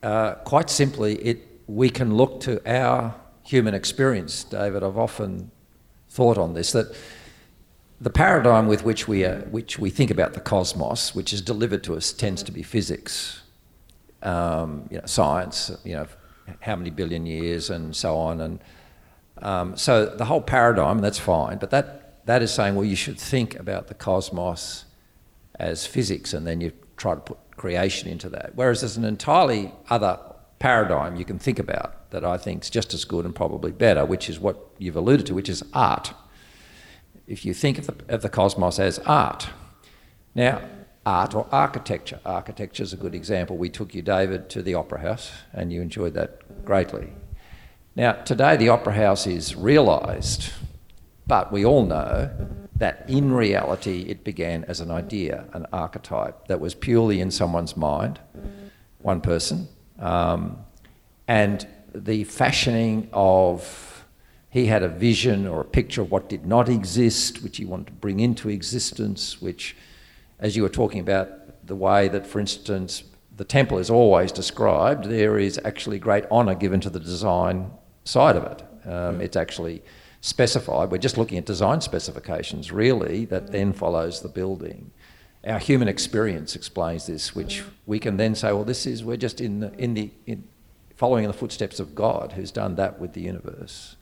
uh, 0.04 0.36
quite 0.36 0.70
simply, 0.70 1.16
it, 1.16 1.48
we 1.68 1.90
can 1.90 2.16
look 2.16 2.40
to 2.42 2.62
our 2.72 3.16
human 3.44 3.74
experience, 3.74 4.44
David. 4.44 4.84
I've 4.84 4.98
often 4.98 5.52
thought 6.10 6.38
on 6.38 6.54
this 6.54 6.72
that 6.74 6.96
the 8.02 8.10
paradigm 8.10 8.68
with 8.68 8.84
which 8.84 9.08
we, 9.08 9.24
are, 9.24 9.40
which 9.52 9.80
we 9.80 9.90
think 9.90 10.12
about 10.12 10.34
the 10.34 10.42
cosmos, 10.42 11.16
which 11.16 11.32
is 11.32 11.42
delivered 11.42 11.84
to 11.86 11.96
us, 11.96 12.12
tends 12.12 12.44
to 12.44 12.52
be 12.52 12.62
physics, 12.62 13.42
um, 14.22 14.88
you 14.92 14.98
know, 14.98 15.06
science, 15.06 15.72
you 15.84 15.94
know, 15.94 16.08
how 16.60 16.76
many 16.76 16.90
billion 16.90 17.26
years 17.26 17.70
and 17.70 17.96
so 17.96 18.18
on. 18.18 18.42
And 18.42 18.60
um, 19.42 19.78
so 19.78 20.06
the 20.06 20.26
whole 20.26 20.42
paradigm, 20.42 21.00
that's 21.00 21.20
fine, 21.20 21.58
but 21.58 21.72
that, 21.72 22.26
that 22.26 22.42
is 22.42 22.54
saying, 22.54 22.76
well, 22.76 22.86
you 22.86 22.96
should 22.96 23.20
think 23.20 23.58
about 23.58 23.88
the 23.88 23.94
cosmos 23.94 24.86
as 25.58 25.86
physics 25.88 26.34
and 26.34 26.46
then 26.46 26.60
you 26.60 26.74
try 26.98 27.14
to 27.14 27.22
put 27.22 27.38
creation 27.56 28.10
into 28.10 28.30
that. 28.30 28.52
Whereas 28.56 28.82
there's 28.82 28.98
an 28.98 29.06
entirely 29.06 29.72
other 29.90 30.20
paradigm 30.60 31.16
you 31.16 31.26
can 31.26 31.40
think 31.40 31.60
about 31.60 32.10
that 32.12 32.26
I 32.26 32.38
think 32.38 32.64
is 32.64 32.70
just 32.70 32.94
as 32.94 33.06
good 33.06 33.26
and 33.26 33.34
probably 33.34 33.72
better, 33.72 34.06
which 34.06 34.30
is 34.30 34.40
what 34.40 34.58
you've 34.78 34.96
alluded 34.96 35.26
to, 35.28 35.34
which 35.34 35.50
is 35.50 35.64
art 35.74 36.14
if 37.28 37.46
you 37.46 37.54
think 37.54 37.78
of 37.78 37.88
the, 37.88 38.14
of 38.14 38.22
the 38.22 38.30
cosmos 38.30 38.80
as 38.80 39.00
art. 39.00 39.50
Now, 40.34 40.62
art 41.06 41.36
or 41.36 41.48
architecture. 41.52 42.20
Architecture 42.26 42.84
is 42.84 42.94
a 42.94 42.98
good 42.98 43.16
example. 43.16 43.58
We 43.58 43.70
took 43.70 43.94
you, 43.94 44.02
David, 44.02 44.50
to 44.52 44.62
the 44.62 44.74
Opera 44.74 45.00
House, 45.00 45.32
and 45.54 45.72
you 45.72 45.82
enjoyed 45.82 46.14
that 46.16 46.66
greatly. 46.66 47.10
Now, 47.96 48.14
today 48.14 48.58
the 48.58 48.70
Opera 48.70 48.94
House 48.94 49.28
is 49.28 49.56
realised, 49.56 50.52
but 51.28 51.52
we 51.52 51.64
all 51.64 51.86
know 51.86 52.30
that 52.78 53.10
in 53.10 53.32
reality 53.32 54.02
it 54.10 54.24
began 54.24 54.66
as 54.66 54.82
an 54.82 54.92
idea, 54.92 55.46
an 55.54 55.66
archetype 55.72 56.48
that 56.48 56.60
was 56.60 56.76
purely 56.76 57.22
in 57.22 57.32
someone's 57.32 57.78
mind, 57.78 58.20
one 59.00 59.22
person, 59.22 59.70
um, 60.00 60.58
and 61.28 61.66
the 61.94 62.26
fashioning 62.26 63.08
of 63.14 63.95
he 64.56 64.68
had 64.68 64.84
a 64.84 64.88
vision 64.88 65.46
or 65.46 65.60
a 65.60 65.66
picture 65.66 66.02
of 66.02 66.10
what 66.10 66.30
did 66.30 66.46
not 66.46 66.70
exist, 66.70 67.44
which 67.44 67.58
he 67.58 67.66
wanted 67.66 67.88
to 67.88 67.92
bring 67.92 68.22
into 68.22 68.48
existence, 68.48 69.42
which, 69.42 69.76
as 70.40 70.56
you 70.56 70.64
were 70.64 70.70
talking 70.70 71.02
about, 71.02 71.68
the 71.68 71.76
way 71.76 72.08
that, 72.08 72.26
for 72.26 72.40
instance, 72.40 73.04
the 73.36 73.44
temple 73.44 73.78
is 73.80 73.90
always 73.90 74.32
described, 74.32 75.10
there 75.10 75.38
is 75.38 75.60
actually 75.66 76.00
great 76.00 76.24
honour 76.32 76.56
given 76.56 76.80
to 76.80 76.90
the 76.90 77.02
design 77.02 77.70
side 78.06 78.38
of 78.38 78.46
it. 78.46 78.90
Um, 78.90 79.20
it's 79.20 79.36
actually 79.36 79.84
specified. 80.22 80.90
We're 80.90 81.00
just 81.00 81.18
looking 81.18 81.38
at 81.38 81.46
design 81.46 81.82
specifications, 81.82 82.72
really, 82.72 83.26
that 83.26 83.52
then 83.52 83.74
follows 83.74 84.22
the 84.22 84.30
building. 84.30 84.92
Our 85.46 85.60
human 85.60 85.90
experience 85.90 86.56
explains 86.56 87.08
this, 87.08 87.36
which 87.36 87.62
we 87.86 88.00
can 88.00 88.16
then 88.16 88.36
say, 88.36 88.54
well, 88.54 88.64
this 88.64 88.86
is, 88.86 89.04
we're 89.04 89.18
just 89.18 89.42
in 89.42 89.60
the, 89.60 89.74
in 89.74 89.96
the, 89.96 90.12
in, 90.26 90.48
following 90.96 91.26
in 91.26 91.30
the 91.30 91.38
footsteps 91.38 91.82
of 91.82 91.94
God 91.94 92.32
who's 92.38 92.52
done 92.52 92.76
that 92.76 93.02
with 93.02 93.12
the 93.12 93.22
universe 93.22 93.95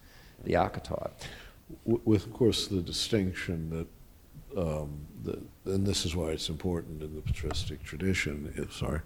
the 0.44 0.56
archetype. 0.56 1.14
With, 1.86 2.26
of 2.26 2.34
course, 2.34 2.68
the 2.68 2.82
distinction 2.82 3.70
that, 3.70 4.60
um, 4.60 5.06
that, 5.24 5.42
and 5.66 5.86
this 5.88 6.06
is 6.06 6.16
why 6.16 6.28
it's 6.28 6.50
important 6.50 7.02
in 7.02 7.16
the 7.16 7.22
patristic 7.22 7.84
tradition, 7.84 8.54
if, 8.56 8.74
sorry, 8.74 9.02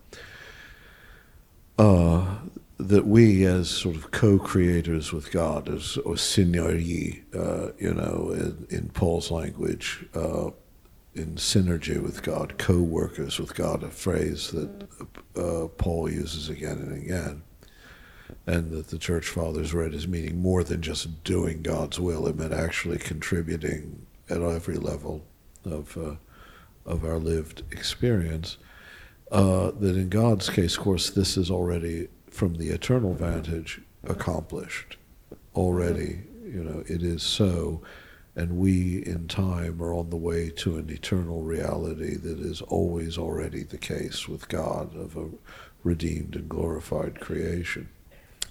uh, 1.78 2.40
that 2.80 3.06
we 3.06 3.46
as 3.46 3.70
sort 3.70 3.96
of 3.96 4.12
co-creators 4.12 5.14
with 5.14 5.32
God, 5.32 5.70
as 5.70 5.98
or 5.98 6.16
synergy, 6.16 7.24
uh, 7.36 7.72
you 7.80 7.94
know, 7.94 8.32
in, 8.34 8.68
in 8.70 8.90
Paul's 8.90 9.32
language, 9.32 10.06
uh, 10.14 10.50
in 11.16 11.36
synergy 11.36 12.02
with 12.02 12.22
God, 12.22 12.58
co-workers 12.58 13.40
with 13.40 13.56
God, 13.56 13.84
a 13.84 13.90
phrase 13.90 14.52
that 14.52 14.88
uh, 15.36 15.68
Paul 15.78 16.12
uses 16.12 16.50
again 16.50 16.78
and 16.78 16.94
again 16.94 17.42
and 18.48 18.72
that 18.72 18.88
the 18.88 18.98
church 18.98 19.28
fathers 19.28 19.74
read 19.74 19.94
as 19.94 20.08
meaning 20.08 20.42
more 20.42 20.64
than 20.64 20.82
just 20.82 21.24
doing 21.26 21.62
God's 21.62 22.00
will. 22.00 22.26
It 22.28 22.38
meant 22.38 22.54
actually 22.54 22.98
contributing 22.98 24.08
at 24.30 24.42
every 24.42 24.78
level 24.78 25.24
of 25.66 25.98
uh, 25.98 26.16
of 26.86 27.04
our 27.04 27.20
lived 27.20 27.64
experience. 27.72 28.58
Uh, 29.30 29.72
that 29.72 29.98
in 29.98 30.08
God's 30.08 30.50
case, 30.50 30.78
of 30.78 30.84
course, 30.84 31.10
this 31.10 31.36
is 31.36 31.52
already 31.52 32.08
from 32.30 32.56
the 32.56 32.70
eternal 32.70 33.14
vantage 33.14 33.82
accomplished. 34.06 34.96
Already, 35.54 36.22
you 36.46 36.64
know, 36.64 36.82
it 36.88 37.04
is 37.04 37.24
so, 37.24 37.82
and 38.38 38.58
we 38.58 39.04
in 39.06 39.28
time 39.28 39.82
are 39.82 39.94
on 39.94 40.10
the 40.10 40.16
way 40.16 40.50
to 40.52 40.78
an 40.78 40.90
eternal 40.90 41.42
reality 41.42 42.16
that 42.16 42.40
is 42.40 42.62
always 42.62 43.18
already 43.18 43.64
the 43.64 43.78
case 43.78 44.30
with 44.30 44.48
God 44.48 44.96
of 44.96 45.18
a 45.18 45.28
redeemed 45.84 46.38
and 46.38 46.48
glorified 46.48 47.20
creation. 47.20 47.90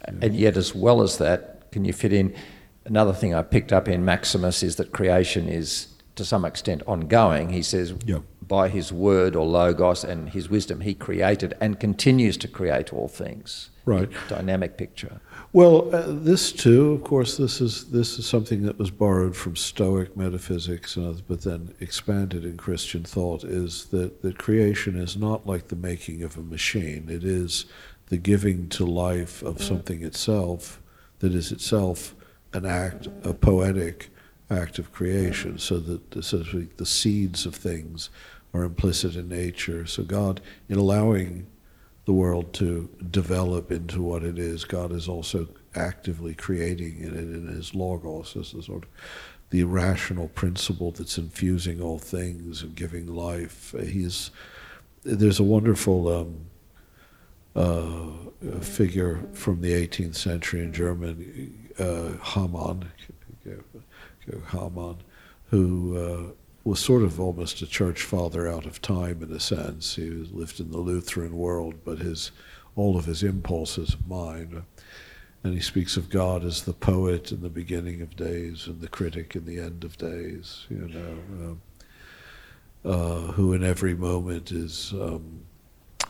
And 0.04 0.34
yet, 0.34 0.56
as 0.56 0.74
well 0.74 1.02
as 1.02 1.18
that, 1.18 1.70
can 1.72 1.84
you 1.84 1.92
fit 1.92 2.12
in? 2.12 2.34
Another 2.84 3.12
thing 3.12 3.34
I 3.34 3.42
picked 3.42 3.72
up 3.72 3.88
in 3.88 4.04
Maximus 4.04 4.62
is 4.62 4.76
that 4.76 4.92
creation 4.92 5.48
is 5.48 5.88
to 6.14 6.24
some 6.24 6.44
extent 6.44 6.82
ongoing. 6.86 7.50
He 7.50 7.62
says, 7.62 7.94
yep. 8.04 8.22
by 8.40 8.68
his 8.68 8.92
word 8.92 9.36
or 9.36 9.46
logos 9.46 10.04
and 10.04 10.30
his 10.30 10.48
wisdom, 10.48 10.80
he 10.80 10.94
created 10.94 11.54
and 11.60 11.78
continues 11.78 12.36
to 12.38 12.48
create 12.48 12.92
all 12.92 13.08
things. 13.08 13.70
Right. 13.84 14.10
Dynamic 14.28 14.76
picture. 14.76 15.20
Well, 15.52 15.94
uh, 15.94 16.06
this 16.08 16.50
too, 16.50 16.92
of 16.92 17.04
course, 17.04 17.36
this 17.36 17.60
is 17.60 17.84
this 17.90 18.18
is 18.18 18.26
something 18.26 18.62
that 18.62 18.78
was 18.78 18.90
borrowed 18.90 19.36
from 19.36 19.54
Stoic 19.54 20.16
metaphysics, 20.16 20.98
uh, 20.98 21.14
but 21.28 21.42
then 21.42 21.72
expanded 21.78 22.44
in 22.44 22.56
Christian 22.56 23.04
thought. 23.04 23.44
Is 23.44 23.86
that 23.86 24.22
that 24.22 24.38
creation 24.38 24.98
is 24.98 25.16
not 25.16 25.46
like 25.46 25.68
the 25.68 25.76
making 25.76 26.24
of 26.24 26.36
a 26.36 26.42
machine. 26.42 27.06
It 27.08 27.22
is 27.22 27.66
the 28.08 28.16
giving 28.16 28.68
to 28.68 28.84
life 28.84 29.42
of 29.42 29.62
something 29.62 30.02
itself 30.02 30.80
that 31.18 31.34
is 31.34 31.50
itself 31.52 32.14
an 32.52 32.64
act, 32.64 33.08
a 33.24 33.34
poetic 33.34 34.10
act 34.50 34.78
of 34.78 34.92
creation, 34.92 35.58
so 35.58 35.78
that 35.78 36.24
so 36.24 36.38
the 36.38 36.86
seeds 36.86 37.46
of 37.46 37.54
things 37.54 38.10
are 38.54 38.62
implicit 38.62 39.16
in 39.16 39.28
nature. 39.28 39.86
So 39.86 40.02
God, 40.04 40.40
in 40.68 40.78
allowing 40.78 41.46
the 42.04 42.12
world 42.12 42.52
to 42.54 42.88
develop 43.10 43.72
into 43.72 44.00
what 44.00 44.22
it 44.22 44.38
is, 44.38 44.64
God 44.64 44.92
is 44.92 45.08
also 45.08 45.48
actively 45.74 46.34
creating 46.34 47.00
in 47.00 47.14
it 47.14 47.18
in 47.18 47.48
His 47.48 47.74
logos 47.74 48.36
as 48.36 48.52
the 48.52 48.62
sort 48.62 48.84
of 48.84 48.90
the 49.50 49.60
irrational 49.60 50.28
principle 50.28 50.90
that's 50.92 51.18
infusing 51.18 51.80
all 51.80 51.98
things 51.98 52.62
and 52.62 52.74
giving 52.74 53.06
life. 53.06 53.74
He's 53.80 54.30
there's 55.02 55.40
a 55.40 55.44
wonderful. 55.44 56.08
Um, 56.08 56.46
uh, 57.56 58.60
figure 58.60 59.26
from 59.32 59.60
the 59.62 59.72
18th 59.72 60.16
century 60.16 60.62
in 60.62 60.72
German, 60.72 61.68
uh, 61.78 62.22
Hamann, 62.22 62.92
Hamann, 64.50 64.96
who 65.50 65.96
uh, 65.96 66.32
was 66.64 66.80
sort 66.80 67.02
of 67.02 67.18
almost 67.18 67.62
a 67.62 67.66
church 67.66 68.02
father 68.02 68.46
out 68.46 68.66
of 68.66 68.82
time 68.82 69.22
in 69.22 69.32
a 69.32 69.40
sense. 69.40 69.96
He 69.96 70.10
lived 70.10 70.60
in 70.60 70.70
the 70.70 70.78
Lutheran 70.78 71.36
world, 71.36 71.76
but 71.84 71.98
his 71.98 72.30
all 72.74 72.98
of 72.98 73.06
his 73.06 73.22
impulses 73.22 73.94
of 73.94 74.06
mind. 74.06 74.62
And 75.42 75.54
he 75.54 75.60
speaks 75.60 75.96
of 75.96 76.10
God 76.10 76.44
as 76.44 76.62
the 76.62 76.72
poet 76.74 77.32
in 77.32 77.40
the 77.40 77.48
beginning 77.48 78.02
of 78.02 78.16
days 78.16 78.66
and 78.66 78.80
the 78.80 78.88
critic 78.88 79.34
in 79.34 79.46
the 79.46 79.58
end 79.58 79.84
of 79.84 79.96
days, 79.96 80.66
you 80.68 80.88
know, 80.88 81.58
uh, 82.84 82.88
uh, 82.88 83.20
who 83.32 83.52
in 83.52 83.64
every 83.64 83.94
moment 83.94 84.52
is 84.52 84.92
um, 84.92 85.45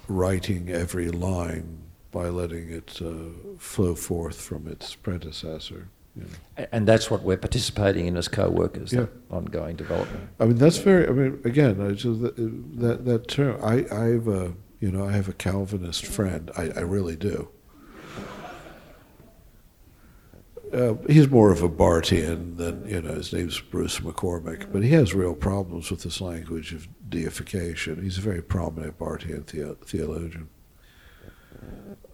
writing 0.08 0.68
every 0.70 1.10
line 1.10 1.78
by 2.10 2.28
letting 2.28 2.70
it 2.70 3.00
uh, 3.02 3.56
flow 3.58 3.94
forth 3.94 4.40
from 4.40 4.66
its 4.66 4.94
predecessor. 4.94 5.88
You 6.14 6.22
know. 6.22 6.66
And 6.72 6.88
that's 6.88 7.10
what 7.10 7.22
we're 7.22 7.36
participating 7.36 8.06
in 8.06 8.16
as 8.16 8.26
co-workers, 8.28 8.92
Yeah. 8.92 9.06
ongoing 9.30 9.76
development. 9.76 10.30
I 10.40 10.46
mean, 10.46 10.56
that's 10.56 10.78
very. 10.78 11.06
I 11.06 11.10
mean, 11.10 11.40
again, 11.44 11.80
I 11.80 11.90
just, 11.92 12.22
that, 12.22 12.36
that 12.80 13.04
that 13.04 13.28
term. 13.28 13.60
I 13.62 13.84
I 13.94 14.04
have 14.14 14.26
a 14.28 14.54
you 14.80 14.90
know 14.90 15.04
I 15.06 15.12
have 15.12 15.28
a 15.28 15.34
Calvinist 15.34 16.06
friend. 16.06 16.50
I, 16.56 16.70
I 16.74 16.80
really 16.80 17.16
do. 17.16 17.48
Uh, 20.72 20.94
he's 21.08 21.28
more 21.28 21.52
of 21.52 21.62
a 21.62 21.68
Barthian 21.68 22.56
than 22.56 22.88
you 22.88 23.00
know. 23.00 23.14
His 23.14 23.32
name's 23.32 23.60
Bruce 23.60 24.00
McCormack, 24.00 24.72
but 24.72 24.82
he 24.82 24.90
has 24.90 25.14
real 25.14 25.34
problems 25.34 25.90
with 25.90 26.02
this 26.02 26.20
language 26.20 26.72
of 26.72 26.88
deification. 27.08 28.02
He's 28.02 28.18
a 28.18 28.22
very 28.22 28.42
prominent 28.42 28.98
Barthian 28.98 29.46
theo- 29.46 29.76
theologian, 29.84 30.48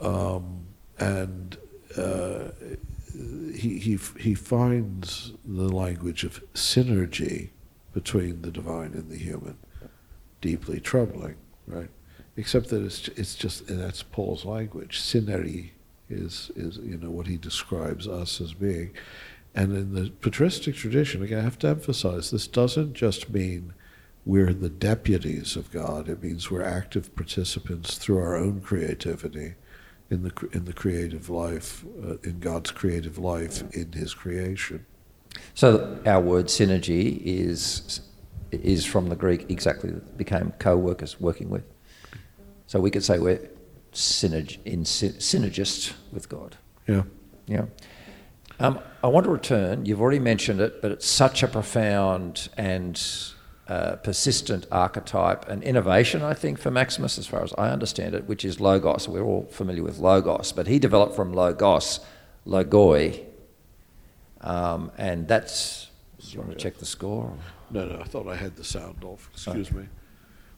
um, 0.00 0.66
and 0.98 1.56
uh, 1.96 2.48
he 3.54 3.78
he 3.78 3.98
he 4.18 4.34
finds 4.34 5.32
the 5.44 5.68
language 5.68 6.24
of 6.24 6.42
synergy 6.52 7.50
between 7.94 8.42
the 8.42 8.50
divine 8.50 8.92
and 8.92 9.10
the 9.10 9.16
human 9.16 9.56
deeply 10.40 10.80
troubling, 10.80 11.36
right? 11.66 11.88
Except 12.36 12.68
that 12.68 12.82
it's 12.82 13.08
it's 13.08 13.34
just 13.34 13.66
that's 13.66 14.02
Paul's 14.02 14.44
language. 14.44 15.00
Synergy 15.00 15.70
is 16.12 16.50
is 16.54 16.78
you 16.78 16.96
know 16.96 17.10
what 17.10 17.26
he 17.26 17.36
describes 17.36 18.06
us 18.06 18.40
as 18.40 18.54
being, 18.54 18.92
and 19.54 19.72
in 19.72 19.94
the 19.94 20.10
patristic 20.10 20.74
tradition, 20.74 21.22
again, 21.22 21.40
I 21.40 21.42
have 21.42 21.58
to 21.60 21.68
emphasize 21.68 22.30
this 22.30 22.46
doesn't 22.46 22.94
just 22.94 23.30
mean 23.30 23.74
we're 24.24 24.52
the 24.52 24.70
deputies 24.70 25.56
of 25.56 25.72
God. 25.72 26.08
It 26.08 26.22
means 26.22 26.50
we're 26.50 26.62
active 26.62 27.14
participants 27.16 27.98
through 27.98 28.18
our 28.18 28.36
own 28.36 28.60
creativity 28.60 29.54
in 30.10 30.22
the 30.22 30.48
in 30.52 30.64
the 30.64 30.72
creative 30.72 31.28
life, 31.28 31.84
uh, 32.04 32.16
in 32.22 32.38
God's 32.38 32.70
creative 32.70 33.18
life 33.18 33.62
in 33.72 33.92
His 33.92 34.14
creation. 34.14 34.86
So 35.54 35.98
our 36.06 36.20
word 36.20 36.46
synergy 36.46 37.20
is 37.24 38.00
is 38.50 38.84
from 38.84 39.08
the 39.08 39.16
Greek 39.16 39.50
exactly 39.50 39.92
became 40.16 40.52
co-workers 40.58 41.18
working 41.20 41.48
with. 41.48 41.64
So 42.66 42.80
we 42.80 42.90
could 42.90 43.02
say 43.02 43.18
we're 43.18 43.48
synerg- 43.92 44.58
in 44.64 44.84
sy- 44.84 45.08
synergist 45.18 45.92
with 46.12 46.28
God. 46.28 46.56
Yeah. 46.86 47.02
Yeah. 47.46 47.66
Um, 48.58 48.78
I 49.02 49.08
want 49.08 49.24
to 49.24 49.30
return. 49.32 49.86
You've 49.86 50.00
already 50.00 50.18
mentioned 50.20 50.60
it, 50.60 50.80
but 50.82 50.92
it's 50.92 51.06
such 51.06 51.42
a 51.42 51.48
profound 51.48 52.48
and 52.56 53.00
uh, 53.68 53.96
persistent 53.96 54.66
archetype 54.70 55.48
and 55.48 55.62
innovation, 55.62 56.22
I 56.22 56.34
think, 56.34 56.58
for 56.58 56.70
Maximus, 56.70 57.18
as 57.18 57.26
far 57.26 57.42
as 57.42 57.52
I 57.58 57.70
understand 57.70 58.14
it, 58.14 58.26
which 58.26 58.44
is 58.44 58.60
logos. 58.60 59.08
We're 59.08 59.24
all 59.24 59.46
familiar 59.50 59.82
with 59.82 59.98
logos, 59.98 60.52
but 60.52 60.66
he 60.66 60.78
developed 60.78 61.16
from 61.16 61.32
logos, 61.32 62.00
logoi, 62.46 63.24
um, 64.40 64.90
and 64.98 65.26
that's. 65.26 65.88
Do 66.20 66.28
you 66.30 66.38
want 66.40 66.52
to 66.52 66.56
check 66.56 66.78
the 66.78 66.86
score? 66.86 67.32
No, 67.70 67.86
no, 67.86 67.98
I 68.00 68.04
thought 68.04 68.28
I 68.28 68.36
had 68.36 68.54
the 68.56 68.64
sound 68.64 69.02
off. 69.02 69.28
Excuse 69.32 69.72
me. 69.72 69.86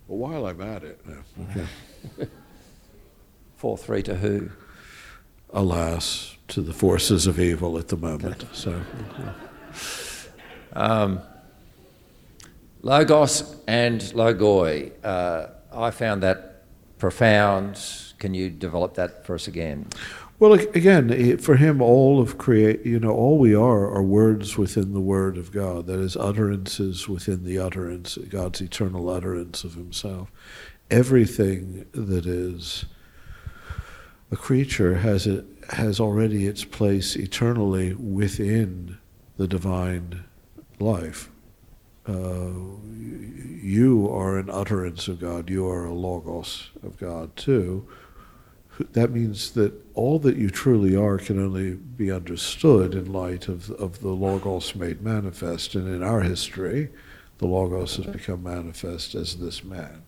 Well, 0.09 0.19
while 0.19 0.47
I'm 0.47 0.61
at 0.61 0.83
it, 0.85 1.01
no. 1.07 1.17
okay. 1.51 2.29
Four 3.65 3.79
three 3.79 4.03
to 4.03 4.17
who? 4.17 4.51
alas, 5.55 6.37
to 6.49 6.61
the 6.61 6.75
forces 6.75 7.27
of 7.27 7.41
evil 7.41 7.79
at 7.79 7.89
the 7.89 7.97
moment. 7.97 8.45
So, 8.53 8.79
Um, 10.75 11.21
logos 12.83 13.57
and 13.67 14.03
logoi. 14.03 14.93
Uh, 15.03 15.47
I 15.73 15.91
found 15.93 16.23
that 16.23 16.65
profound. 16.99 17.81
Can 18.19 18.35
you 18.35 18.51
develop 18.51 18.97
that 18.97 19.25
for 19.25 19.35
us 19.35 19.49
again? 19.49 19.87
well, 20.39 20.53
again, 20.53 21.39
for 21.39 21.57
him, 21.57 21.81
all 21.81 22.21
of 22.21 22.37
create, 22.37 22.85
you 22.85 23.01
know, 23.01 23.13
all 23.13 23.39
we 23.39 23.55
are 23.55 23.91
are 23.91 24.03
words 24.03 24.59
within 24.59 24.93
the 24.93 25.01
Word 25.01 25.39
of 25.39 25.53
God. 25.53 25.87
That 25.87 26.01
is, 26.01 26.19
utterances 26.19 27.09
within 27.09 27.45
the 27.45 27.59
utterance, 27.61 28.19
God's 28.29 28.61
eternal 28.61 29.09
utterance 29.09 29.65
of 29.65 29.73
Himself. 29.73 30.31
Everything 30.91 31.87
that 31.93 32.27
is 32.27 32.85
a 34.35 34.37
creature 34.37 34.97
has 34.97 35.29
it 35.29 35.47
has 35.71 36.01
already 36.01 36.45
its 36.49 36.65
place 36.65 37.15
eternally 37.15 37.95
within 37.95 38.99
the 39.37 39.47
divine 39.47 40.25
life. 40.81 41.31
Uh, 42.07 42.51
you 43.63 44.09
are 44.11 44.37
an 44.37 44.51
utterance 44.51 45.07
of 45.07 45.21
God. 45.21 45.49
You 45.49 45.69
are 45.69 45.85
a 45.85 45.95
logos 45.95 46.71
of 46.83 46.99
God 46.99 47.37
too. 47.37 47.89
That 48.93 49.13
means 49.13 49.53
that 49.53 49.73
all 49.95 50.19
that 50.19 50.37
you 50.37 50.51
truly 50.51 50.97
are 50.97 51.19
can 51.19 51.39
only 51.39 51.75
be 51.75 52.11
understood 52.11 52.95
in 52.95 53.13
light 53.13 53.47
of, 53.47 53.71
of 53.71 54.01
the 54.01 54.09
logos 54.09 54.75
made 54.75 55.01
manifest. 55.01 55.77
And 55.77 55.87
in 55.87 56.03
our 56.03 56.23
history, 56.23 56.91
the 57.39 57.47
logos 57.47 57.97
has 57.97 58.07
become 58.07 58.43
manifest 58.43 59.15
as 59.15 59.37
this 59.37 59.63
man. 59.63 60.03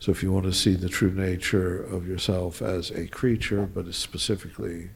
So 0.00 0.10
if 0.10 0.22
you 0.22 0.32
want 0.32 0.46
to 0.46 0.52
see 0.54 0.74
the 0.74 0.88
true 0.88 1.12
nature 1.12 1.82
of 1.82 2.08
yourself 2.08 2.62
as 2.62 2.90
a 2.90 3.06
creature, 3.06 3.66
but 3.66 3.92
specifically 3.94 4.90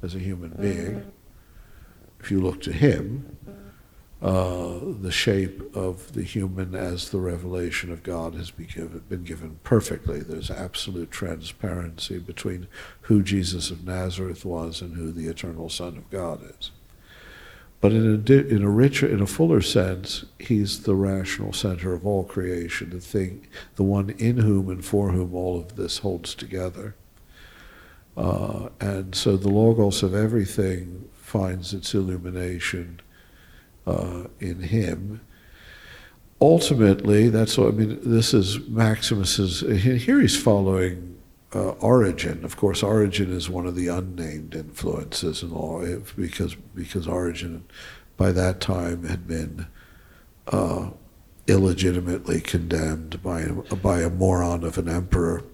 as 0.00 0.14
a 0.14 0.20
human 0.20 0.50
being, 0.50 1.12
if 2.20 2.30
you 2.30 2.40
look 2.40 2.62
to 2.62 2.72
him, 2.72 3.36
uh, 4.22 4.78
the 5.00 5.10
shape 5.10 5.60
of 5.74 6.12
the 6.12 6.22
human 6.22 6.74
as 6.76 7.10
the 7.10 7.18
revelation 7.18 7.90
of 7.90 8.04
God 8.04 8.34
has 8.36 8.52
been 8.52 8.68
given, 8.68 9.02
been 9.08 9.24
given 9.24 9.58
perfectly. 9.64 10.20
There's 10.20 10.52
absolute 10.52 11.10
transparency 11.10 12.18
between 12.20 12.68
who 13.02 13.24
Jesus 13.24 13.72
of 13.72 13.84
Nazareth 13.84 14.44
was 14.44 14.80
and 14.80 14.96
who 14.96 15.10
the 15.10 15.26
eternal 15.26 15.68
Son 15.68 15.98
of 15.98 16.08
God 16.10 16.40
is. 16.58 16.70
But 17.84 17.92
in 17.92 18.24
a, 18.26 18.32
in 18.32 18.62
a 18.62 18.70
richer, 18.70 19.06
in 19.06 19.20
a 19.20 19.26
fuller 19.26 19.60
sense, 19.60 20.24
he's 20.38 20.84
the 20.84 20.94
rational 20.94 21.52
center 21.52 21.92
of 21.92 22.06
all 22.06 22.24
creation, 22.24 22.88
the 22.88 22.98
thing, 22.98 23.46
the 23.76 23.82
one 23.82 24.08
in 24.08 24.38
whom 24.38 24.70
and 24.70 24.82
for 24.82 25.10
whom 25.10 25.34
all 25.34 25.60
of 25.60 25.76
this 25.76 25.98
holds 25.98 26.34
together. 26.34 26.94
Uh, 28.16 28.70
and 28.80 29.14
so 29.14 29.36
the 29.36 29.50
logos 29.50 30.02
of 30.02 30.14
everything 30.14 31.10
finds 31.12 31.74
its 31.74 31.92
illumination 31.92 33.02
uh, 33.86 34.28
in 34.40 34.60
him. 34.60 35.20
Ultimately, 36.40 37.28
that's 37.28 37.58
what 37.58 37.68
I 37.68 37.72
mean. 37.72 37.98
This 38.02 38.32
is 38.32 38.60
Maximus's. 38.60 39.60
Here 39.60 40.22
he's 40.22 40.42
following 40.42 41.13
uh, 41.54 41.70
Origen. 41.80 42.44
Of 42.44 42.56
course, 42.56 42.82
Origen 42.82 43.32
is 43.32 43.48
one 43.48 43.66
of 43.66 43.74
the 43.74 43.88
unnamed 43.88 44.54
influences 44.54 45.42
in 45.42 45.52
law 45.52 45.84
because 46.16 46.54
because 46.74 47.06
Origen, 47.06 47.64
by 48.16 48.32
that 48.32 48.60
time, 48.60 49.04
had 49.04 49.26
been 49.26 49.66
uh, 50.48 50.90
illegitimately 51.46 52.40
condemned 52.40 53.22
by 53.22 53.42
a, 53.42 53.52
by 53.76 54.00
a 54.00 54.10
moron 54.10 54.64
of 54.64 54.78
an 54.78 54.88
emperor. 54.88 55.44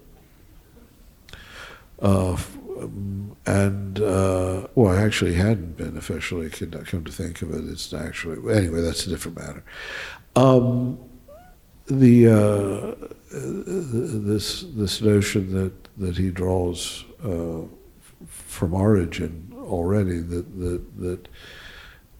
Uh, 2.01 2.37
and 3.45 3.99
uh, 3.99 4.65
well, 4.73 4.97
actually 4.97 5.35
hadn't 5.35 5.77
been 5.77 5.97
officially 5.97 6.49
condemned. 6.49 6.87
Come 6.87 7.03
to 7.03 7.11
think 7.11 7.41
of 7.41 7.53
it, 7.53 7.69
it's 7.69 7.93
actually 7.93 8.37
anyway. 8.55 8.81
That's 8.81 9.05
a 9.05 9.09
different 9.09 9.37
matter. 9.37 9.63
Um, 10.35 10.97
the 11.85 12.27
uh, 12.27 13.07
this 13.31 14.63
this 14.75 15.01
notion 15.01 15.53
that 15.53 15.80
that 15.97 16.17
he 16.17 16.29
draws 16.29 17.05
uh, 17.23 17.61
from 18.27 18.73
Origen 18.73 19.53
already 19.57 20.19
that 20.19 20.59
that 20.59 20.99
that 20.99 21.27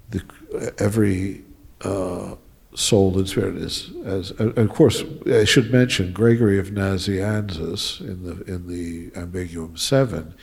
the 0.10 0.74
every 0.78 1.44
uh, 1.82 2.36
soul 2.74 3.18
and 3.18 3.28
spirit 3.28 3.56
is 3.58 3.92
as 4.06 4.32
of 4.32 4.70
course 4.70 5.04
I 5.26 5.46
should 5.46 5.72
mention 5.72 6.14
Gregory 6.14 6.58
of 6.60 6.68
Nazianzus 6.68 8.00
in 8.00 8.24
the 8.24 8.42
in 8.54 8.68
the 8.68 9.10
Ambiguum 9.12 9.78
Seven 9.78 10.34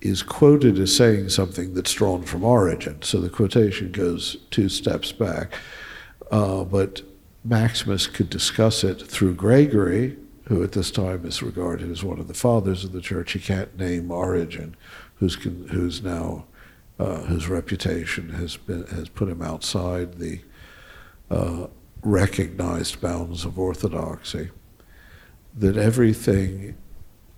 is 0.00 0.22
quoted 0.22 0.78
as 0.78 0.94
saying 0.94 1.30
something 1.30 1.72
that's 1.72 1.92
drawn 1.92 2.22
from 2.22 2.44
Origen. 2.44 3.00
So 3.00 3.20
the 3.20 3.30
quotation 3.30 3.90
goes 3.90 4.36
two 4.50 4.68
steps 4.68 5.12
back, 5.12 5.54
uh, 6.30 6.64
but 6.64 7.00
Maximus 7.42 8.06
could 8.06 8.28
discuss 8.28 8.84
it 8.84 9.00
through 9.00 9.34
Gregory, 9.34 10.16
who 10.44 10.62
at 10.62 10.72
this 10.72 10.90
time 10.90 11.24
is 11.24 11.42
regarded 11.42 11.90
as 11.90 12.04
one 12.04 12.18
of 12.18 12.28
the 12.28 12.34
fathers 12.34 12.84
of 12.84 12.92
the 12.92 13.00
church. 13.00 13.32
He 13.32 13.38
can't 13.38 13.76
name 13.78 14.10
Origen, 14.10 14.76
who's 15.16 15.36
con- 15.36 15.68
who's 15.70 16.02
now 16.02 16.44
uh, 16.98 17.22
whose 17.22 17.48
reputation 17.48 18.30
has 18.30 18.56
been 18.56 18.86
has 18.86 19.08
put 19.08 19.28
him 19.28 19.42
outside 19.42 20.18
the 20.18 20.40
uh, 21.30 21.66
recognized 22.02 23.00
bounds 23.00 23.44
of 23.44 23.58
orthodoxy. 23.58 24.50
That 25.56 25.76
everything 25.76 26.76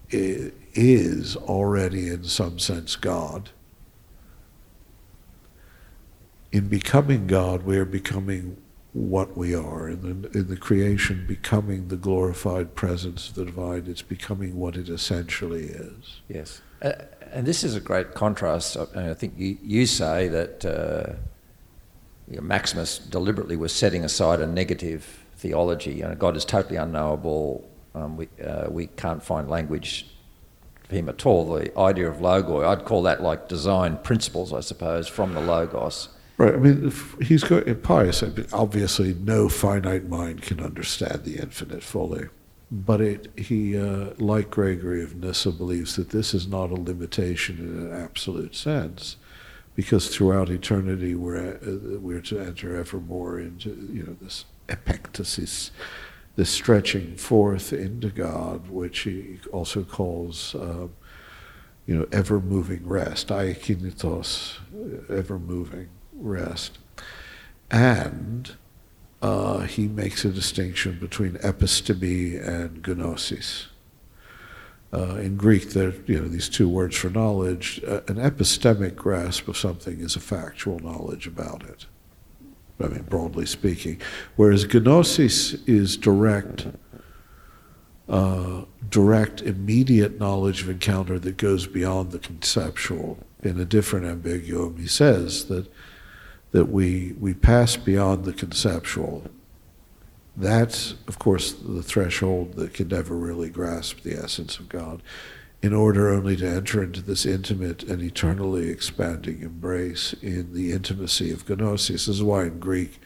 is 0.09 1.37
already, 1.37 2.09
in 2.09 2.25
some 2.25 2.59
sense, 2.59 2.97
God. 2.97 3.51
In 6.53 6.69
becoming 6.69 7.27
God, 7.27 7.63
we 7.65 7.77
are 7.77 7.85
becoming 7.85 8.57
what 8.97 9.37
we 9.37 9.55
are. 9.55 9.91
In 9.91 10.23
the, 10.23 10.39
in 10.39 10.49
the 10.49 10.57
creation, 10.57 11.27
becoming 11.29 11.89
the 11.89 11.97
glorified 11.97 12.75
presence 12.75 13.29
of 13.29 13.35
the 13.35 13.45
divine, 13.45 13.85
it's 13.87 14.01
becoming 14.01 14.57
what 14.57 14.75
it 14.75 14.89
essentially 14.89 15.67
is. 15.67 16.21
Yes. 16.29 16.63
Uh, 16.81 16.93
and 17.31 17.47
this 17.47 17.63
is 17.63 17.77
a 17.77 17.81
great 17.81 18.15
contrast. 18.15 18.77
I 18.97 19.13
think 19.13 19.35
you, 19.37 19.59
you 19.63 19.85
say 19.85 20.29
that 20.29 20.65
uh, 20.65 21.13
you 22.31 22.37
know, 22.37 22.43
Maximus 22.43 22.99
deliberately 22.99 23.57
was 23.57 23.73
setting 23.75 24.03
aside 24.03 24.41
a 24.41 24.47
negative 24.47 25.25
theology. 25.37 25.97
You 25.97 26.05
know, 26.05 26.15
God 26.15 26.35
is 26.35 26.47
totally 26.47 26.77
unknowable. 26.77 27.69
Um, 27.95 28.17
we, 28.17 28.29
uh, 28.43 28.71
we 28.71 28.87
can't 28.87 29.23
find 29.23 29.51
language 29.51 30.07
for 30.89 30.95
him 30.95 31.11
at 31.11 31.27
all. 31.27 31.53
The 31.55 31.79
idea 31.79 32.09
of 32.09 32.17
logoi, 32.17 32.67
I'd 32.67 32.87
call 32.87 33.03
that 33.03 33.23
like 33.23 33.49
design 33.49 33.99
principles, 33.99 34.55
I 34.55 34.61
suppose, 34.61 35.07
from 35.07 35.35
the 35.35 35.41
logos. 35.41 36.09
Right. 36.39 36.55
I 36.55 36.59
mean, 36.59 36.93
he's 37.23 37.45
got 37.45 37.65
pious. 37.83 38.23
Obviously, 38.53 39.15
no 39.15 39.49
finite 39.49 40.09
mind 40.09 40.43
can 40.43 40.61
understand 40.61 41.25
the 41.25 41.39
infinite 41.39 41.83
fully. 41.83 42.29
But 42.71 43.01
it, 43.01 43.39
he, 43.39 43.79
uh, 43.79 44.11
like 44.19 44.51
Gregory 44.51 45.03
of 45.03 45.17
Nyssa, 45.17 45.53
believes 45.53 45.97
that 45.97 46.11
this 46.11 46.35
is 46.35 46.47
not 46.47 46.71
a 46.71 46.75
limitation 46.75 47.59
in 47.59 47.87
an 47.87 48.03
absolute 48.03 48.55
sense, 48.55 49.17
because 49.75 50.15
throughout 50.15 50.51
eternity 50.51 51.15
we're, 51.15 51.55
uh, 51.55 51.99
we're 52.01 52.21
to 52.23 52.41
enter 52.41 52.77
ever 52.77 52.99
more 52.99 53.39
into 53.39 53.71
you 53.91 54.03
know 54.03 54.17
this 54.21 54.47
epectasis, 54.69 55.71
this 56.35 56.51
stretching 56.51 57.17
forth 57.17 57.73
into 57.73 58.11
God, 58.11 58.69
which 58.69 59.01
he 59.01 59.39
also 59.53 59.85
calls, 59.85 60.55
uh, 60.57 60.89
you 61.87 61.97
know, 61.97 62.07
ever 62.11 62.41
moving 62.41 62.87
rest, 62.87 63.29
aikinitos, 63.29 64.55
ever 65.09 65.39
moving 65.39 65.89
rest. 66.17 66.79
And 67.71 68.55
uh, 69.23 69.61
he 69.61 69.89
makes 69.89 70.25
a 70.25 70.31
distinction 70.31 70.99
between 71.01 71.33
episteme 71.39 72.47
and 72.47 72.87
gnosis. 72.87 73.69
Uh, 74.93 75.17
in 75.17 75.37
Greek, 75.37 75.71
there 75.71 75.93
you 76.07 76.21
know 76.21 76.29
these 76.29 76.49
two 76.49 76.69
words 76.69 76.97
for 76.97 77.11
knowledge. 77.11 77.83
Uh, 77.87 78.01
an 78.09 78.17
epistemic 78.17 78.95
grasp 78.95 79.49
of 79.49 79.57
something 79.57 80.01
is 80.01 80.17
a 80.17 80.21
factual 80.21 80.79
knowledge 80.79 81.27
about 81.27 81.65
it. 81.65 81.87
I 82.81 82.89
mean, 82.89 83.03
broadly 83.03 83.47
speaking, 83.47 84.01
whereas 84.37 84.73
gnosis 84.73 85.55
is 85.67 85.97
direct, 85.97 86.69
uh, 88.09 88.63
direct, 88.89 89.43
immediate 89.43 90.21
knowledge 90.21 90.63
of 90.63 90.69
encounter 90.69 91.19
that 91.19 91.37
goes 91.37 91.67
beyond 91.67 92.13
the 92.13 92.19
conceptual. 92.19 93.19
In 93.43 93.61
a 93.61 93.65
different 93.65 94.07
ambiguum, 94.07 94.79
he 94.79 94.87
says 94.87 95.47
that 95.47 95.69
that 96.57 96.73
we, 96.73 97.15
we 97.21 97.35
pass 97.35 97.77
beyond 97.77 98.25
the 98.25 98.33
conceptual. 98.33 99.23
That's, 100.35 100.95
of 101.07 101.19
course, 101.19 101.53
the 101.53 101.83
threshold 101.83 102.55
that 102.55 102.73
can 102.73 102.89
never 102.89 103.15
really 103.15 103.51
grasp 103.51 104.01
the 104.01 104.15
essence 104.15 104.59
of 104.59 104.71
God, 104.71 105.03
in 105.61 105.75
order 105.75 106.09
only 106.09 106.35
to 106.37 106.49
enter 106.49 106.83
into 106.83 107.03
this 107.03 107.27
intimate 107.27 107.83
and 107.83 108.01
eternally 108.01 108.71
expanding 108.71 109.43
embrace 109.43 110.15
in 110.23 110.55
the 110.55 110.73
intimacy 110.73 111.31
of 111.31 111.47
gnosis. 111.47 112.07
This 112.07 112.17
is 112.17 112.23
why 112.23 112.45
in 112.45 112.59
Greek, 112.59 113.01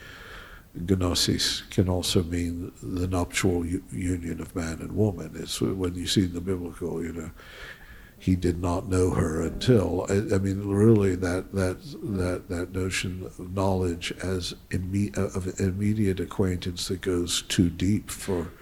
gnosis 0.73 1.63
can 1.71 1.89
also 1.89 2.23
mean 2.23 2.71
the 2.81 3.09
nuptial 3.09 3.67
union 3.67 4.41
of 4.41 4.55
man 4.55 4.79
and 4.81 4.93
woman. 4.93 5.33
It's 5.35 5.61
when 5.61 5.97
you 5.97 6.07
see 6.07 6.27
the 6.27 6.41
biblical, 6.41 7.03
you 7.03 7.13
know, 7.13 7.31
he 8.21 8.37
did 8.37 8.61
not 8.61 8.87
know 8.87 9.13
her 9.13 9.41
until. 9.41 10.05
I, 10.11 10.35
I, 10.35 10.39
mean, 10.39 10.69
really, 10.69 11.17
that 11.17 11.55
that 11.55 11.79
that 12.03 12.51
that 12.51 12.71
notion 12.71 13.25
of 13.25 13.55
knowledge 13.55 14.13
as 14.23 14.55
imme- 14.69 15.17
of 15.17 15.59
immediate 15.59 16.21
acquaintance 16.21 16.87
that 16.89 17.01
goes 17.01 17.41
too 17.41 17.71
deep 17.71 18.11
for 18.11 18.53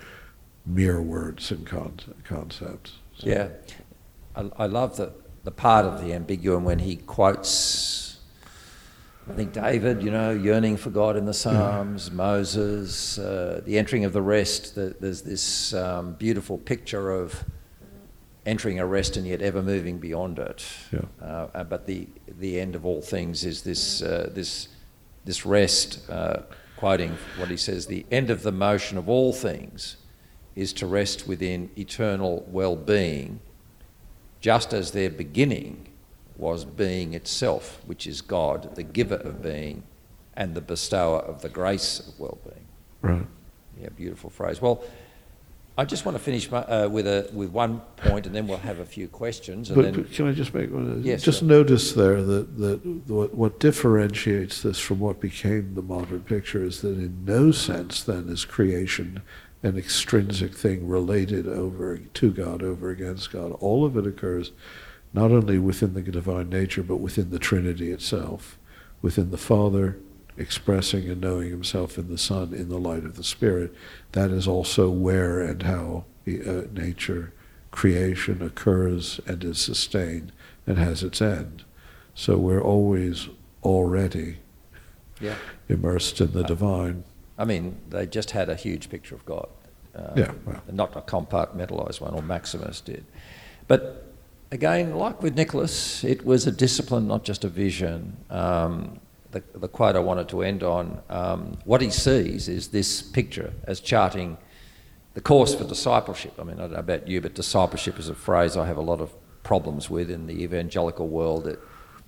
mere 0.65 1.03
words 1.03 1.51
and 1.51 1.67
con- 1.67 1.99
concepts. 2.23 2.99
So. 3.19 3.29
Yeah, 3.29 3.49
I, 4.37 4.49
I 4.59 4.67
love 4.67 4.97
the 4.97 5.13
the 5.43 5.51
part 5.51 5.85
of 5.85 6.05
the 6.05 6.13
ambiguum 6.13 6.63
when 6.63 6.79
he 6.79 6.95
quotes. 6.95 8.21
I 9.29 9.33
think 9.33 9.53
David, 9.53 10.05
you 10.05 10.13
know, 10.13 10.31
yearning 10.31 10.77
for 10.77 10.91
God 10.91 11.17
in 11.17 11.27
the 11.27 11.35
Psalms, 11.35 12.09
yeah. 12.09 12.15
Moses, 12.15 13.19
uh, 13.19 13.61
the 13.65 13.77
entering 13.77 14.05
of 14.05 14.13
the 14.13 14.23
rest. 14.23 14.77
The, 14.77 14.95
there's 15.01 15.23
this 15.23 15.75
um, 15.75 16.13
beautiful 16.13 16.59
picture 16.59 17.11
of 17.11 17.45
entering 18.49 18.81
a 18.81 18.87
rest 18.87 19.17
and 19.17 19.27
yet 19.27 19.43
ever 19.43 19.63
moving 19.63 19.99
beyond 19.99 20.39
it. 20.39 20.65
Yeah. 20.93 21.01
Uh, 21.23 21.47
uh, 21.55 21.65
but 21.65 21.87
the 21.87 22.09
the 22.41 22.59
end 22.59 22.75
of 22.75 22.85
all 22.87 23.03
things 23.03 23.45
is 23.45 23.63
this 23.63 24.03
uh, 24.03 24.31
this 24.35 24.69
this 25.25 25.47
rest. 25.47 26.11
Uh, 26.11 26.43
quoting 26.77 27.19
what 27.37 27.49
he 27.49 27.57
says, 27.57 27.87
the 27.87 28.07
end 28.11 28.31
of 28.31 28.43
the 28.43 28.53
motion 28.53 28.97
of 28.99 29.09
all 29.09 29.33
things 29.33 29.97
is 30.55 30.73
to 30.73 30.87
rest 30.87 31.27
within 31.27 31.69
eternal 31.77 32.47
well-being, 32.49 33.41
just 34.41 34.73
as 34.73 34.93
their 34.93 35.11
beginning 35.11 35.89
was 36.37 36.65
being 36.65 37.15
itself, 37.15 37.81
which 37.85 38.07
is 38.07 38.23
God, 38.23 38.77
the 38.77 38.85
giver 38.85 39.17
of 39.17 39.43
being, 39.43 39.83
and 40.37 40.55
the 40.55 40.61
bestower 40.61 41.19
of 41.19 41.43
the 41.43 41.49
grace 41.49 41.99
of 41.99 42.21
well-being. 42.21 42.67
Right. 43.03 43.27
Yeah, 43.81 43.89
beautiful 43.97 44.31
phrase. 44.31 44.63
Well. 44.63 44.85
I 45.79 45.85
just 45.85 46.05
want 46.05 46.19
to 46.19 46.23
finish 46.23 46.53
uh, 46.53 46.89
with 46.91 47.07
a 47.07 47.31
with 47.33 47.51
one 47.51 47.81
point, 47.97 48.27
and 48.27 48.35
then 48.35 48.49
we'll 48.49 48.59
have 48.59 48.81
a 48.81 48.85
few 48.85 49.07
questions. 49.07 49.69
But, 49.69 49.83
then, 49.83 50.05
can 50.07 50.27
I 50.27 50.33
just 50.33 50.53
make 50.53 50.73
one? 50.73 51.03
Yes, 51.05 51.23
just 51.23 51.39
sure. 51.39 51.49
notice 51.49 51.93
there 51.93 52.21
that 52.21 52.59
that 52.59 52.85
what, 53.07 53.33
what 53.33 53.61
differentiates 53.61 54.63
this 54.63 54.81
from 54.81 54.99
what 54.99 55.21
became 55.21 55.75
the 55.75 55.83
modern 55.83 56.23
picture 56.23 56.65
is 56.65 56.81
that 56.83 56.99
in 56.99 57.25
no 57.25 57.53
sense 57.53 58.03
then 58.03 58.29
is 58.29 58.45
creation 58.45 59.23
an 59.63 59.77
extrinsic 59.77 60.55
thing 60.55 60.87
related 60.87 61.47
over 61.47 61.99
to 61.99 62.33
God 62.33 62.63
over 62.63 62.91
against 62.91 63.33
God. 63.33 63.53
All 63.61 63.85
of 63.85 63.97
it 63.97 64.07
occurs 64.07 64.53
not 65.13 65.31
only 65.31 65.59
within 65.59 65.95
the 65.95 66.03
divine 66.03 66.49
nature, 66.49 66.83
but 66.83 66.97
within 66.97 67.31
the 67.31 67.39
Trinity 67.39 67.91
itself, 67.91 68.59
within 69.01 69.31
the 69.31 69.39
Father, 69.39 69.97
expressing 70.39 71.09
and 71.09 71.21
knowing 71.21 71.51
himself 71.51 71.99
in 71.99 72.09
the 72.09 72.19
Son 72.19 72.55
in 72.55 72.69
the 72.69 72.79
light 72.79 73.05
of 73.05 73.17
the 73.17 73.25
Spirit, 73.25 73.75
that 74.13 74.31
is 74.31 74.47
also 74.47 74.89
where 74.89 75.41
and 75.41 75.63
how 75.63 76.05
uh, 76.27 76.63
nature, 76.73 77.33
creation 77.71 78.43
occurs 78.43 79.21
and 79.27 79.45
is 79.45 79.59
sustained 79.59 80.33
and 80.67 80.79
has 80.79 81.03
its 81.03 81.21
end. 81.21 81.65
So 82.15 82.37
we're 82.37 82.63
always 82.63 83.29
already 83.63 84.39
yeah. 85.21 85.37
immersed 85.69 86.21
in 86.21 86.33
the 86.33 86.45
uh, 86.45 86.47
divine. 86.47 87.05
I 87.37 87.45
mean, 87.45 87.77
they 87.89 88.07
just 88.07 88.33
had 88.33 88.49
a 88.49 88.55
huge 88.55 88.91
picture 88.91 89.15
of 89.15 89.25
God. 89.25 89.49
Um, 89.95 90.13
yeah, 90.17 90.33
well. 90.45 90.63
Not 90.71 90.97
a 90.97 91.01
compartmentalized 91.01 92.01
one, 92.01 92.15
or 92.15 92.23
Maximus 92.23 92.81
did. 92.81 93.05
But 93.67 94.13
again, 94.51 94.95
like 94.97 95.23
with 95.23 95.35
Nicholas, 95.35 96.05
it 96.05 96.25
was 96.25 96.47
a 96.47 96.53
discipline, 96.53 97.07
not 97.07 97.25
just 97.25 97.45
a 97.45 97.49
vision. 97.49 98.17
Um, 98.31 99.01
the, 99.31 99.43
the 99.55 99.69
quote 99.69 99.97
I 99.97 100.01
wanted 100.01 100.29
to 100.31 100.43
end 100.43 100.63
on, 100.63 101.01
um, 101.09 101.59
what 101.65 101.81
he 101.81 101.91
sees 101.91 102.49
is 102.49 102.69
this 102.69 103.03
picture 103.03 103.53
as 103.65 103.81
charting 103.81 104.39
the 105.15 105.21
course 105.21 105.55
for 105.55 105.65
discipleship. 105.65 106.35
I 106.39 106.45
mean, 106.45 106.59
I 106.59 106.63
don't 106.63 106.73
know 106.73 106.79
about 106.79 107.09
you, 107.09 107.21
but 107.21 107.35
discipleship 107.35 107.99
is 107.99 108.09
a 108.09 108.15
phrase 108.15 108.57
I 108.57 108.67
have 108.67 108.77
a 108.77 108.83
lot 108.83 109.01
of 109.01 109.13
problems 109.43 109.91
with 109.91 110.11
in 110.11 110.27
the 110.27 110.43
evangelical 110.43 111.09
world. 111.09 111.47
It 111.47 111.59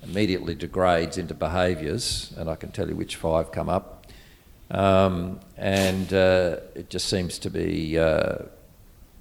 immediately 0.03 0.55
degrades 0.55 1.19
into 1.19 1.35
behaviours, 1.35 2.33
and 2.37 2.49
I 2.49 2.57
can 2.57 2.71
tell 2.73 2.89
you 2.89 2.97
which 2.97 3.17
five 3.17 3.53
come 3.53 3.69
up. 3.69 4.07
Um, 4.71 5.41
and 5.57 6.13
uh, 6.13 6.59
it 6.75 6.89
just 6.89 7.09
seems 7.09 7.39
to 7.41 7.51
be 7.51 7.99
uh, 7.99 8.45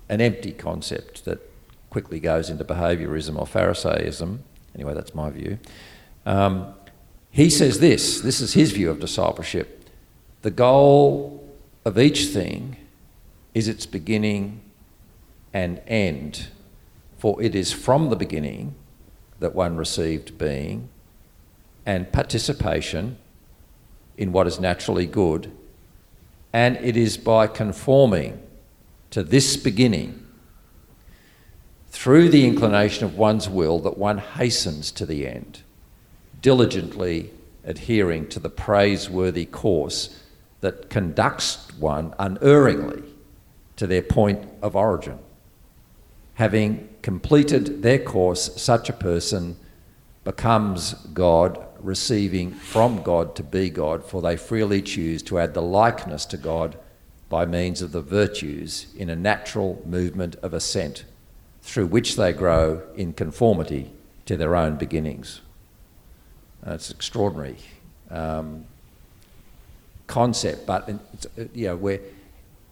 an 0.07 0.21
empty 0.21 0.51
concept 0.51 1.25
that 1.25 1.39
quickly 1.89 2.19
goes 2.19 2.49
into 2.49 2.63
behaviourism 2.63 3.37
or 3.37 3.47
Pharisaism. 3.47 4.43
Anyway, 4.75 4.93
that's 4.93 5.15
my 5.15 5.29
view. 5.31 5.57
Um, 6.25 6.75
he 7.31 7.49
says 7.49 7.79
this 7.79 8.21
this 8.21 8.41
is 8.41 8.53
his 8.53 8.71
view 8.71 8.89
of 8.89 8.99
discipleship. 8.99 9.89
The 10.41 10.51
goal 10.51 11.47
of 11.85 11.97
each 11.97 12.27
thing 12.27 12.77
is 13.53 13.67
its 13.67 13.85
beginning 13.85 14.61
and 15.53 15.81
end, 15.87 16.47
for 17.17 17.41
it 17.41 17.55
is 17.55 17.73
from 17.73 18.09
the 18.09 18.15
beginning 18.15 18.75
that 19.39 19.55
one 19.55 19.77
received 19.77 20.37
being 20.37 20.89
and 21.85 22.11
participation 22.11 23.17
in 24.17 24.31
what 24.31 24.47
is 24.47 24.59
naturally 24.59 25.05
good, 25.05 25.51
and 26.53 26.77
it 26.77 26.97
is 26.97 27.17
by 27.17 27.47
conforming 27.47 28.41
to 29.11 29.23
this 29.23 29.57
beginning 29.57 30.25
through 31.89 32.29
the 32.29 32.45
inclination 32.45 33.05
of 33.05 33.17
one's 33.17 33.49
will 33.49 33.79
that 33.79 33.97
one 33.97 34.19
hastens 34.19 34.91
to 34.91 35.05
the 35.05 35.25
end 35.25 35.63
diligently 36.41 37.31
adhering 37.63 38.27
to 38.29 38.39
the 38.39 38.49
praiseworthy 38.49 39.45
course 39.45 40.21
that 40.61 40.89
conducts 40.89 41.67
one 41.77 42.13
unerringly 42.19 43.03
to 43.75 43.87
their 43.87 44.01
point 44.01 44.47
of 44.61 44.75
origin. 44.75 45.19
Having 46.35 46.89
completed 47.01 47.81
their 47.81 47.99
course, 47.99 48.61
such 48.61 48.89
a 48.89 48.93
person 48.93 49.57
becomes 50.23 50.93
God, 51.13 51.57
receiving 51.79 52.51
from 52.51 53.01
God 53.03 53.35
to 53.35 53.43
be 53.43 53.69
God, 53.69 54.03
for 54.03 54.21
they 54.21 54.35
freely 54.35 54.81
choose 54.81 55.23
to 55.23 55.39
add 55.39 55.53
the 55.53 55.61
likeness 55.61 56.25
to 56.27 56.37
God 56.37 56.77
by 57.29 57.45
means 57.45 57.81
of 57.81 57.91
the 57.91 58.01
virtues 58.01 58.87
in 58.97 59.09
a 59.09 59.15
natural 59.15 59.81
movement 59.85 60.35
of 60.37 60.53
ascent, 60.53 61.05
through 61.61 61.87
which 61.87 62.15
they 62.15 62.33
grow 62.33 62.81
in 62.95 63.13
conformity 63.13 63.91
to 64.25 64.35
their 64.35 64.55
own 64.55 64.75
beginnings. 64.75 65.41
It's 66.65 66.91
extraordinary 66.91 67.57
um, 68.09 68.65
concept, 70.07 70.65
but 70.65 70.89
it's, 71.13 71.25
uh, 71.25 71.45
you 71.53 71.67
know, 71.67 71.75
we're, 71.75 72.01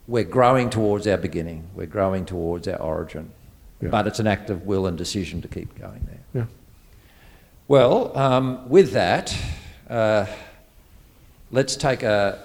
we're 0.08 0.24
growing 0.24 0.70
towards 0.70 1.08
our 1.08 1.18
beginning, 1.18 1.68
we're 1.76 1.86
growing 1.86 2.26
towards 2.26 2.68
our 2.68 2.80
origin, 2.80 3.32
yeah. 3.82 3.90
but 3.90 4.08
it's 4.08 4.20
an 4.20 4.28
act 4.28 4.50
of 4.50 4.66
will 4.66 4.88
and 4.88 4.98
decision 4.98 5.42
to 5.42 5.48
keep 5.48 5.78
going 5.80 6.06
there. 6.06 6.24
Yeah. 6.42 6.46
Well, 7.68 8.18
um, 8.18 8.70
with 8.70 8.92
that, 8.92 9.36
uh, 9.90 10.26
let's 11.52 11.76
take 11.76 12.04
a 12.04 12.40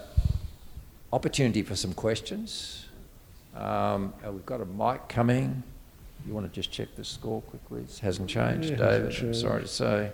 opportunity 1.12 1.62
for 1.62 1.76
some 1.76 1.93
questions. 1.93 2.86
Um, 3.55 4.14
oh, 4.24 4.32
we've 4.32 4.47
got 4.47 4.61
a 4.61 4.64
mic 4.64 5.09
coming. 5.09 5.62
You 6.26 6.32
want 6.34 6.47
to 6.47 6.53
just 6.53 6.70
check 6.70 6.88
the 6.97 7.05
score 7.05 7.43
quickly? 7.43 7.82
It 7.82 7.99
hasn't 7.99 8.30
changed, 8.30 8.70
yeah, 8.70 8.76
David. 8.76 8.93
Hasn't 8.93 9.12
changed. 9.12 9.24
I'm 9.24 9.34
sorry 9.34 9.62
to 9.62 9.68
say. 9.68 10.12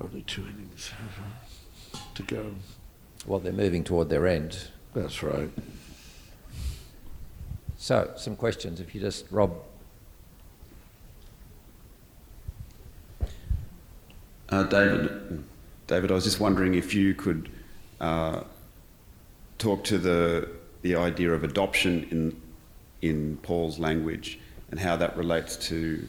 Only 0.00 0.22
two 0.22 0.42
innings 0.42 0.90
to 2.14 2.22
go. 2.22 2.54
Well, 3.26 3.38
they're 3.38 3.52
moving 3.52 3.84
toward 3.84 4.08
their 4.08 4.26
end. 4.26 4.68
That's 4.94 5.22
right. 5.22 5.50
So, 7.76 8.12
some 8.16 8.36
questions. 8.36 8.80
If 8.80 8.94
you 8.94 9.00
just, 9.00 9.26
Rob. 9.30 9.56
Uh, 14.48 14.64
David, 14.64 15.42
David, 15.86 16.10
I 16.10 16.14
was 16.14 16.24
just 16.24 16.40
wondering 16.40 16.74
if 16.74 16.94
you 16.94 17.14
could 17.14 17.48
uh, 18.00 18.42
talk 19.58 19.84
to 19.84 19.98
the 19.98 20.48
the 20.82 20.96
idea 20.96 21.32
of 21.32 21.44
adoption 21.44 22.06
in 22.10 22.40
in 23.00 23.36
Paul's 23.38 23.78
language 23.78 24.38
and 24.70 24.78
how 24.78 24.96
that 24.96 25.16
relates 25.16 25.56
to 25.68 26.06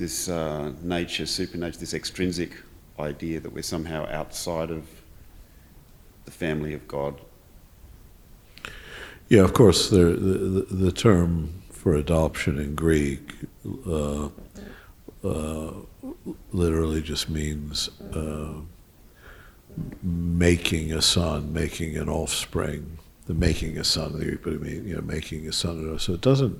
this 0.00 0.30
uh, 0.30 0.72
nature, 0.82 1.26
supernature, 1.26 1.78
this 1.78 1.92
extrinsic 1.92 2.52
idea 2.98 3.38
that 3.38 3.52
we're 3.52 3.62
somehow 3.62 4.08
outside 4.10 4.70
of 4.70 4.86
the 6.24 6.30
family 6.30 6.72
of 6.72 6.88
God. 6.88 7.20
Yeah, 9.28 9.42
of 9.42 9.52
course, 9.52 9.90
the, 9.90 10.04
the, 10.06 10.74
the 10.74 10.90
term 10.90 11.62
for 11.70 11.94
adoption 11.94 12.58
in 12.58 12.74
Greek 12.74 13.34
uh, 13.86 14.30
uh, 15.22 15.72
literally 16.52 17.02
just 17.02 17.28
means 17.28 17.90
uh, 18.14 18.54
making 20.02 20.92
a 20.92 21.02
son, 21.02 21.52
making 21.52 21.96
an 21.98 22.08
offspring, 22.08 22.98
the 23.26 23.34
making 23.34 23.76
a 23.76 23.84
son. 23.84 24.18
You 24.20 24.94
know, 24.96 25.02
making 25.02 25.46
a 25.46 25.52
son. 25.52 25.98
So 25.98 26.14
it 26.14 26.22
doesn't. 26.22 26.58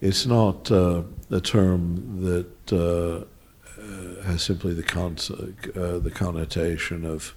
It's 0.00 0.24
not 0.24 0.70
uh, 0.70 1.02
a 1.30 1.40
term 1.40 2.22
that 2.22 2.72
uh, 2.72 3.24
uh, 3.80 4.22
has 4.22 4.42
simply 4.42 4.72
the, 4.72 4.82
con- 4.82 5.18
uh, 5.76 5.98
the 5.98 6.10
connotation 6.10 7.04
of 7.04 7.34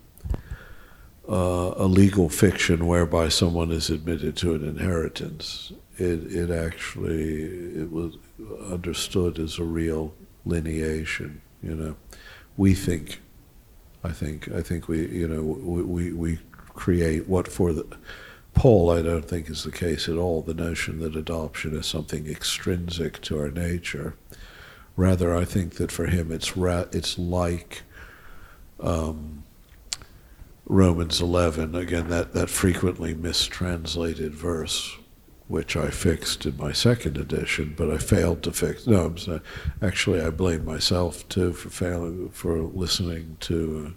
uh, 1.27 1.73
a 1.75 1.85
legal 1.85 2.29
fiction 2.29 2.87
whereby 2.87 3.29
someone 3.29 3.71
is 3.71 3.89
admitted 3.89 4.37
to 4.37 4.53
an 4.53 4.63
inheritance. 4.67 5.73
It, 5.97 6.31
it 6.33 6.49
actually 6.51 7.43
it 7.81 7.91
was 7.91 8.15
understood 8.71 9.39
as 9.39 9.59
a 9.59 9.63
real 9.63 10.13
lineation. 10.47 11.39
You 11.61 11.75
know, 11.75 11.95
we 12.55 12.73
think, 12.73 13.19
I 14.03 14.11
think, 14.11 14.49
I 14.51 14.61
think 14.61 14.87
we, 14.87 15.07
you 15.07 15.27
know, 15.27 15.41
we, 15.41 16.13
we 16.13 16.39
create 16.55 17.27
what 17.27 17.47
for 17.47 17.73
the 17.73 17.85
Paul, 18.53 18.89
I 18.91 19.01
don't 19.01 19.27
think 19.27 19.49
is 19.49 19.63
the 19.63 19.71
case 19.71 20.07
at 20.07 20.17
all. 20.17 20.41
The 20.41 20.53
notion 20.53 20.99
that 20.99 21.15
adoption 21.15 21.75
is 21.75 21.87
something 21.87 22.27
extrinsic 22.27 23.19
to 23.23 23.39
our 23.39 23.49
nature 23.49 24.15
Rather, 24.95 25.35
I 25.35 25.43
think 25.45 25.75
that 25.75 25.91
for 25.91 26.05
him 26.05 26.31
it's 26.31 26.55
ra- 26.55 26.85
it's 26.91 27.17
like 27.17 27.81
um, 28.79 29.43
Romans 30.65 31.19
11 31.19 31.73
again 31.75 32.09
that 32.09 32.33
that 32.33 32.49
frequently 32.49 33.15
mistranslated 33.15 34.35
verse, 34.35 34.97
which 35.47 35.75
I 35.75 35.89
fixed 35.89 36.45
in 36.45 36.57
my 36.57 36.71
second 36.73 37.17
edition, 37.17 37.73
but 37.75 37.89
I 37.89 37.97
failed 37.97 38.43
to 38.43 38.51
fix. 38.51 38.85
No, 38.85 39.05
I'm 39.05 39.17
sorry. 39.17 39.41
actually 39.81 40.21
I 40.21 40.29
blame 40.29 40.63
myself 40.63 41.27
too 41.27 41.53
for 41.53 41.69
failing 41.69 42.29
for 42.29 42.59
listening 42.59 43.37
to. 43.41 43.87
Uh, 43.87 43.91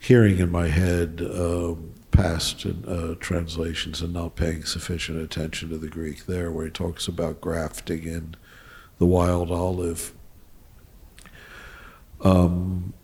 hearing 0.00 0.38
in 0.40 0.50
my 0.50 0.66
head 0.66 1.22
um, 1.32 1.94
past 2.12 2.64
uh, 2.64 3.14
translations 3.18 4.00
and 4.00 4.12
not 4.12 4.36
paying 4.36 4.64
sufficient 4.64 5.20
attention 5.20 5.70
to 5.70 5.78
the 5.78 5.88
Greek 5.88 6.26
there, 6.26 6.52
where 6.52 6.66
he 6.66 6.70
talks 6.70 7.08
about 7.08 7.40
grafting 7.40 8.04
in 8.04 8.36
the 8.98 9.06
wild 9.06 9.50
olive. 9.50 10.12
Um, 12.20 12.94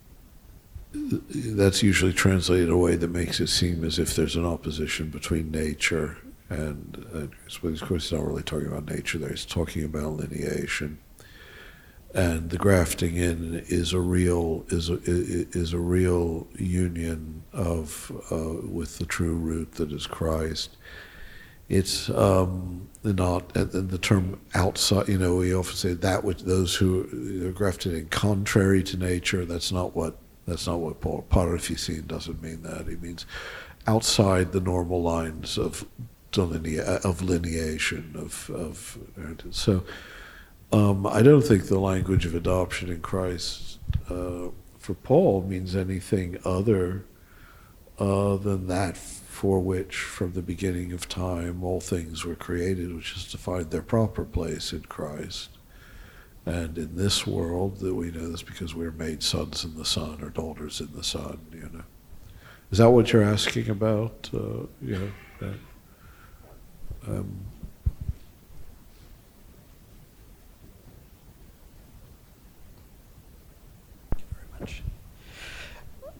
that's 0.93 1.83
usually 1.83 2.13
translated 2.13 2.69
in 2.69 2.73
a 2.73 2.77
way 2.77 2.95
that 2.95 3.09
makes 3.09 3.39
it 3.39 3.47
seem 3.47 3.83
as 3.83 3.99
if 3.99 4.15
there's 4.15 4.35
an 4.35 4.45
opposition 4.45 5.09
between 5.09 5.51
nature 5.51 6.17
and, 6.49 7.05
of 7.13 7.81
course, 7.81 8.09
he's 8.09 8.11
not 8.11 8.25
really 8.25 8.41
talking 8.41 8.67
about 8.67 8.89
nature 8.89 9.19
there. 9.19 9.29
He's 9.29 9.45
talking 9.45 9.83
about 9.83 10.17
lineation, 10.17 10.97
and 12.13 12.49
the 12.49 12.57
grafting 12.57 13.17
in 13.17 13.63
is 13.67 13.93
a 13.93 13.99
real 13.99 14.65
is 14.69 14.89
a, 14.89 14.99
is 15.05 15.73
a 15.73 15.79
real 15.79 16.47
union 16.57 17.43
of 17.53 18.11
uh, 18.31 18.67
with 18.67 18.97
the 18.97 19.05
true 19.05 19.35
root 19.35 19.73
that 19.73 19.91
is 19.91 20.07
Christ. 20.07 20.75
It's 21.67 22.09
um, 22.09 22.89
not 23.03 23.55
and 23.55 23.91
the 23.91 23.99
term 23.99 24.39
outside. 24.55 25.07
You 25.07 25.19
know, 25.19 25.35
we 25.35 25.53
often 25.53 25.75
say 25.75 25.93
that 25.93 26.23
which 26.23 26.41
those 26.41 26.75
who 26.75 27.47
are 27.47 27.51
grafted 27.51 27.93
in 27.93 28.07
contrary 28.07 28.81
to 28.83 28.97
nature. 28.97 29.45
That's 29.45 29.71
not 29.71 29.95
what 29.95 30.17
that's 30.47 30.65
not 30.65 30.79
what 30.79 31.01
Paul 31.01 31.25
paraphysin 31.29 32.07
doesn't 32.07 32.41
mean. 32.41 32.63
That 32.63 32.87
he 32.87 32.95
means 32.95 33.27
outside 33.85 34.51
the 34.51 34.61
normal 34.61 35.03
lines 35.03 35.59
of 35.59 35.85
of 36.35 37.21
lineation 37.21 38.15
of 38.15 38.49
of 38.49 38.97
so. 39.51 39.83
Um, 40.71 41.07
I 41.07 41.21
don't 41.21 41.41
think 41.41 41.67
the 41.67 41.79
language 41.79 42.25
of 42.25 42.35
adoption 42.35 42.89
in 42.89 43.01
Christ 43.01 43.79
uh, 44.09 44.49
for 44.77 44.93
Paul 44.93 45.41
means 45.41 45.75
anything 45.75 46.37
other 46.45 47.05
uh, 47.97 48.37
than 48.37 48.67
that 48.67 48.95
for 48.97 49.59
which 49.59 49.95
from 49.95 50.33
the 50.33 50.41
beginning 50.41 50.91
of 50.91 51.09
time 51.09 51.63
all 51.63 51.79
things 51.79 52.23
were 52.23 52.35
created, 52.35 52.93
which 52.93 53.15
is 53.15 53.25
to 53.25 53.37
find 53.37 53.71
their 53.71 53.81
proper 53.81 54.25
place 54.25 54.73
in 54.73 54.81
Christ. 54.81 55.49
And 56.45 56.77
in 56.77 56.95
this 56.95 57.25
world, 57.25 57.79
that 57.79 57.93
we 57.93 58.11
know 58.11 58.29
this 58.29 58.43
because 58.43 58.75
we're 58.75 58.91
made 58.91 59.23
sons 59.23 59.63
in 59.63 59.75
the 59.75 59.85
Son 59.85 60.19
or 60.21 60.29
daughters 60.29 60.81
in 60.81 60.89
the 60.95 61.03
Son. 61.03 61.39
You 61.51 61.69
know, 61.73 61.83
is 62.71 62.79
that 62.79 62.89
what 62.89 63.11
you're 63.11 63.23
asking 63.23 63.69
about? 63.69 64.29
Uh, 64.33 64.65
you 64.81 65.11
know, 65.41 65.53
um, 67.07 67.39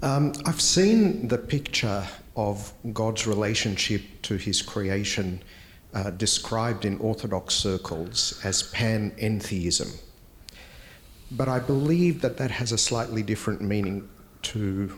Um, 0.02 0.34
I've 0.46 0.62
seen 0.62 1.28
the 1.28 1.38
picture 1.38 2.08
of 2.38 2.72
God's 2.94 3.28
relationship 3.28 4.02
to 4.24 4.38
his 4.38 4.62
creation 4.62 5.44
uh, 5.94 6.12
described 6.12 6.86
in 6.86 6.98
Orthodox 7.00 7.54
circles 7.56 8.40
as 8.46 8.72
panentheism. 8.72 10.00
But 11.32 11.50
I 11.50 11.60
believe 11.60 12.22
that 12.22 12.38
that 12.38 12.50
has 12.50 12.72
a 12.72 12.78
slightly 12.78 13.24
different 13.24 13.62
meaning 13.62 14.08
to 14.44 14.98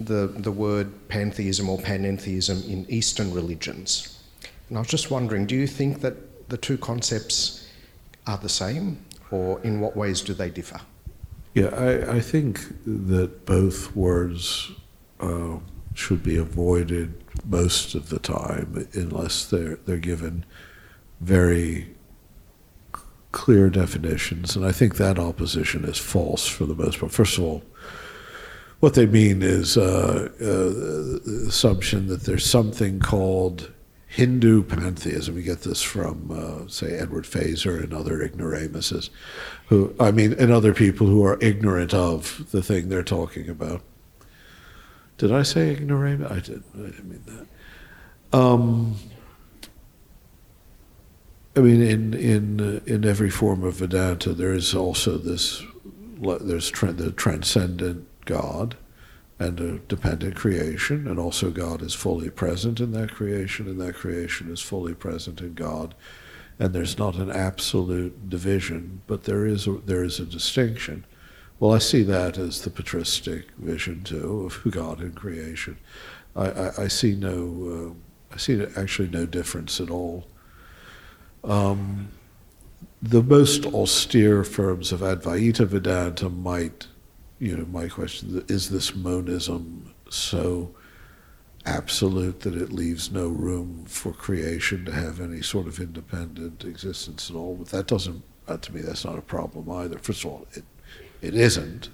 the, 0.00 0.26
the 0.26 0.50
word 0.50 0.90
pantheism 1.08 1.68
or 1.68 1.78
panentheism 1.78 2.68
in 2.68 2.86
Eastern 2.88 3.32
religions. 3.32 4.20
And 4.68 4.76
I 4.76 4.80
was 4.80 4.88
just 4.88 5.12
wondering 5.12 5.46
do 5.46 5.54
you 5.54 5.68
think 5.68 6.00
that 6.00 6.48
the 6.48 6.56
two 6.56 6.76
concepts 6.76 7.68
are 8.26 8.38
the 8.38 8.48
same, 8.48 9.04
or 9.30 9.60
in 9.60 9.80
what 9.80 9.96
ways 9.96 10.22
do 10.22 10.34
they 10.34 10.50
differ? 10.50 10.80
Yeah, 11.54 11.68
I, 11.68 12.16
I 12.16 12.20
think 12.20 12.66
that 12.84 13.46
both 13.46 13.94
words 13.94 14.72
uh, 15.20 15.58
should 15.94 16.22
be 16.22 16.36
avoided 16.36 17.14
most 17.44 17.94
of 17.94 18.08
the 18.08 18.18
time 18.18 18.88
unless 18.92 19.46
they're 19.46 19.76
they're 19.86 19.96
given 19.96 20.44
very 21.20 21.94
clear 23.32 23.68
definitions 23.68 24.54
and 24.54 24.64
I 24.64 24.70
think 24.70 24.96
that 24.96 25.18
opposition 25.18 25.84
is 25.84 25.98
false 25.98 26.46
for 26.46 26.66
the 26.66 26.74
most 26.74 27.00
part. 27.00 27.12
First 27.12 27.38
of 27.38 27.44
all 27.44 27.62
what 28.80 28.94
they 28.94 29.06
mean 29.06 29.42
is 29.42 29.76
uh, 29.76 30.28
uh, 30.40 30.44
the 30.44 31.46
assumption 31.48 32.06
that 32.08 32.24
there's 32.24 32.44
something 32.46 33.00
called 33.00 33.72
Hindu 34.14 34.62
pantheism. 34.62 35.34
We 35.34 35.42
get 35.42 35.62
this 35.62 35.82
from, 35.82 36.30
uh, 36.30 36.68
say, 36.68 36.96
Edward 36.96 37.24
Feser 37.24 37.82
and 37.82 37.92
other 37.92 38.22
ignoramuses, 38.22 39.10
who, 39.66 39.92
I 39.98 40.12
mean, 40.12 40.34
and 40.34 40.52
other 40.52 40.72
people 40.72 41.08
who 41.08 41.24
are 41.24 41.36
ignorant 41.40 41.92
of 41.92 42.46
the 42.52 42.62
thing 42.62 42.88
they're 42.88 43.02
talking 43.02 43.48
about. 43.48 43.82
Did 45.18 45.32
I 45.32 45.42
say 45.42 45.70
ignoramus? 45.70 46.30
I, 46.30 46.38
did, 46.38 46.62
I 46.74 46.78
didn't 46.78 47.10
mean 47.10 47.24
that. 47.26 48.38
Um, 48.38 48.94
I 51.56 51.60
mean, 51.60 51.82
in 51.82 52.14
in 52.14 52.60
uh, 52.60 52.80
in 52.86 53.04
every 53.04 53.30
form 53.30 53.64
of 53.64 53.74
Vedanta, 53.74 54.32
there 54.32 54.52
is 54.52 54.76
also 54.76 55.18
this. 55.18 55.60
There's 56.20 56.70
the 56.70 57.12
transcendent 57.16 58.06
God, 58.26 58.76
and 59.38 59.60
a 59.60 59.78
dependent 59.78 60.36
creation, 60.36 61.08
and 61.08 61.18
also 61.18 61.50
God 61.50 61.82
is 61.82 61.94
fully 61.94 62.30
present 62.30 62.80
in 62.80 62.92
that 62.92 63.12
creation, 63.12 63.66
and 63.66 63.80
that 63.80 63.96
creation 63.96 64.50
is 64.52 64.60
fully 64.60 64.94
present 64.94 65.40
in 65.40 65.54
God. 65.54 65.94
And 66.58 66.72
there's 66.72 66.98
not 66.98 67.16
an 67.16 67.30
absolute 67.30 68.30
division, 68.30 69.02
but 69.08 69.24
there 69.24 69.44
is 69.44 69.66
a, 69.66 69.72
there 69.72 70.04
is 70.04 70.20
a 70.20 70.24
distinction. 70.24 71.04
Well, 71.58 71.72
I 71.72 71.78
see 71.78 72.02
that 72.04 72.38
as 72.38 72.62
the 72.62 72.70
patristic 72.70 73.50
vision 73.58 74.04
too 74.04 74.42
of 74.46 74.72
God 74.72 75.00
and 75.00 75.14
creation. 75.16 75.78
I, 76.36 76.50
I, 76.50 76.82
I 76.84 76.88
see 76.88 77.14
no, 77.14 77.94
uh, 78.30 78.34
I 78.34 78.38
see 78.38 78.64
actually 78.76 79.08
no 79.08 79.26
difference 79.26 79.80
at 79.80 79.90
all. 79.90 80.26
Um, 81.42 82.08
the 83.02 83.22
most 83.22 83.66
austere 83.66 84.44
forms 84.44 84.92
of 84.92 85.00
Advaita 85.00 85.66
Vedanta 85.66 86.28
might 86.28 86.86
you 87.38 87.56
know, 87.56 87.66
my 87.66 87.88
question 87.88 88.44
is 88.48 88.50
Is 88.50 88.70
this 88.70 88.94
monism 88.94 89.94
so 90.08 90.74
absolute 91.66 92.40
that 92.40 92.54
it 92.54 92.72
leaves 92.72 93.10
no 93.10 93.28
room 93.28 93.84
for 93.86 94.12
creation 94.12 94.84
to 94.84 94.92
have 94.92 95.20
any 95.20 95.40
sort 95.40 95.66
of 95.66 95.80
independent 95.80 96.64
existence 96.64 97.30
at 97.30 97.36
all? 97.36 97.56
But 97.56 97.68
that 97.68 97.86
doesn't, 97.86 98.22
uh, 98.46 98.58
to 98.58 98.74
me, 98.74 98.82
that's 98.82 99.04
not 99.04 99.18
a 99.18 99.22
problem 99.22 99.70
either. 99.70 99.98
First 99.98 100.24
of 100.24 100.30
all, 100.30 100.46
it, 100.52 100.64
it 101.22 101.34
isn't. 101.34 101.88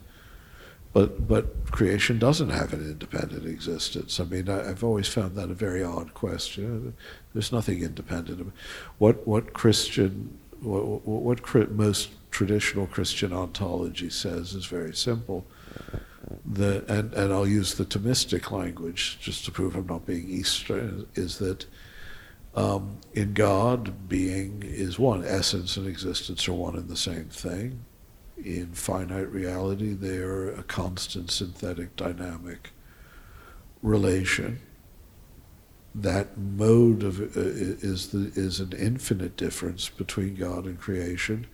But, 0.92 1.28
but 1.28 1.70
creation 1.70 2.18
doesn't 2.18 2.50
have 2.50 2.72
an 2.72 2.80
independent 2.80 3.46
existence. 3.46 4.18
I 4.18 4.24
mean, 4.24 4.48
I, 4.48 4.64
have 4.64 4.82
always 4.82 5.06
found 5.06 5.36
that 5.36 5.48
a 5.48 5.54
very 5.54 5.84
odd 5.84 6.14
question. 6.14 6.94
There's 7.32 7.52
nothing 7.52 7.84
independent. 7.84 8.52
What, 8.98 9.24
what 9.24 9.52
Christian, 9.52 10.36
what, 10.60 11.06
what, 11.06 11.40
what 11.48 11.70
most 11.70 12.10
traditional 12.30 12.86
Christian 12.86 13.32
ontology 13.32 14.10
says 14.10 14.54
is 14.54 14.66
very 14.66 14.94
simple. 14.94 15.46
And, 16.56 17.12
and 17.14 17.32
I'll 17.32 17.46
use 17.46 17.74
the 17.74 17.84
Thomistic 17.84 18.50
language 18.50 19.18
just 19.20 19.44
to 19.46 19.50
prove 19.50 19.74
I'm 19.74 19.86
not 19.86 20.06
being 20.06 20.28
Eastern, 20.28 21.06
is 21.14 21.38
that 21.38 21.66
um, 22.54 22.98
in 23.14 23.32
God, 23.32 24.08
being 24.08 24.62
is 24.64 24.98
one. 24.98 25.24
Essence 25.24 25.76
and 25.76 25.86
existence 25.86 26.48
are 26.48 26.52
one 26.52 26.76
and 26.76 26.88
the 26.88 26.96
same 26.96 27.26
thing. 27.26 27.84
In 28.36 28.72
finite 28.72 29.30
reality, 29.30 29.92
they 29.92 30.18
are 30.18 30.52
a 30.52 30.62
constant 30.62 31.30
synthetic 31.30 31.94
dynamic 31.96 32.70
relation. 33.82 34.60
That 35.94 36.38
mode 36.38 37.02
of 37.02 37.20
uh, 37.20 37.26
is 37.36 38.08
the 38.08 38.32
is 38.34 38.60
an 38.60 38.72
infinite 38.72 39.36
difference 39.36 39.88
between 39.88 40.36
God 40.36 40.64
and 40.64 40.78
creation 40.78 41.46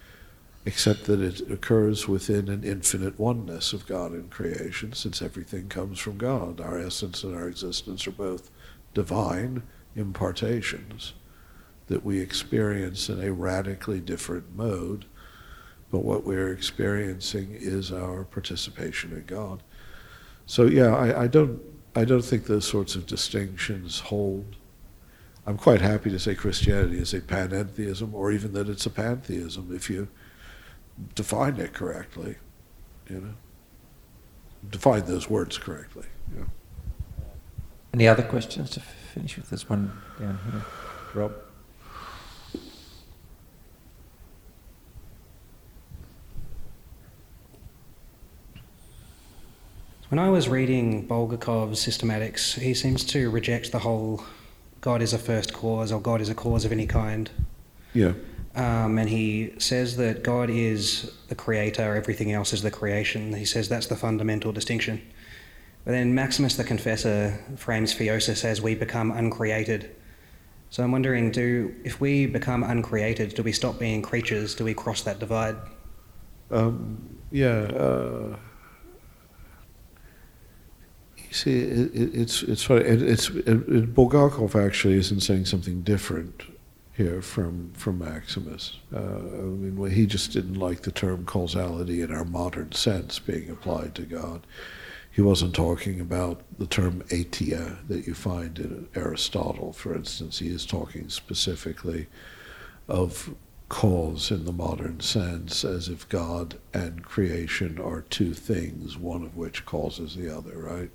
except 0.66 1.04
that 1.04 1.20
it 1.20 1.48
occurs 1.48 2.08
within 2.08 2.48
an 2.48 2.64
infinite 2.64 3.18
oneness 3.20 3.72
of 3.72 3.86
God 3.86 4.10
and 4.10 4.28
creation, 4.28 4.92
since 4.92 5.22
everything 5.22 5.68
comes 5.68 6.00
from 6.00 6.18
God. 6.18 6.60
Our 6.60 6.78
essence 6.78 7.22
and 7.22 7.36
our 7.36 7.46
existence 7.46 8.06
are 8.08 8.12
both 8.12 8.50
divine 8.92 9.62
impartations 9.94 11.14
that 11.86 12.04
we 12.04 12.18
experience 12.18 13.08
in 13.08 13.22
a 13.22 13.32
radically 13.32 14.00
different 14.00 14.56
mode, 14.56 15.04
but 15.92 16.04
what 16.04 16.24
we're 16.24 16.52
experiencing 16.52 17.50
is 17.52 17.92
our 17.92 18.24
participation 18.24 19.12
in 19.12 19.24
God. 19.24 19.62
So 20.46 20.64
yeah, 20.64 20.94
I, 20.94 21.22
I 21.22 21.26
don't 21.28 21.60
I 21.94 22.04
don't 22.04 22.24
think 22.24 22.44
those 22.44 22.66
sorts 22.66 22.96
of 22.96 23.06
distinctions 23.06 24.00
hold. 24.00 24.56
I'm 25.46 25.56
quite 25.56 25.80
happy 25.80 26.10
to 26.10 26.18
say 26.18 26.34
Christianity 26.34 26.98
is 26.98 27.14
a 27.14 27.20
panentheism, 27.20 28.12
or 28.12 28.32
even 28.32 28.52
that 28.54 28.68
it's 28.68 28.84
a 28.84 28.90
pantheism. 28.90 29.74
If 29.74 29.88
you 29.88 30.08
define 31.14 31.56
it 31.56 31.72
correctly, 31.72 32.36
you 33.08 33.20
know, 33.20 33.34
define 34.70 35.04
those 35.06 35.28
words 35.28 35.58
correctly. 35.58 36.06
Yeah. 36.36 36.44
Any 37.94 38.08
other 38.08 38.22
questions 38.22 38.70
to 38.70 38.80
finish 38.80 39.36
with? 39.36 39.50
this 39.50 39.68
one 39.68 39.92
down 40.18 40.38
here, 40.50 40.62
Rob. 41.14 41.34
When 50.08 50.20
I 50.20 50.30
was 50.30 50.48
reading 50.48 51.06
Bulgakov's 51.08 51.84
systematics, 51.84 52.60
he 52.60 52.74
seems 52.74 53.02
to 53.06 53.28
reject 53.28 53.72
the 53.72 53.80
whole 53.80 54.22
God 54.80 55.02
is 55.02 55.12
a 55.12 55.18
first 55.18 55.52
cause 55.52 55.90
or 55.90 56.00
God 56.00 56.20
is 56.20 56.28
a 56.28 56.34
cause 56.34 56.64
of 56.64 56.70
any 56.70 56.86
kind. 56.86 57.28
Yeah. 57.92 58.12
Um, 58.56 58.96
and 58.96 59.08
he 59.08 59.52
says 59.58 59.98
that 59.98 60.22
God 60.22 60.48
is 60.48 61.12
the 61.28 61.34
creator, 61.34 61.94
everything 61.94 62.32
else 62.32 62.54
is 62.54 62.62
the 62.62 62.70
creation. 62.70 63.34
He 63.34 63.44
says 63.44 63.68
that's 63.68 63.86
the 63.86 63.96
fundamental 63.96 64.50
distinction. 64.50 65.02
But 65.84 65.92
then 65.92 66.14
Maximus 66.14 66.56
the 66.56 66.64
Confessor 66.64 67.38
frames 67.56 67.94
theosis 67.94 68.46
as 68.46 68.62
we 68.62 68.74
become 68.74 69.10
uncreated. 69.10 69.94
So 70.70 70.82
I'm 70.82 70.90
wondering, 70.90 71.30
do 71.30 71.74
if 71.84 72.00
we 72.00 72.24
become 72.24 72.64
uncreated, 72.64 73.34
do 73.34 73.42
we 73.42 73.52
stop 73.52 73.78
being 73.78 74.00
creatures? 74.00 74.54
Do 74.54 74.64
we 74.64 74.72
cross 74.72 75.02
that 75.02 75.18
divide? 75.18 75.56
Um, 76.50 77.18
yeah. 77.30 77.48
Uh, 77.48 78.36
you 81.18 81.32
see, 81.32 81.58
it, 81.60 81.94
it, 81.94 82.14
it's 82.14 82.42
it's 82.42 82.64
funny. 82.64 82.84
It, 82.86 83.02
it's 83.02 83.28
Bulgakov 83.28 84.56
actually 84.56 84.94
isn't 84.94 85.20
saying 85.20 85.44
something 85.44 85.82
different 85.82 86.55
here 86.96 87.20
from 87.20 87.70
from 87.72 87.98
Maximus. 87.98 88.78
Uh, 88.92 88.98
I 88.98 89.42
mean, 89.62 89.76
well, 89.76 89.90
he 89.90 90.06
just 90.06 90.32
didn't 90.32 90.54
like 90.54 90.82
the 90.82 90.90
term 90.90 91.24
causality 91.26 92.00
in 92.00 92.10
our 92.10 92.24
modern 92.24 92.72
sense 92.72 93.18
being 93.18 93.50
applied 93.50 93.94
to 93.96 94.02
God. 94.02 94.46
He 95.10 95.22
wasn't 95.22 95.54
talking 95.54 96.00
about 96.00 96.42
the 96.58 96.66
term 96.66 97.02
aitia 97.08 97.86
that 97.88 98.06
you 98.06 98.14
find 98.14 98.58
in 98.58 98.88
Aristotle, 98.94 99.72
for 99.72 99.94
instance. 99.94 100.38
He 100.38 100.48
is 100.48 100.66
talking 100.66 101.08
specifically 101.08 102.06
of 102.88 103.34
cause 103.68 104.30
in 104.30 104.44
the 104.44 104.52
modern 104.52 105.00
sense, 105.00 105.64
as 105.64 105.88
if 105.88 106.08
God 106.08 106.56
and 106.72 107.02
creation 107.02 107.80
are 107.80 108.02
two 108.02 108.32
things, 108.32 108.96
one 108.96 109.22
of 109.22 109.36
which 109.36 109.66
causes 109.66 110.16
the 110.16 110.34
other, 110.34 110.58
right? 110.58 110.90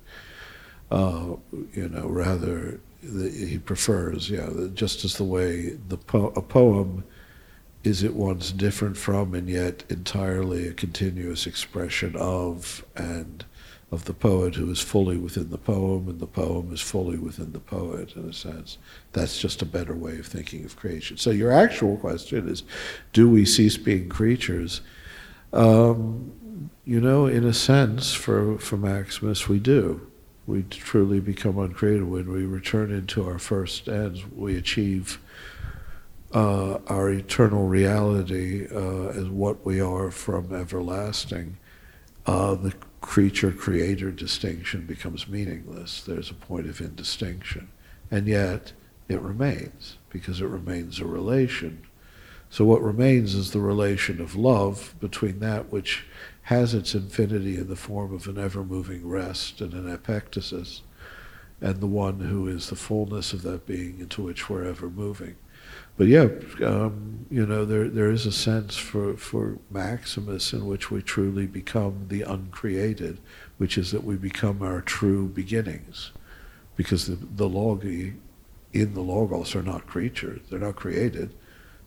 Uh, 0.90 1.36
you 1.72 1.88
know, 1.88 2.06
rather 2.06 2.80
the, 3.02 3.30
he 3.30 3.58
prefers, 3.58 4.30
yeah, 4.30 4.48
just 4.74 5.04
as 5.04 5.16
the 5.16 5.24
way 5.24 5.70
the 5.88 5.96
po- 5.96 6.32
a 6.36 6.42
poem 6.42 7.04
is 7.84 8.04
at 8.04 8.14
once 8.14 8.52
different 8.52 8.96
from 8.96 9.34
and 9.34 9.48
yet 9.48 9.84
entirely 9.88 10.68
a 10.68 10.72
continuous 10.72 11.46
expression 11.46 12.14
of 12.16 12.84
and 12.94 13.44
of 13.90 14.06
the 14.06 14.14
poet 14.14 14.54
who 14.54 14.70
is 14.70 14.80
fully 14.80 15.18
within 15.18 15.50
the 15.50 15.58
poem 15.58 16.08
and 16.08 16.18
the 16.18 16.26
poem 16.26 16.72
is 16.72 16.80
fully 16.80 17.18
within 17.18 17.52
the 17.52 17.60
poet 17.60 18.16
in 18.16 18.26
a 18.26 18.32
sense. 18.32 18.78
That's 19.12 19.38
just 19.38 19.60
a 19.60 19.66
better 19.66 19.94
way 19.94 20.18
of 20.18 20.26
thinking 20.26 20.64
of 20.64 20.76
creation. 20.76 21.18
So 21.18 21.30
your 21.30 21.52
actual 21.52 21.98
question 21.98 22.48
is, 22.48 22.62
do 23.12 23.28
we 23.28 23.44
cease 23.44 23.76
being 23.76 24.08
creatures? 24.08 24.80
Um, 25.52 26.70
you 26.86 27.00
know, 27.00 27.26
in 27.26 27.44
a 27.44 27.52
sense, 27.52 28.14
for, 28.14 28.58
for 28.58 28.78
Maximus, 28.78 29.48
we 29.48 29.58
do 29.58 30.10
we 30.46 30.62
truly 30.64 31.20
become 31.20 31.58
uncreated. 31.58 32.04
When 32.04 32.30
we 32.30 32.44
return 32.44 32.90
into 32.90 33.26
our 33.26 33.38
first 33.38 33.88
ends, 33.88 34.22
we 34.26 34.56
achieve 34.56 35.18
uh, 36.34 36.78
our 36.86 37.10
eternal 37.10 37.66
reality 37.66 38.66
uh, 38.70 39.08
as 39.08 39.28
what 39.28 39.64
we 39.64 39.80
are 39.80 40.10
from 40.10 40.54
everlasting. 40.54 41.58
Uh, 42.26 42.54
the 42.54 42.74
creature 43.00 43.52
creator 43.52 44.10
distinction 44.10 44.86
becomes 44.86 45.28
meaningless. 45.28 46.02
There's 46.02 46.30
a 46.30 46.34
point 46.34 46.66
of 46.66 46.80
indistinction. 46.80 47.68
And 48.10 48.26
yet, 48.26 48.72
it 49.08 49.20
remains 49.20 49.96
because 50.10 50.40
it 50.40 50.46
remains 50.46 51.00
a 51.00 51.04
relation. 51.04 51.86
So, 52.50 52.64
what 52.64 52.82
remains 52.82 53.34
is 53.34 53.50
the 53.50 53.60
relation 53.60 54.20
of 54.20 54.36
love 54.36 54.94
between 55.00 55.40
that 55.40 55.72
which 55.72 56.04
has 56.42 56.74
its 56.74 56.94
infinity 56.94 57.56
in 57.56 57.68
the 57.68 57.76
form 57.76 58.12
of 58.12 58.26
an 58.26 58.38
ever 58.38 58.64
moving 58.64 59.08
rest 59.08 59.60
and 59.60 59.72
an 59.72 59.96
epectasis, 59.96 60.80
and 61.60 61.80
the 61.80 61.86
one 61.86 62.20
who 62.20 62.48
is 62.48 62.68
the 62.68 62.76
fullness 62.76 63.32
of 63.32 63.42
that 63.42 63.66
being 63.66 64.00
into 64.00 64.22
which 64.22 64.50
we're 64.50 64.64
ever 64.64 64.90
moving. 64.90 65.36
But 65.96 66.08
yeah, 66.08 66.28
um, 66.64 67.26
you 67.30 67.46
know, 67.46 67.64
there 67.64 67.88
there 67.88 68.10
is 68.10 68.26
a 68.26 68.32
sense 68.32 68.76
for, 68.76 69.16
for 69.16 69.58
Maximus 69.70 70.52
in 70.52 70.66
which 70.66 70.90
we 70.90 71.02
truly 71.02 71.46
become 71.46 72.06
the 72.08 72.22
uncreated, 72.22 73.18
which 73.58 73.78
is 73.78 73.92
that 73.92 74.02
we 74.02 74.16
become 74.16 74.62
our 74.62 74.80
true 74.80 75.28
beginnings, 75.28 76.10
because 76.76 77.06
the, 77.06 77.14
the 77.14 77.48
logoi 77.48 78.14
in 78.72 78.94
the 78.94 79.00
Logos 79.00 79.54
are 79.54 79.62
not 79.62 79.86
creatures, 79.86 80.40
they're 80.48 80.58
not 80.58 80.76
created. 80.76 81.34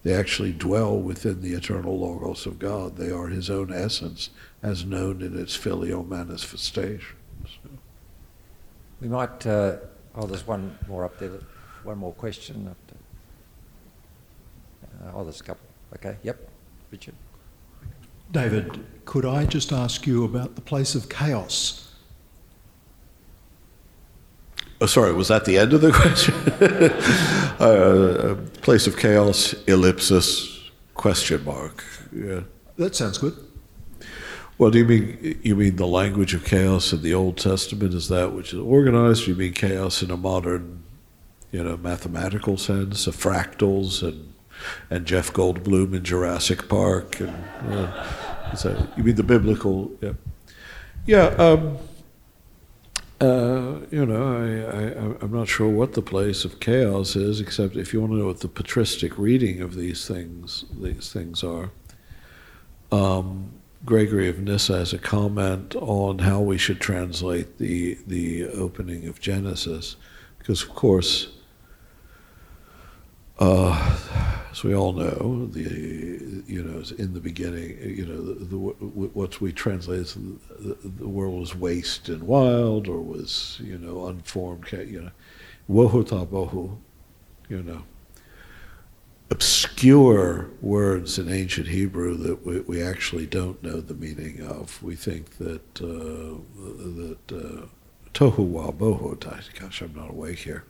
They 0.06 0.14
actually 0.14 0.54
dwell 0.54 0.96
within 1.00 1.42
the 1.42 1.54
eternal 1.54 1.98
Logos 1.98 2.46
of 2.46 2.60
God. 2.60 2.96
They 2.96 3.10
are 3.10 3.26
His 3.26 3.50
own 3.50 3.74
essence 3.74 4.30
as 4.62 4.86
known 4.86 5.24
in 5.24 5.36
its 5.36 5.56
filial 5.56 6.04
manifestation. 6.04 7.16
We 9.02 9.08
might, 9.08 9.48
uh, 9.48 9.78
oh, 10.14 10.28
there's 10.28 10.46
one 10.46 10.78
more 10.88 11.06
up 11.06 11.18
there, 11.18 11.32
one 11.82 11.98
more 11.98 12.14
question. 12.14 12.68
Up. 12.68 12.78
Uh, 14.84 15.12
oh, 15.16 15.24
there's 15.24 15.42
a 15.42 15.44
couple. 15.44 15.66
Okay, 15.96 16.18
yep, 16.22 16.38
Richard. 16.92 17.16
David, 18.32 18.86
could 19.06 19.26
I 19.26 19.48
just 19.48 19.72
ask 19.74 20.06
you 20.06 20.24
about 20.24 20.54
the 20.54 20.62
place 20.62 20.94
of 20.94 21.10
chaos? 21.10 21.85
Oh, 24.82 24.86
sorry, 24.88 25.14
was 25.14 25.30
that 25.30 25.46
the 25.46 25.58
end 25.58 25.74
of 25.74 25.82
the 25.82 25.92
question? 26.02 26.34
uh, 27.60 28.36
place 28.62 28.88
of 28.88 28.98
chaos, 28.98 29.54
ellipsis, 29.68 30.70
question 30.94 31.44
mark. 31.46 31.84
Yeah. 32.14 32.42
That 32.78 32.96
sounds 32.96 33.18
good. 33.18 33.36
Well, 34.58 34.72
do 34.72 34.80
you 34.80 34.86
mean 34.86 35.40
you 35.44 35.56
mean 35.56 35.76
the 35.76 35.88
language 35.88 36.34
of 36.34 36.46
chaos 36.46 36.94
in 36.94 37.02
the 37.02 37.14
Old 37.14 37.38
Testament 37.38 37.94
is 37.94 38.08
that 38.08 38.34
which 38.34 38.54
is 38.54 38.60
organized? 38.60 39.28
you 39.28 39.36
mean 39.36 39.54
chaos 39.54 40.02
in 40.02 40.12
a 40.12 40.18
modern, 40.18 40.84
you 41.52 41.64
know, 41.64 41.76
mathematical 41.76 42.58
sense, 42.58 43.08
of 43.08 43.16
fractals 43.16 44.02
and 44.02 44.34
and 44.90 45.06
Jeff 45.06 45.34
Goldblum 45.34 45.94
in 45.94 46.04
Jurassic 46.04 46.70
Park, 46.70 47.20
and 47.20 47.36
uh, 47.70 48.08
that, 48.54 48.88
you 48.96 49.04
mean 49.04 49.16
the 49.16 49.24
biblical? 49.24 49.92
Yeah, 50.02 50.14
yeah. 51.06 51.26
Um, 51.38 51.78
uh, 53.22 53.80
you 53.92 54.06
know, 54.06 54.38
I, 54.38 55.22
I, 55.22 55.24
am 55.24 55.32
not 55.32 55.48
sure 55.48 55.70
what 55.70 55.94
the 55.94 56.02
place 56.02 56.44
of 56.44 56.60
chaos 56.60 57.16
is, 57.16 57.40
except 57.40 57.78
if 57.78 57.94
you 57.94 58.02
want 58.02 58.12
to 58.14 58.18
know 58.18 58.26
what 58.26 58.42
the 58.42 58.50
patristic 58.50 59.18
reading 59.18 59.62
of 59.62 59.76
these 59.76 60.06
things 60.08 60.66
these 60.78 61.14
things 61.14 61.44
are. 61.44 61.72
Um, 62.92 63.54
Gregory 63.86 64.28
of 64.28 64.40
Nyssa 64.40 64.80
has 64.80 64.94
a 64.94 64.98
comment 64.98 65.76
on 65.76 66.20
how 66.20 66.42
we 66.42 66.58
should 66.58 66.82
translate 66.82 67.58
the 67.58 67.98
the 68.06 68.48
opening 68.48 69.08
of 69.08 69.22
Genesis, 69.22 69.96
because 70.38 70.64
of 70.64 70.70
course 70.76 71.30
uh, 73.40 73.98
as 74.52 74.64
we 74.64 74.74
all 74.74 74.94
know, 74.94 75.48
the 75.52 76.44
you 76.48 76.64
know 76.64 76.82
in 76.98 77.14
the 77.14 77.20
beginning, 77.20 77.78
you 77.82 78.06
know, 78.06 78.22
the, 78.22 78.46
the, 78.46 78.58
what 78.58 79.42
we 79.42 79.52
translate 79.52 80.00
as 80.00 80.14
the, 80.14 80.78
the, 80.82 81.08
world 81.08 81.40
was 81.40 81.56
waste 81.56 82.08
and 82.08 82.24
wild, 82.24 82.88
or 82.88 83.02
was 83.02 83.60
you 83.62 83.78
know 83.78 84.08
unformed, 84.08 84.72
you 84.72 85.02
know, 85.02 85.12
bohu, 85.70 86.78
you 87.50 87.62
know, 87.62 87.84
obscure 89.30 90.50
words 90.62 91.20
in 91.20 91.30
ancient 91.30 91.68
Hebrew 91.68 92.16
that 92.16 92.46
we, 92.46 92.62
we 92.62 92.82
actually 92.82 93.26
don't 93.26 93.62
know 93.62 93.82
the 93.82 93.96
meaning 93.96 94.42
of. 94.42 94.82
We 94.82 94.96
think 94.96 95.38
that 95.40 95.82
uh, 95.82 96.40
that 96.56 97.36
uh, 97.36 97.66
tohu 98.14 98.46
wa 98.46 98.72
bohu. 98.72 99.20
Gosh, 99.60 99.82
I'm 99.82 99.94
not 99.94 100.12
awake 100.12 100.40
here 100.40 100.64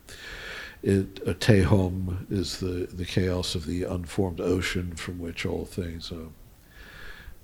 it, 0.82 1.20
a 1.26 1.34
tehom 1.34 2.30
is 2.30 2.60
the, 2.60 2.88
the 2.92 3.04
chaos 3.04 3.54
of 3.54 3.66
the 3.66 3.84
unformed 3.84 4.40
ocean 4.40 4.94
from 4.96 5.18
which 5.18 5.44
all 5.44 5.64
things 5.64 6.12
are. 6.12 6.28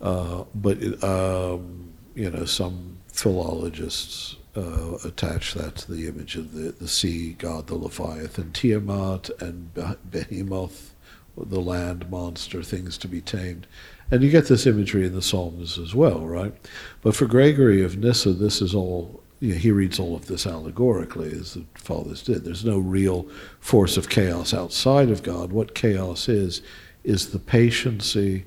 Uh, 0.00 0.44
but 0.54 0.78
it, 0.82 1.02
um, 1.02 1.92
you 2.14 2.30
know, 2.30 2.44
some 2.44 2.98
philologists 3.12 4.36
uh, 4.56 4.98
attach 5.04 5.54
that 5.54 5.76
to 5.76 5.92
the 5.92 6.06
image 6.08 6.36
of 6.36 6.52
the, 6.52 6.72
the 6.72 6.88
sea 6.88 7.32
god, 7.34 7.66
the 7.68 7.74
Leviathan, 7.74 8.52
Tiamat, 8.52 9.30
and 9.40 9.72
Behemoth, 10.10 10.94
the 11.36 11.60
land 11.60 12.10
monster, 12.10 12.62
things 12.62 12.98
to 12.98 13.08
be 13.08 13.20
tamed. 13.20 13.66
And 14.10 14.22
you 14.22 14.30
get 14.30 14.48
this 14.48 14.66
imagery 14.66 15.06
in 15.06 15.14
the 15.14 15.22
Psalms 15.22 15.78
as 15.78 15.94
well, 15.94 16.26
right? 16.26 16.52
But 17.00 17.16
for 17.16 17.26
Gregory 17.26 17.82
of 17.82 17.96
Nyssa, 17.96 18.34
this 18.34 18.60
is 18.60 18.74
all 18.74 19.21
you 19.42 19.54
know, 19.54 19.58
he 19.58 19.72
reads 19.72 19.98
all 19.98 20.14
of 20.14 20.26
this 20.26 20.46
allegorically, 20.46 21.32
as 21.32 21.54
the 21.54 21.64
fathers 21.74 22.22
did. 22.22 22.44
There's 22.44 22.64
no 22.64 22.78
real 22.78 23.26
force 23.58 23.96
of 23.96 24.08
chaos 24.08 24.54
outside 24.54 25.10
of 25.10 25.24
God. 25.24 25.50
What 25.50 25.74
chaos 25.74 26.28
is, 26.28 26.62
is 27.02 27.32
the 27.32 27.40
patiency, 27.40 28.44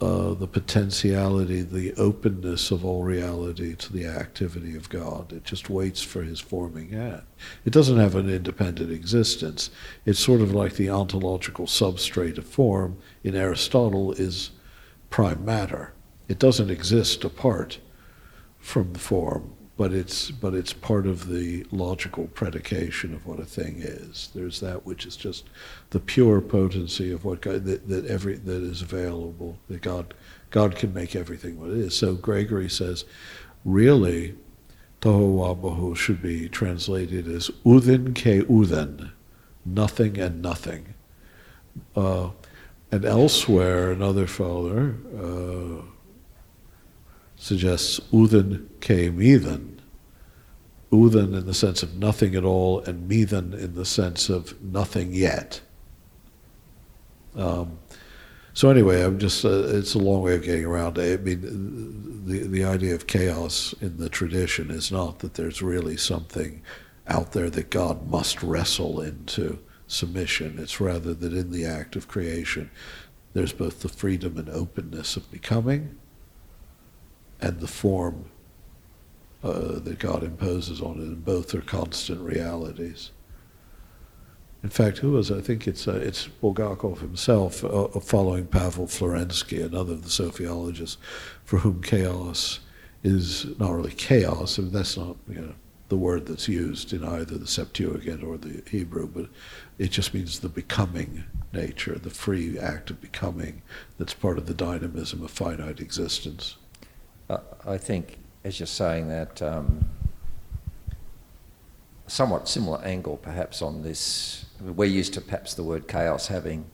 uh, 0.00 0.34
the 0.34 0.46
potentiality, 0.46 1.62
the 1.62 1.92
openness 1.94 2.70
of 2.70 2.84
all 2.84 3.02
reality 3.02 3.74
to 3.74 3.92
the 3.92 4.06
activity 4.06 4.76
of 4.76 4.88
God. 4.88 5.32
It 5.32 5.42
just 5.42 5.68
waits 5.68 6.02
for 6.02 6.22
his 6.22 6.38
forming 6.38 6.90
hand. 6.90 7.22
It 7.64 7.72
doesn't 7.72 7.98
have 7.98 8.14
an 8.14 8.30
independent 8.30 8.92
existence. 8.92 9.70
It's 10.06 10.20
sort 10.20 10.40
of 10.40 10.54
like 10.54 10.74
the 10.74 10.88
ontological 10.88 11.66
substrate 11.66 12.38
of 12.38 12.46
form 12.46 12.96
in 13.24 13.34
Aristotle 13.34 14.12
is 14.12 14.52
prime 15.10 15.44
matter. 15.44 15.94
It 16.28 16.38
doesn't 16.38 16.70
exist 16.70 17.24
apart 17.24 17.80
from 18.60 18.92
the 18.92 19.00
form 19.00 19.54
but 19.82 19.92
it's 19.92 20.30
but 20.30 20.54
it's 20.54 20.72
part 20.72 21.08
of 21.08 21.28
the 21.28 21.66
logical 21.72 22.28
predication 22.28 23.12
of 23.12 23.26
what 23.26 23.40
a 23.40 23.44
thing 23.44 23.78
is. 23.78 24.30
There's 24.32 24.60
that 24.60 24.86
which 24.86 25.04
is 25.04 25.16
just 25.16 25.48
the 25.90 25.98
pure 25.98 26.40
potency 26.40 27.10
of 27.10 27.24
what 27.24 27.40
God 27.40 27.64
that, 27.64 27.88
that 27.88 28.06
every 28.06 28.36
that 28.36 28.62
is 28.62 28.80
available. 28.80 29.58
That 29.68 29.82
God 29.82 30.14
God 30.50 30.76
can 30.76 30.94
make 30.94 31.16
everything 31.16 31.58
what 31.58 31.70
it 31.70 31.78
is. 31.78 31.96
So 31.96 32.14
Gregory 32.14 32.68
says, 32.70 33.04
really, 33.64 34.36
Tohu 35.00 35.96
should 35.96 36.22
be 36.22 36.48
translated 36.48 37.26
as 37.26 37.50
Udin 37.66 38.14
ke 38.14 38.46
Udin, 38.48 39.10
nothing 39.66 40.16
and 40.16 40.40
nothing. 40.40 40.94
Uh, 41.96 42.30
and 42.92 43.04
elsewhere, 43.04 43.90
another 43.90 44.28
father. 44.28 44.94
Uh, 45.12 45.82
suggests 47.36 47.98
Udin 48.12 48.68
ke 48.80 49.10
Mithan. 49.12 49.71
Udin 50.92 51.34
in 51.34 51.46
the 51.46 51.54
sense 51.54 51.82
of 51.82 51.96
nothing 51.96 52.34
at 52.34 52.44
all, 52.44 52.80
and 52.80 53.10
Mithan 53.10 53.54
in 53.58 53.74
the 53.74 53.86
sense 53.86 54.28
of 54.28 54.62
nothing 54.62 55.12
yet. 55.14 55.60
Um, 57.34 57.78
so 58.52 58.68
anyway, 58.68 59.02
I'm 59.02 59.18
just, 59.18 59.44
uh, 59.44 59.64
it's 59.68 59.94
a 59.94 59.98
long 59.98 60.22
way 60.22 60.34
of 60.34 60.42
getting 60.42 60.66
around. 60.66 60.98
I 60.98 61.16
mean, 61.16 62.24
the, 62.26 62.46
the 62.46 62.64
idea 62.64 62.94
of 62.94 63.06
chaos 63.06 63.74
in 63.80 63.96
the 63.96 64.10
tradition 64.10 64.70
is 64.70 64.92
not 64.92 65.20
that 65.20 65.34
there's 65.34 65.62
really 65.62 65.96
something 65.96 66.62
out 67.08 67.32
there 67.32 67.48
that 67.48 67.70
God 67.70 68.10
must 68.10 68.42
wrestle 68.42 69.00
into 69.00 69.58
submission. 69.86 70.58
It's 70.58 70.80
rather 70.80 71.14
that 71.14 71.32
in 71.32 71.50
the 71.50 71.64
act 71.64 71.96
of 71.96 72.06
creation, 72.06 72.70
there's 73.32 73.54
both 73.54 73.80
the 73.80 73.88
freedom 73.88 74.36
and 74.36 74.50
openness 74.50 75.16
of 75.16 75.30
becoming, 75.30 75.98
and 77.40 77.60
the 77.60 77.66
form 77.66 78.26
uh, 79.42 79.78
that 79.80 79.98
God 79.98 80.22
imposes 80.22 80.80
on 80.80 81.00
it, 81.00 81.04
and 81.04 81.24
both 81.24 81.54
are 81.54 81.60
constant 81.60 82.20
realities. 82.20 83.10
In 84.62 84.70
fact, 84.70 84.98
who 84.98 85.10
was 85.12 85.32
I 85.32 85.40
think 85.40 85.66
it's 85.66 85.88
uh, 85.88 85.96
it's 85.96 86.28
Bulgakov 86.40 87.00
himself, 87.00 87.64
uh, 87.64 87.88
following 88.00 88.46
Pavel 88.46 88.86
Florensky, 88.86 89.64
another 89.64 89.94
of 89.94 90.02
the 90.02 90.08
sophiologists, 90.08 90.96
for 91.44 91.58
whom 91.58 91.82
chaos 91.82 92.60
is 93.02 93.46
not 93.58 93.72
really 93.72 93.90
chaos. 93.90 94.58
I 94.58 94.62
mean, 94.62 94.72
that's 94.72 94.96
not 94.96 95.16
you 95.28 95.40
know 95.40 95.54
the 95.88 95.96
word 95.96 96.26
that's 96.26 96.48
used 96.48 96.92
in 96.92 97.04
either 97.04 97.36
the 97.36 97.46
Septuagint 97.46 98.22
or 98.22 98.38
the 98.38 98.62
Hebrew, 98.70 99.08
but 99.08 99.26
it 99.78 99.90
just 99.90 100.14
means 100.14 100.38
the 100.38 100.48
becoming 100.48 101.24
nature, 101.52 101.98
the 101.98 102.08
free 102.08 102.58
act 102.58 102.88
of 102.88 103.00
becoming 103.00 103.60
that's 103.98 104.14
part 104.14 104.38
of 104.38 104.46
the 104.46 104.54
dynamism 104.54 105.22
of 105.22 105.30
finite 105.30 105.80
existence. 105.80 106.56
I 107.66 107.78
think, 107.78 108.18
as 108.44 108.58
you're 108.58 108.66
saying 108.66 109.08
that, 109.08 109.40
um, 109.40 109.88
somewhat 112.06 112.48
similar 112.48 112.82
angle 112.84 113.16
perhaps 113.16 113.62
on 113.62 113.82
this. 113.82 114.44
We're 114.60 114.84
used 114.84 115.14
to 115.14 115.20
perhaps 115.20 115.54
the 115.54 115.62
word 115.62 115.88
chaos 115.88 116.26
having 116.26 116.66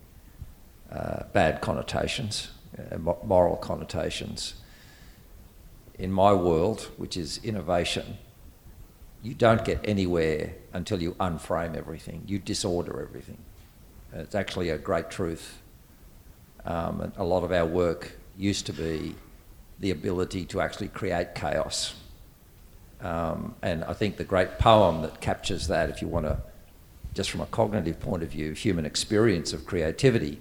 uh, 0.90 1.24
bad 1.32 1.60
connotations, 1.60 2.50
uh, 2.76 2.98
moral 2.98 3.56
connotations. 3.56 4.54
In 5.98 6.12
my 6.12 6.32
world, 6.32 6.90
which 6.96 7.16
is 7.16 7.40
innovation, 7.44 8.18
you 9.22 9.34
don't 9.34 9.64
get 9.64 9.80
anywhere 9.84 10.54
until 10.72 11.02
you 11.02 11.12
unframe 11.14 11.76
everything, 11.76 12.22
you 12.26 12.38
disorder 12.38 13.02
everything. 13.02 13.38
It's 14.12 14.34
actually 14.34 14.70
a 14.70 14.78
great 14.78 15.10
truth. 15.10 15.60
Um, 16.64 17.12
a 17.16 17.24
lot 17.24 17.44
of 17.44 17.52
our 17.52 17.66
work 17.66 18.12
used 18.36 18.66
to 18.66 18.72
be 18.72 19.14
the 19.80 19.90
ability 19.90 20.44
to 20.46 20.60
actually 20.60 20.88
create 20.88 21.34
chaos. 21.34 21.94
Um, 23.00 23.54
and 23.62 23.84
I 23.84 23.92
think 23.92 24.16
the 24.16 24.24
great 24.24 24.58
poem 24.58 25.02
that 25.02 25.20
captures 25.20 25.68
that, 25.68 25.88
if 25.88 26.02
you 26.02 26.08
want 26.08 26.26
to, 26.26 26.38
just 27.14 27.30
from 27.30 27.40
a 27.40 27.46
cognitive 27.46 28.00
point 28.00 28.22
of 28.22 28.30
view, 28.30 28.52
human 28.52 28.84
experience 28.84 29.52
of 29.52 29.66
creativity, 29.66 30.40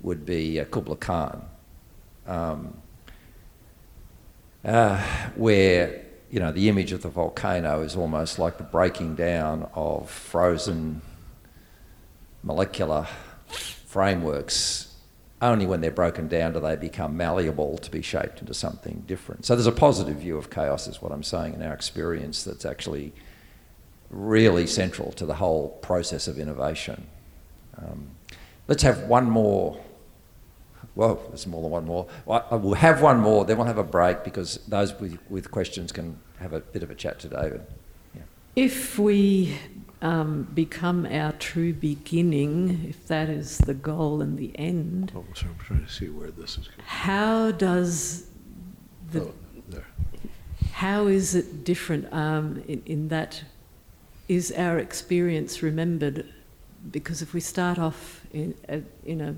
would 0.00 0.24
be 0.24 0.60
uh, 0.60 0.64
Kubla 0.64 0.96
Khan, 0.96 1.44
um, 2.26 2.76
uh, 4.64 5.02
where 5.34 6.04
you 6.30 6.40
know 6.40 6.52
the 6.52 6.68
image 6.68 6.92
of 6.92 7.02
the 7.02 7.08
volcano 7.08 7.82
is 7.82 7.96
almost 7.96 8.38
like 8.38 8.58
the 8.58 8.64
breaking 8.64 9.14
down 9.14 9.68
of 9.74 10.10
frozen 10.10 11.00
molecular 12.42 13.06
frameworks, 13.86 14.87
only 15.40 15.66
when 15.66 15.80
they're 15.80 15.90
broken 15.90 16.28
down 16.28 16.52
do 16.52 16.60
they 16.60 16.76
become 16.76 17.16
malleable 17.16 17.78
to 17.78 17.90
be 17.90 18.02
shaped 18.02 18.40
into 18.40 18.54
something 18.54 19.04
different. 19.06 19.46
So 19.46 19.54
there's 19.54 19.66
a 19.66 19.72
positive 19.72 20.16
view 20.16 20.36
of 20.36 20.50
chaos, 20.50 20.88
is 20.88 21.00
what 21.00 21.12
I'm 21.12 21.22
saying, 21.22 21.54
in 21.54 21.62
our 21.62 21.72
experience 21.72 22.42
that's 22.42 22.64
actually 22.64 23.12
really 24.10 24.66
central 24.66 25.12
to 25.12 25.26
the 25.26 25.34
whole 25.34 25.68
process 25.82 26.26
of 26.28 26.38
innovation. 26.38 27.06
Um, 27.76 28.08
let's 28.66 28.82
have 28.82 29.04
one 29.04 29.30
more. 29.30 29.80
Well, 30.94 31.22
there's 31.28 31.46
more 31.46 31.62
than 31.62 31.70
one 31.70 31.84
more. 31.84 32.08
Well, 32.26 32.44
we'll 32.50 32.74
have 32.74 33.00
one 33.02 33.20
more, 33.20 33.44
then 33.44 33.58
we'll 33.58 33.66
have 33.66 33.78
a 33.78 33.84
break 33.84 34.24
because 34.24 34.58
those 34.66 34.98
with, 34.98 35.18
with 35.30 35.50
questions 35.50 35.92
can 35.92 36.18
have 36.40 36.52
a 36.52 36.60
bit 36.60 36.82
of 36.82 36.90
a 36.90 36.94
chat 36.94 37.20
to 37.20 37.28
David. 37.28 37.64
Yeah. 38.14 38.22
If 38.56 38.98
we 38.98 39.56
um, 40.00 40.48
become 40.54 41.06
our 41.06 41.32
true 41.32 41.72
beginning, 41.72 42.86
if 42.88 43.06
that 43.08 43.28
is 43.28 43.58
the 43.58 43.74
goal 43.74 44.22
and 44.22 44.38
the 44.38 44.56
end. 44.58 45.12
Oh, 45.14 45.24
so 45.34 45.46
I'm 45.46 45.56
trying 45.58 45.84
to 45.84 45.92
see 45.92 46.08
where 46.08 46.30
this 46.30 46.58
is 46.58 46.68
going. 46.68 46.86
How 46.86 47.50
does 47.50 48.28
the. 49.10 49.22
Oh, 49.22 49.34
there. 49.68 49.86
How 50.72 51.06
is 51.06 51.34
it 51.34 51.64
different 51.64 52.12
um, 52.12 52.62
in, 52.68 52.82
in 52.86 53.08
that? 53.08 53.42
Is 54.28 54.52
our 54.52 54.78
experience 54.78 55.62
remembered? 55.62 56.26
Because 56.90 57.22
if 57.22 57.32
we 57.32 57.40
start 57.40 57.78
off 57.78 58.26
in 58.32 58.54
a, 58.68 58.82
in 59.04 59.20
a 59.20 59.34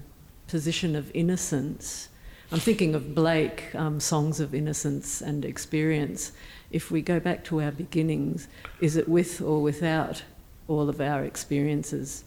position 0.49 0.97
of 0.97 1.11
innocence, 1.15 2.09
I'm 2.53 2.59
thinking 2.59 2.97
of 2.97 3.15
Blake, 3.15 3.73
um, 3.77 4.01
Songs 4.01 4.41
of 4.41 4.53
Innocence 4.53 5.21
and 5.21 5.45
Experience. 5.45 6.33
If 6.73 6.91
we 6.91 7.01
go 7.01 7.21
back 7.21 7.45
to 7.45 7.63
our 7.63 7.71
beginnings, 7.71 8.49
is 8.81 8.97
it 8.97 9.09
with 9.09 9.41
or 9.41 9.63
without 9.63 10.25
all 10.71 10.89
of 10.89 11.01
our 11.01 11.25
experiences? 11.25 12.25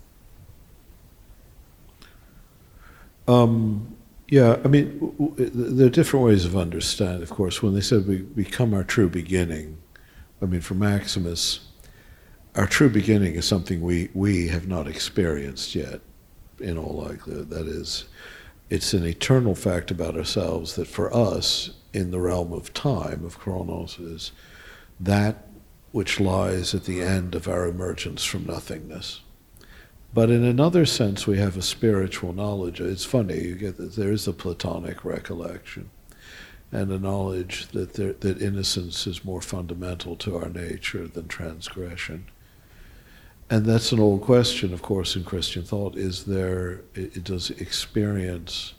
Um, 3.27 3.95
yeah, 4.27 4.57
I 4.63 4.67
mean, 4.67 4.99
w- 4.99 5.29
w- 5.35 5.49
there 5.75 5.87
are 5.87 5.89
different 5.89 6.25
ways 6.25 6.43
of 6.43 6.57
understanding. 6.57 7.23
Of 7.23 7.29
course, 7.29 7.63
when 7.63 7.73
they 7.73 7.81
said 7.81 8.05
we 8.05 8.17
become 8.17 8.73
our 8.73 8.83
true 8.83 9.09
beginning, 9.09 9.77
I 10.41 10.45
mean, 10.45 10.61
for 10.61 10.73
Maximus, 10.73 11.61
our 12.55 12.67
true 12.67 12.89
beginning 12.89 13.35
is 13.35 13.45
something 13.45 13.81
we, 13.81 14.09
we 14.13 14.49
have 14.49 14.67
not 14.67 14.87
experienced 14.87 15.73
yet, 15.73 16.01
in 16.59 16.77
all 16.77 16.95
likelihood. 16.95 17.49
That 17.49 17.65
is, 17.65 18.05
it's 18.69 18.93
an 18.93 19.05
eternal 19.05 19.55
fact 19.55 19.89
about 19.89 20.17
ourselves 20.17 20.75
that 20.75 20.87
for 20.87 21.13
us, 21.15 21.71
in 21.93 22.11
the 22.11 22.19
realm 22.19 22.51
of 22.51 22.73
time, 22.73 23.23
of 23.23 23.39
chronos, 23.39 23.99
is 23.99 24.31
that 24.99 25.47
which 25.93 26.19
lies 26.19 26.73
at 26.73 26.85
the 26.85 27.01
end 27.01 27.35
of 27.35 27.47
our 27.47 27.67
emergence 27.67 28.25
from 28.25 28.47
nothingness. 28.47 29.21
But 30.11 30.31
in 30.31 30.43
another 30.43 30.87
sense, 30.87 31.27
we 31.27 31.37
have 31.37 31.55
a 31.55 31.61
spiritual 31.61 32.33
knowledge. 32.33 32.81
It's 32.81 33.05
funny, 33.05 33.41
you 33.41 33.55
get 33.55 33.77
that 33.77 33.95
there 33.95 34.11
is 34.11 34.27
a 34.27 34.33
Platonic 34.33 35.05
recollection 35.05 35.91
and 36.71 36.91
a 36.91 36.97
knowledge 36.97 37.67
that, 37.73 37.93
there, 37.93 38.13
that 38.13 38.41
innocence 38.41 39.05
is 39.05 39.23
more 39.23 39.41
fundamental 39.41 40.15
to 40.15 40.35
our 40.35 40.49
nature 40.49 41.07
than 41.07 41.27
transgression. 41.27 42.25
And 43.51 43.63
that's 43.67 43.91
an 43.91 43.99
old 43.99 44.23
question, 44.23 44.73
of 44.73 44.81
course, 44.81 45.15
in 45.15 45.23
Christian 45.23 45.61
thought. 45.61 45.95
Is 45.95 46.23
there, 46.23 46.81
does 47.21 47.51
experience 47.51 48.73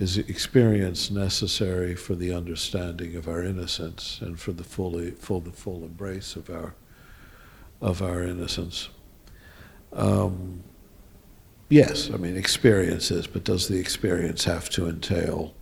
is 0.00 0.16
experience 0.16 1.10
necessary 1.10 1.94
for 1.94 2.14
the 2.14 2.32
understanding 2.32 3.14
of 3.16 3.28
our 3.28 3.44
innocence 3.44 4.18
and 4.22 4.40
for 4.40 4.50
the 4.52 4.64
fully 4.64 5.10
full 5.10 5.40
the 5.40 5.52
full 5.52 5.84
embrace 5.84 6.36
of 6.36 6.48
our 6.48 6.74
of 7.82 8.02
our 8.02 8.22
innocence. 8.22 8.88
Um, 9.92 10.64
yes, 11.68 12.10
I 12.10 12.16
mean 12.16 12.36
experiences, 12.36 13.26
but 13.26 13.44
does 13.44 13.68
the 13.68 13.78
experience 13.78 14.44
have 14.44 14.70
to 14.70 14.88
entail 14.88 15.54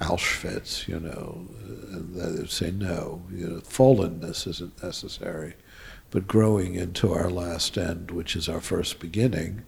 Auschwitz? 0.00 0.88
You 0.88 0.98
know, 0.98 1.46
and 1.92 2.14
they 2.14 2.40
would 2.40 2.50
say 2.50 2.70
no. 2.70 3.22
You 3.30 3.48
know, 3.48 3.60
fallenness 3.60 4.46
isn't 4.46 4.82
necessary, 4.82 5.54
but 6.10 6.26
growing 6.26 6.76
into 6.76 7.12
our 7.12 7.28
last 7.28 7.76
end, 7.76 8.10
which 8.10 8.36
is 8.36 8.48
our 8.48 8.60
first 8.62 9.00
beginning 9.00 9.64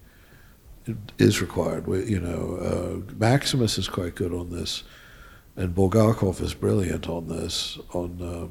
is 1.18 1.41
required. 1.41 1.87
We, 1.87 2.05
you 2.05 2.20
know, 2.20 2.57
uh, 3.09 3.14
Maximus 3.16 3.78
is 3.78 3.89
quite 3.89 4.14
good 4.14 4.32
on 4.32 4.51
this, 4.51 4.85
and 5.57 5.74
Bulgakov 5.74 6.41
is 6.41 6.55
brilliant 6.55 7.09
on 7.09 7.28
this. 7.28 7.78
On 7.93 8.20
uh, 8.20 8.49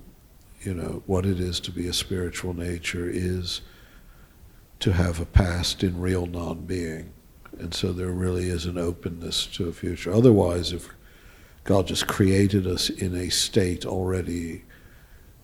you 0.66 0.74
know 0.74 1.04
what 1.06 1.26
it 1.26 1.40
is 1.40 1.60
to 1.62 1.72
be 1.72 1.88
a 1.88 1.94
spiritual 1.94 2.54
nature 2.54 3.10
is 3.10 3.62
to 4.80 4.94
have 4.94 5.20
a 5.20 5.26
past 5.26 5.84
in 5.84 6.00
real 6.00 6.26
non-being, 6.26 7.12
and 7.60 7.74
so 7.74 7.92
there 7.92 8.12
really 8.12 8.50
is 8.50 8.66
an 8.66 8.78
openness 8.78 9.46
to 9.48 9.68
a 9.68 9.74
future. 9.74 10.12
Otherwise, 10.12 10.72
if 10.72 10.90
God 11.64 11.88
just 11.88 12.08
created 12.08 12.68
us 12.68 12.90
in 12.90 13.16
a 13.16 13.30
state 13.30 13.86
already 13.86 14.64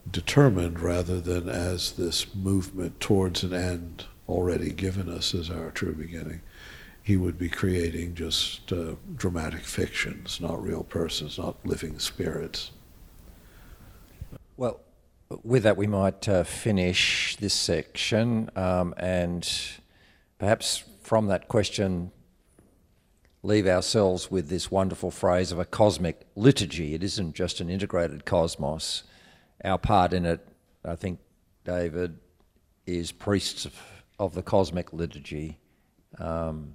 determined, 0.10 0.80
rather 0.80 1.22
than 1.22 1.48
as 1.48 1.92
this 1.92 2.34
movement 2.34 3.00
towards 3.00 3.44
an 3.44 3.54
end 3.54 4.06
already 4.28 4.72
given 4.72 5.08
us 5.08 5.34
as 5.34 5.50
our 5.50 5.72
true 5.72 5.94
beginning 5.94 6.42
he 7.04 7.18
would 7.18 7.38
be 7.38 7.50
creating 7.50 8.16
just 8.16 8.72
uh, 8.72 8.96
dramatic 9.16 9.62
fictions, 9.62 10.40
not 10.40 10.62
real 10.62 10.84
persons, 10.84 11.38
not 11.38 11.56
living 11.66 12.00
spirits. 12.00 12.72
Well, 14.58 14.82
with 15.44 15.64
that, 15.64 15.78
we 15.78 15.88
might 15.88 16.28
uh, 16.28 16.44
finish 16.44 17.36
this 17.38 17.54
section 17.54 18.50
um, 18.56 18.94
and 18.98 19.50
perhaps 20.38 20.84
from 21.04 21.28
that 21.28 21.48
question 21.48 22.12
leave 23.42 23.68
ourselves 23.68 24.30
with 24.30 24.50
this 24.50 24.70
wonderful 24.70 25.12
phrase 25.12 25.52
of 25.52 25.60
a 25.60 25.66
cosmic 25.66 26.26
liturgy. 26.36 26.94
It 26.94 27.04
isn't 27.04 27.36
just 27.36 27.62
an 27.62 27.70
integrated 27.70 28.26
cosmos. 28.26 29.04
Our 29.64 29.78
part 29.78 30.14
in 30.14 30.26
it, 30.26 30.46
I 30.84 30.96
think, 30.96 31.20
David, 31.64 32.20
is 32.86 33.12
priests 33.12 33.66
of, 33.66 33.74
of 34.18 34.34
the 34.34 34.44
cosmic 34.44 34.92
liturgy. 34.92 35.58
Um, 36.18 36.74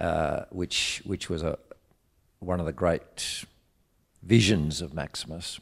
uh, 0.00 0.44
which, 0.50 1.02
which 1.04 1.28
was 1.28 1.42
a, 1.42 1.58
one 2.38 2.58
of 2.58 2.66
the 2.66 2.72
great 2.72 3.44
visions 4.22 4.80
of 4.80 4.94
Maximus. 4.94 5.60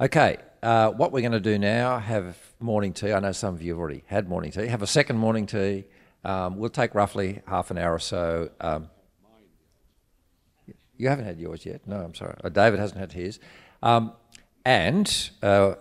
Okay, 0.00 0.38
uh, 0.62 0.90
what 0.90 1.12
we're 1.12 1.20
going 1.20 1.32
to 1.32 1.40
do 1.40 1.58
now, 1.58 1.98
have 1.98 2.38
morning 2.60 2.92
tea. 2.92 3.12
I 3.12 3.20
know 3.20 3.32
some 3.32 3.54
of 3.54 3.62
you 3.62 3.72
have 3.72 3.80
already 3.80 4.02
had 4.06 4.28
morning 4.28 4.52
tea. 4.52 4.66
Have 4.66 4.82
a 4.82 4.86
second 4.86 5.18
morning 5.18 5.46
tea. 5.46 5.84
Um, 6.24 6.58
we'll 6.58 6.70
take 6.70 6.94
roughly 6.94 7.42
half 7.46 7.70
an 7.70 7.78
hour 7.78 7.94
or 7.94 7.98
so. 7.98 8.50
Um, 8.60 8.88
you 10.96 11.08
haven't 11.08 11.24
had 11.24 11.40
yours 11.40 11.64
yet? 11.64 11.86
No, 11.86 11.96
I'm 11.96 12.14
sorry. 12.14 12.36
Uh, 12.44 12.50
David 12.50 12.78
hasn't 12.78 13.00
had 13.00 13.12
his. 13.12 13.40
Um, 13.82 14.12
and 14.64 15.30
uh, 15.42 15.74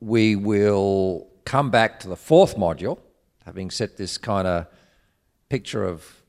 we 0.00 0.36
will 0.36 1.28
come 1.44 1.70
back 1.70 1.98
to 2.00 2.08
the 2.08 2.16
fourth 2.16 2.56
module, 2.56 2.98
having 3.46 3.70
set 3.70 3.96
this 3.96 4.18
kind 4.18 4.46
of 4.46 4.66
picture 5.48 5.84
of 5.84 6.22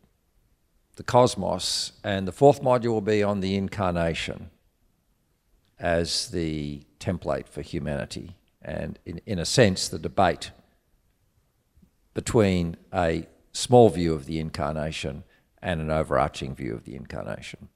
the 0.98 1.04
cosmos, 1.04 1.94
and 2.04 2.28
the 2.28 2.32
fourth 2.32 2.62
module 2.62 2.90
will 2.90 3.02
be 3.02 3.24
on 3.24 3.40
the 3.40 3.56
incarnation 3.56 4.50
as 5.80 6.30
the 6.30 6.82
template 7.00 7.48
for 7.48 7.62
humanity, 7.62 8.36
and 8.64 8.98
in, 9.06 9.22
in 9.28 9.38
a 9.38 9.46
sense, 9.46 9.88
the 9.88 10.00
debate 10.00 10.52
between 12.16 12.76
a 12.92 13.28
small 13.54 13.90
view 13.90 14.12
of 14.14 14.26
the 14.26 14.40
incarnation 14.40 15.24
and 15.62 15.80
an 15.80 15.92
overarching 15.92 16.56
view 16.56 16.74
of 16.74 16.84
the 16.84 16.96
incarnation. 16.96 17.70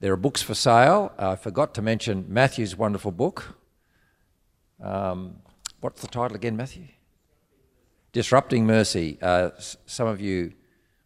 There 0.00 0.12
are 0.12 0.16
books 0.16 0.40
for 0.40 0.54
sale. 0.54 1.12
I 1.18 1.36
forgot 1.36 1.74
to 1.74 1.82
mention 1.82 2.24
Matthew's 2.28 2.76
wonderful 2.76 3.12
book. 3.12 3.58
Um, 4.82 5.36
what's 5.80 6.00
the 6.00 6.08
title 6.08 6.34
again, 6.34 6.56
Matthew? 6.56 6.86
Disrupting 8.12 8.66
Mercy. 8.66 9.18
Uh, 9.20 9.50
some 9.84 10.08
of 10.08 10.18
you 10.18 10.54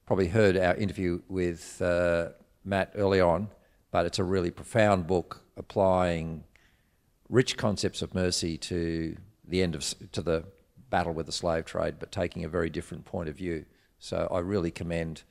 probably 0.08 0.28
heard 0.28 0.56
our 0.56 0.74
interview 0.76 1.20
with 1.28 1.82
uh, 1.82 2.30
Matt 2.64 2.90
early 2.94 3.20
on, 3.20 3.46
but 3.90 4.06
it's 4.06 4.18
a 4.18 4.24
really 4.24 4.50
profound 4.50 5.06
book 5.06 5.42
applying 5.54 6.44
rich 7.28 7.58
concepts 7.58 8.00
of 8.00 8.14
mercy 8.14 8.56
to 8.56 9.14
the 9.46 9.62
end 9.62 9.74
of 9.74 9.84
to 10.12 10.22
the 10.22 10.44
battle 10.88 11.12
with 11.12 11.26
the 11.26 11.32
slave 11.32 11.66
trade, 11.66 11.96
but 12.00 12.10
taking 12.10 12.42
a 12.42 12.48
very 12.48 12.70
different 12.70 13.04
point 13.04 13.28
of 13.28 13.36
view. 13.36 13.66
So 13.98 14.26
I 14.30 14.38
really 14.38 14.70
commend 14.70 15.24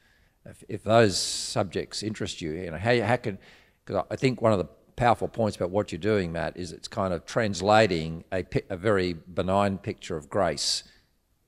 if, 0.46 0.64
if 0.70 0.84
those 0.84 1.18
subjects 1.18 2.04
interest 2.04 2.40
you, 2.40 2.52
you 2.52 2.70
know, 2.70 2.78
how, 2.78 3.02
how 3.02 3.16
can 3.16 3.40
because 3.84 4.06
I 4.12 4.16
think 4.16 4.44
one 4.44 4.52
of 4.52 4.60
the 4.60 4.70
powerful 4.96 5.28
points 5.28 5.58
about 5.58 5.72
what 5.72 5.92
you're 5.92 5.98
doing, 5.98 6.32
Matt, 6.32 6.56
is 6.56 6.72
it's 6.72 6.88
kind 6.88 7.16
of 7.16 7.26
translating 7.26 8.26
a, 8.32 8.46
a 8.70 8.78
very 8.78 9.14
benign 9.14 9.80
picture 9.80 10.16
of 10.16 10.30
grace 10.30 10.84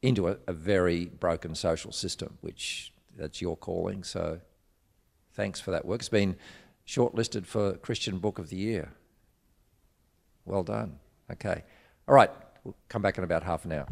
into 0.02 0.30
a, 0.30 0.38
a 0.48 0.54
very 0.54 1.06
broken 1.06 1.54
social 1.54 1.92
system, 1.92 2.40
which 2.42 2.92
that's 3.20 3.42
your 3.42 3.58
calling. 3.58 4.04
So 4.04 4.40
thanks 5.34 5.60
for 5.60 5.72
that 5.72 5.86
work. 5.86 6.02
It's 6.02 6.10
been 6.10 6.38
shortlisted 6.88 7.46
for 7.46 7.74
Christian 7.78 8.20
Book 8.20 8.40
of 8.40 8.50
the 8.50 8.58
Year. 8.58 8.94
Well 10.46 10.64
done. 10.64 11.00
Okay. 11.32 11.64
All 12.08 12.16
right. 12.16 12.32
We'll 12.64 12.76
come 12.90 13.02
back 13.02 13.18
in 13.18 13.24
about 13.24 13.44
half 13.44 13.66
an 13.66 13.74
hour. 13.74 13.88